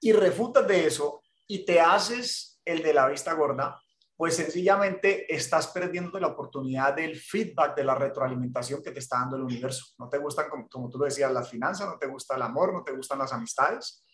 y 0.00 0.12
refutas 0.12 0.66
de 0.66 0.86
eso 0.86 1.22
y 1.46 1.64
te 1.64 1.80
haces 1.80 2.60
el 2.64 2.82
de 2.82 2.94
la 2.94 3.08
vista 3.08 3.32
gorda, 3.34 3.80
pues 4.16 4.36
sencillamente 4.36 5.34
estás 5.34 5.68
perdiendo 5.68 6.20
la 6.20 6.28
oportunidad 6.28 6.94
del 6.94 7.16
feedback, 7.16 7.74
de 7.74 7.84
la 7.84 7.94
retroalimentación 7.94 8.82
que 8.82 8.92
te 8.92 8.98
está 8.98 9.18
dando 9.18 9.36
el 9.36 9.42
universo. 9.44 9.94
No 9.98 10.08
te 10.08 10.18
gustan, 10.18 10.46
como, 10.68 10.90
tú 10.90 10.98
lo 10.98 11.06
decías, 11.06 11.32
las 11.32 11.48
finanzas, 11.48 11.88
no 11.88 11.98
te 11.98 12.06
gusta 12.06 12.36
el 12.36 12.42
amor, 12.42 12.72
no 12.72 12.84
te 12.84 12.92
gustan 12.92 13.18
las 13.18 13.32
amistades. 13.32 14.04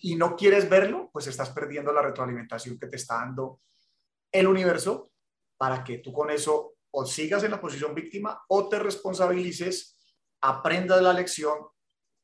Y 0.00 0.16
no 0.16 0.34
quieres 0.36 0.68
verlo, 0.68 1.10
pues 1.12 1.26
estás 1.26 1.50
perdiendo 1.50 1.92
la 1.92 2.02
retroalimentación 2.02 2.78
que 2.78 2.86
te 2.86 2.96
está 2.96 3.16
dando 3.16 3.60
el 4.32 4.46
universo 4.46 5.12
para 5.56 5.84
que 5.84 5.98
tú 5.98 6.12
con 6.12 6.30
eso 6.30 6.74
o 6.92 7.04
sigas 7.04 7.44
en 7.44 7.50
la 7.50 7.60
posición 7.60 7.94
víctima 7.94 8.42
o 8.48 8.68
te 8.68 8.78
responsabilices, 8.78 9.96
aprendas 10.40 11.02
la 11.02 11.12
lección, 11.12 11.58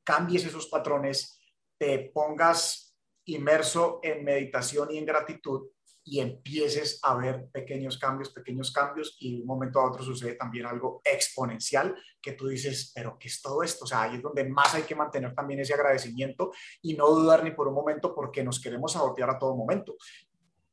cambies 0.03 0.47
esos 0.47 0.68
patrones, 0.68 1.39
te 1.79 2.11
pongas 2.14 2.97
inmerso 3.27 4.01
en 4.03 4.24
meditación 4.24 4.91
y 4.91 4.99
en 4.99 5.07
gratitud 5.07 5.68
y 6.09 6.21
empieces 6.21 7.01
a 7.03 7.17
ver 7.17 7.49
pequeños 7.53 7.99
cambios, 7.99 8.31
pequeños 8.31 8.71
cambios 8.71 9.17
y 9.19 9.35
de 9.35 9.41
un 9.43 9.47
momento 9.47 9.81
a 9.81 9.91
otro 9.91 10.05
sucede 10.05 10.35
también 10.35 10.65
algo 10.65 11.03
exponencial 11.05 11.97
que 12.23 12.33
tú 12.33 12.47
dices, 12.47 12.93
pero 12.95 13.19
¿qué 13.19 13.27
es 13.27 13.43
todo 13.43 13.65
esto? 13.65 13.85
O 13.85 13.89
sea, 13.89 14.03
ahí 14.03 14.17
es 14.17 14.23
donde 14.23 14.49
más 14.49 14.73
hay 14.75 14.83
que 14.85 14.95
mantener 14.95 15.35
también 15.35 15.61
ese 15.61 15.75
agradecimiento 15.75 16.53
y 16.81 16.95
no 16.95 17.09
dudar 17.09 17.43
ni 17.43 17.51
por 17.51 17.67
un 17.67 17.75
momento 17.75 18.15
porque 18.15 18.45
nos 18.45 18.61
queremos 18.61 18.93
sabotear 18.93 19.31
a 19.31 19.39
todo 19.39 19.57
momento 19.57 19.97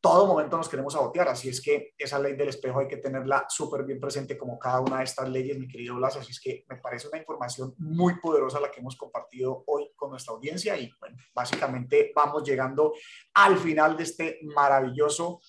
todo 0.04 0.28
momento 0.28 0.58
nos 0.58 0.68
queremos 0.68 0.92
sabotear, 0.92 1.30
así 1.30 1.48
es 1.48 1.62
que 1.62 1.94
esa 1.98 2.20
ley 2.20 2.36
del 2.36 2.50
espejo 2.50 2.80
hay 2.82 2.90
que 2.90 2.98
tenerla 2.98 3.46
súper 3.48 3.86
bien 3.86 4.02
presente 4.02 4.38
como 4.38 4.60
cada 4.60 4.82
una 4.82 4.98
de 4.98 5.06
estas 5.06 5.30
leyes, 5.30 5.58
mi 5.58 5.66
querido 5.66 5.96
Blas, 5.96 6.18
así 6.18 6.32
es 6.32 6.42
que 6.42 6.66
me 6.68 6.76
parece 6.76 7.08
una 7.08 7.20
información 7.20 7.74
muy 7.78 8.20
poderosa 8.20 8.60
la 8.60 8.70
que 8.70 8.82
hemos 8.82 8.98
compartido 8.98 9.64
hoy 9.66 9.83
nuestra 10.14 10.34
audiencia 10.34 10.78
y 10.78 10.91
bueno, 10.99 11.18
básicamente 11.34 12.11
vamos 12.16 12.43
llegando 12.43 12.93
al 13.34 13.57
final 13.57 13.97
de 13.97 14.03
este 14.03 14.39
maravilloso, 14.43 15.41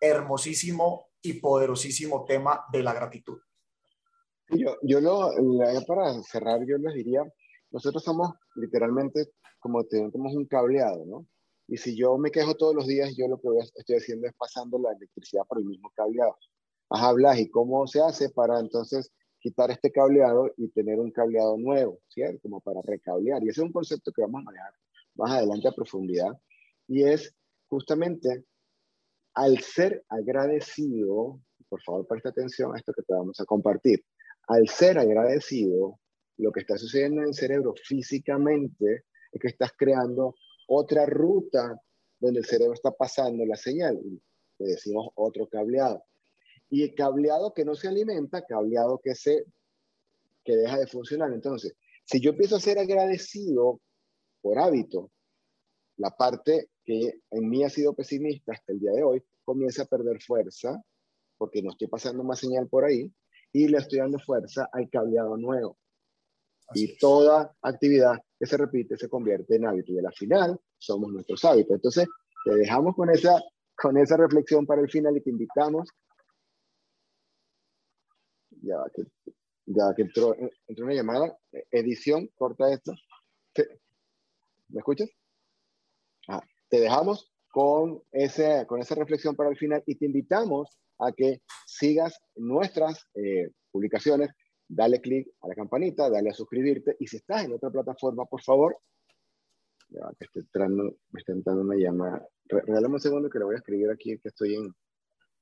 hermosísimo 0.00 1.10
y 1.20 1.34
poderosísimo 1.34 2.24
tema 2.24 2.64
de 2.72 2.82
la 2.82 2.94
gratitud. 2.94 3.38
Yo, 4.48 4.76
yo 4.82 5.00
lo, 5.00 5.30
para 5.86 6.12
cerrar, 6.22 6.60
yo 6.66 6.76
les 6.78 6.94
diría, 6.94 7.22
nosotros 7.70 8.02
somos 8.02 8.34
literalmente 8.54 9.30
como 9.58 9.84
tenemos 9.84 10.34
un 10.34 10.46
cableado, 10.46 11.04
¿no? 11.06 11.26
Y 11.68 11.76
si 11.76 11.96
yo 11.96 12.18
me 12.18 12.30
quejo 12.30 12.54
todos 12.54 12.74
los 12.74 12.86
días, 12.86 13.14
yo 13.16 13.28
lo 13.28 13.40
que 13.40 13.48
estoy 13.76 13.96
haciendo 13.96 14.26
es 14.26 14.34
pasando 14.34 14.78
la 14.78 14.92
electricidad 14.92 15.44
por 15.48 15.58
el 15.58 15.64
mismo 15.64 15.90
cableado. 15.94 16.36
Ajá, 16.90 17.12
Blas, 17.12 17.38
¿y 17.38 17.48
cómo 17.48 17.86
se 17.86 18.02
hace 18.02 18.28
para 18.28 18.58
entonces 18.58 19.10
quitar 19.42 19.70
este 19.72 19.90
cableado 19.90 20.52
y 20.56 20.68
tener 20.68 21.00
un 21.00 21.10
cableado 21.10 21.58
nuevo, 21.58 21.98
¿cierto? 22.08 22.38
Como 22.42 22.60
para 22.60 22.80
recablear. 22.82 23.42
Y 23.42 23.48
ese 23.48 23.60
es 23.60 23.66
un 23.66 23.72
concepto 23.72 24.12
que 24.12 24.22
vamos 24.22 24.40
a 24.40 24.44
manejar 24.44 24.72
más 25.16 25.32
adelante 25.32 25.68
a 25.68 25.72
profundidad. 25.72 26.32
Y 26.86 27.02
es 27.02 27.34
justamente 27.68 28.44
al 29.34 29.58
ser 29.58 30.04
agradecido, 30.08 31.40
por 31.68 31.82
favor 31.82 32.06
presta 32.06 32.28
atención 32.28 32.74
a 32.74 32.78
esto 32.78 32.92
que 32.92 33.02
te 33.02 33.14
vamos 33.14 33.40
a 33.40 33.44
compartir. 33.44 34.04
Al 34.46 34.68
ser 34.68 34.98
agradecido, 34.98 35.98
lo 36.38 36.52
que 36.52 36.60
está 36.60 36.76
sucediendo 36.76 37.22
en 37.22 37.28
el 37.28 37.34
cerebro 37.34 37.74
físicamente 37.84 39.04
es 39.32 39.40
que 39.40 39.48
estás 39.48 39.72
creando 39.76 40.36
otra 40.68 41.04
ruta 41.06 41.80
donde 42.20 42.40
el 42.40 42.46
cerebro 42.46 42.74
está 42.74 42.92
pasando 42.92 43.44
la 43.44 43.56
señal. 43.56 43.98
Le 44.58 44.66
decimos 44.66 45.08
otro 45.16 45.48
cableado. 45.48 46.04
Y 46.72 46.84
el 46.84 46.94
cableado 46.94 47.52
que 47.52 47.66
no 47.66 47.74
se 47.74 47.86
alimenta, 47.86 48.46
cableado 48.46 48.98
que 48.98 49.14
se 49.14 49.44
que 50.42 50.56
deja 50.56 50.78
de 50.78 50.86
funcionar. 50.86 51.30
Entonces, 51.32 51.74
si 52.04 52.18
yo 52.18 52.30
empiezo 52.30 52.56
a 52.56 52.60
ser 52.60 52.78
agradecido 52.78 53.78
por 54.40 54.58
hábito, 54.58 55.10
la 55.98 56.10
parte 56.10 56.70
que 56.82 57.20
en 57.30 57.48
mí 57.50 57.62
ha 57.62 57.68
sido 57.68 57.92
pesimista 57.94 58.52
hasta 58.52 58.72
el 58.72 58.80
día 58.80 58.92
de 58.92 59.04
hoy 59.04 59.22
comienza 59.44 59.82
a 59.82 59.86
perder 59.86 60.20
fuerza 60.22 60.82
porque 61.36 61.62
no 61.62 61.70
estoy 61.70 61.88
pasando 61.88 62.24
más 62.24 62.38
señal 62.38 62.68
por 62.68 62.84
ahí 62.84 63.12
y 63.52 63.68
le 63.68 63.78
estoy 63.78 63.98
dando 63.98 64.18
fuerza 64.18 64.68
al 64.72 64.88
cableado 64.88 65.36
nuevo. 65.36 65.76
y 66.74 66.96
toda 66.96 67.54
actividad 67.60 68.14
que 68.38 68.46
se 68.46 68.56
repite 68.56 68.96
se 68.96 69.10
convierte 69.10 69.56
en 69.56 69.66
hábito 69.66 69.92
y 69.92 69.98
a 69.98 70.02
la 70.02 70.12
final 70.12 70.58
somos 70.78 71.12
nuestros 71.12 71.44
hábitos. 71.44 71.74
Entonces, 71.74 72.08
te 72.46 72.54
dejamos 72.54 72.96
con 72.96 73.10
esa, 73.10 73.42
con 73.76 73.98
esa 73.98 74.16
reflexión 74.16 74.64
para 74.64 74.80
el 74.80 74.90
final 74.90 75.14
y 75.16 75.20
te 75.20 75.28
invitamos. 75.28 75.88
Ya 78.62 78.78
que, 78.94 79.02
ya 79.66 79.94
que 79.94 80.02
entró, 80.02 80.34
entró 80.66 80.84
una 80.84 80.94
llamada, 80.94 81.36
edición, 81.70 82.28
corta 82.34 82.72
esto. 82.72 82.92
¿Me 84.68 84.78
escuchas? 84.78 85.10
Ah, 86.28 86.42
te 86.68 86.80
dejamos 86.80 87.30
con, 87.50 88.02
ese, 88.12 88.64
con 88.66 88.80
esa 88.80 88.94
reflexión 88.94 89.36
para 89.36 89.50
el 89.50 89.56
final 89.56 89.82
y 89.86 89.96
te 89.96 90.06
invitamos 90.06 90.78
a 90.98 91.12
que 91.12 91.42
sigas 91.66 92.18
nuestras 92.36 93.06
eh, 93.14 93.50
publicaciones, 93.70 94.30
dale 94.68 95.00
clic 95.00 95.28
a 95.42 95.48
la 95.48 95.54
campanita, 95.54 96.08
dale 96.08 96.30
a 96.30 96.34
suscribirte 96.34 96.96
y 96.98 97.06
si 97.06 97.16
estás 97.16 97.44
en 97.44 97.52
otra 97.52 97.70
plataforma, 97.70 98.24
por 98.24 98.42
favor, 98.42 98.76
ya 99.90 100.10
que 100.18 100.24
estoy 100.24 100.42
entrando, 100.42 100.84
me 101.10 101.20
está 101.20 101.32
entrando 101.32 101.62
una 101.62 101.76
llamada. 101.76 102.26
Regálame 102.46 102.94
un 102.94 103.00
segundo 103.00 103.28
que 103.28 103.38
le 103.38 103.44
voy 103.44 103.54
a 103.54 103.58
escribir 103.58 103.90
aquí 103.90 104.18
que 104.18 104.28
estoy 104.28 104.54
en, 104.54 104.74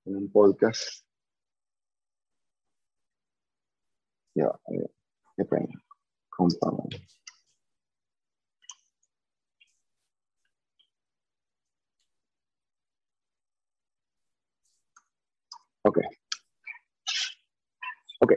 en 0.06 0.16
un 0.16 0.32
podcast. 0.32 1.04
Ya, 4.40 4.58
eh, 4.72 4.88
qué 5.36 5.44
pena. 5.44 5.68
Ok. 15.82 15.98
Ok. 18.20 18.32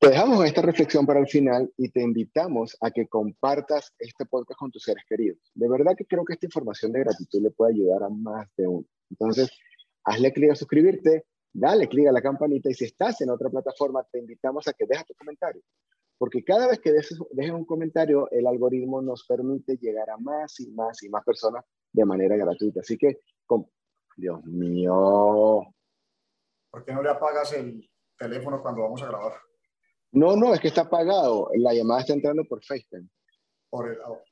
Te 0.00 0.08
dejamos 0.08 0.44
esta 0.44 0.62
reflexión 0.62 1.06
para 1.06 1.20
el 1.20 1.28
final 1.28 1.72
y 1.76 1.90
te 1.90 2.02
invitamos 2.02 2.76
a 2.80 2.90
que 2.90 3.06
compartas 3.06 3.94
este 4.00 4.26
podcast 4.26 4.58
con 4.58 4.72
tus 4.72 4.82
seres 4.82 5.04
queridos. 5.08 5.38
De 5.54 5.68
verdad 5.68 5.92
que 5.96 6.04
creo 6.04 6.24
que 6.24 6.32
esta 6.32 6.46
información 6.46 6.90
de 6.90 7.00
gratitud 7.00 7.42
le 7.42 7.50
puede 7.50 7.74
ayudar 7.74 8.02
a 8.02 8.08
más 8.08 8.48
de 8.56 8.66
uno. 8.66 8.86
Entonces, 9.10 9.50
hazle 10.02 10.32
clic 10.32 10.50
a 10.50 10.56
suscribirte, 10.56 11.26
dale 11.58 11.88
clic 11.88 12.08
a 12.08 12.12
la 12.12 12.22
campanita 12.22 12.70
y 12.70 12.74
si 12.74 12.84
estás 12.84 13.20
en 13.20 13.30
otra 13.30 13.50
plataforma, 13.50 14.06
te 14.10 14.18
invitamos 14.18 14.66
a 14.68 14.72
que 14.72 14.86
dejes 14.86 15.06
tu 15.06 15.14
comentario. 15.14 15.62
Porque 16.16 16.42
cada 16.42 16.68
vez 16.68 16.80
que 16.80 16.92
dejes, 16.92 17.18
dejes 17.30 17.52
un 17.52 17.64
comentario, 17.64 18.28
el 18.30 18.46
algoritmo 18.46 19.00
nos 19.00 19.24
permite 19.26 19.76
llegar 19.76 20.10
a 20.10 20.16
más 20.16 20.58
y 20.60 20.70
más 20.72 21.02
y 21.02 21.08
más 21.08 21.24
personas 21.24 21.64
de 21.92 22.04
manera 22.04 22.36
gratuita. 22.36 22.80
Así 22.80 22.96
que, 22.98 23.20
Dios 24.16 24.44
mío, 24.44 25.62
¿Por 26.70 26.84
qué 26.84 26.92
no 26.92 27.02
le 27.02 27.10
apagas 27.10 27.52
el 27.54 27.88
teléfono 28.18 28.60
cuando 28.60 28.82
vamos 28.82 29.02
a 29.02 29.06
grabar? 29.06 29.32
No, 30.12 30.36
no, 30.36 30.54
es 30.54 30.60
que 30.60 30.68
está 30.68 30.82
apagado. 30.82 31.50
La 31.54 31.72
llamada 31.72 32.00
está 32.00 32.12
entrando 32.12 32.44
por 32.44 32.64
FaceTime. 32.64 33.08
Por 33.70 33.90
el, 33.90 33.98
oh. 34.06 34.22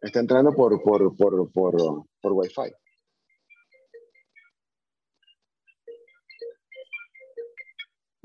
Está 0.00 0.20
entrando 0.20 0.52
por, 0.52 0.82
por, 0.82 1.16
por, 1.16 1.52
por, 1.52 2.06
por 2.20 2.32
Wi-Fi. 2.32 2.72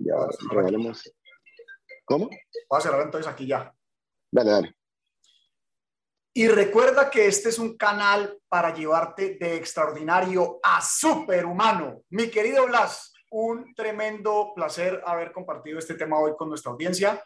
Ya, 0.04 0.16
regalemos. 0.50 1.12
¿Cómo? 2.06 2.28
Voy 2.28 2.78
a 2.78 2.82
cerrar 2.82 3.02
entonces 3.02 3.32
aquí 3.32 3.48
ya. 3.48 3.74
Dale, 4.32 4.52
dale. 4.52 4.76
Y 6.34 6.48
recuerda 6.48 7.10
que 7.10 7.28
este 7.28 7.50
es 7.50 7.60
un 7.60 7.76
canal 7.76 8.40
para 8.48 8.74
llevarte 8.74 9.38
de 9.40 9.56
extraordinario 9.56 10.60
a 10.64 10.82
superhumano. 10.82 12.04
Mi 12.10 12.30
querido 12.30 12.66
Blas, 12.68 13.14
un 13.32 13.74
tremendo 13.76 14.54
placer 14.56 15.02
haber 15.06 15.32
compartido 15.32 15.80
este 15.80 15.96
tema 15.96 16.20
hoy 16.20 16.34
con 16.38 16.50
nuestra 16.50 16.72
audiencia. 16.72 17.24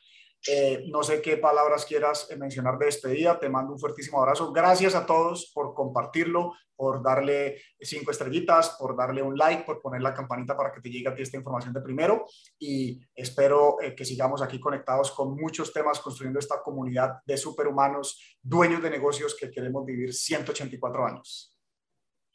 Eh, 0.47 0.85
no 0.87 1.03
sé 1.03 1.21
qué 1.21 1.37
palabras 1.37 1.85
quieras 1.85 2.27
eh, 2.29 2.35
mencionar 2.35 2.77
de 2.77 2.87
despedida. 2.87 3.39
Te 3.39 3.49
mando 3.49 3.73
un 3.73 3.79
fuertísimo 3.79 4.19
abrazo. 4.19 4.51
Gracias 4.51 4.93
a 4.93 5.05
todos 5.05 5.51
por 5.53 5.73
compartirlo, 5.73 6.53
por 6.75 7.01
darle 7.01 7.61
cinco 7.79 8.11
estrellitas, 8.11 8.71
por 8.77 8.97
darle 8.97 9.21
un 9.21 9.37
like, 9.37 9.63
por 9.63 9.81
poner 9.81 10.01
la 10.01 10.13
campanita 10.13 10.57
para 10.57 10.73
que 10.73 10.81
te 10.81 10.89
llegue 10.89 11.07
a 11.07 11.15
ti 11.15 11.21
esta 11.21 11.37
información 11.37 11.73
de 11.73 11.81
primero. 11.81 12.25
Y 12.59 12.99
espero 13.15 13.81
eh, 13.81 13.95
que 13.95 14.03
sigamos 14.03 14.41
aquí 14.41 14.59
conectados 14.59 15.11
con 15.11 15.35
muchos 15.35 15.71
temas, 15.71 15.99
construyendo 15.99 16.39
esta 16.39 16.61
comunidad 16.61 17.21
de 17.25 17.37
superhumanos, 17.37 18.37
dueños 18.41 18.81
de 18.83 18.89
negocios 18.89 19.35
que 19.39 19.49
queremos 19.49 19.85
vivir 19.85 20.13
184 20.13 21.05
años. 21.05 21.52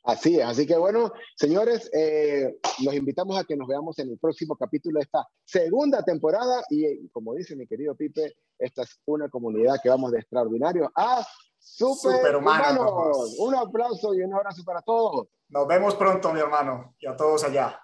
Así 0.08 0.38
es, 0.38 0.46
así 0.46 0.66
que 0.66 0.74
bueno, 0.74 1.12
señores, 1.36 1.90
eh, 1.92 2.58
los 2.82 2.94
invitamos 2.94 3.38
a 3.38 3.44
que 3.44 3.54
nos 3.54 3.68
veamos 3.68 3.98
en 3.98 4.08
el 4.08 4.18
próximo 4.18 4.56
capítulo 4.56 4.98
de 4.98 5.02
esta 5.02 5.28
segunda 5.44 6.02
temporada 6.02 6.64
y 6.70 7.06
como 7.08 7.34
dice 7.34 7.54
mi 7.54 7.66
querido 7.66 7.94
Pipe, 7.94 8.34
esta 8.58 8.84
es 8.84 8.98
una 9.04 9.28
comunidad 9.28 9.76
que 9.82 9.90
vamos 9.90 10.10
de 10.12 10.20
extraordinario 10.20 10.90
a 10.96 11.22
superhumanos. 11.58 13.36
Un 13.38 13.54
aplauso 13.54 14.14
y 14.14 14.22
un 14.22 14.32
abrazo 14.32 14.64
para 14.64 14.80
todos. 14.80 15.28
Nos 15.50 15.66
vemos 15.66 15.94
pronto, 15.96 16.32
mi 16.32 16.40
hermano, 16.40 16.94
y 16.98 17.06
a 17.06 17.14
todos 17.14 17.44
allá. 17.44 17.78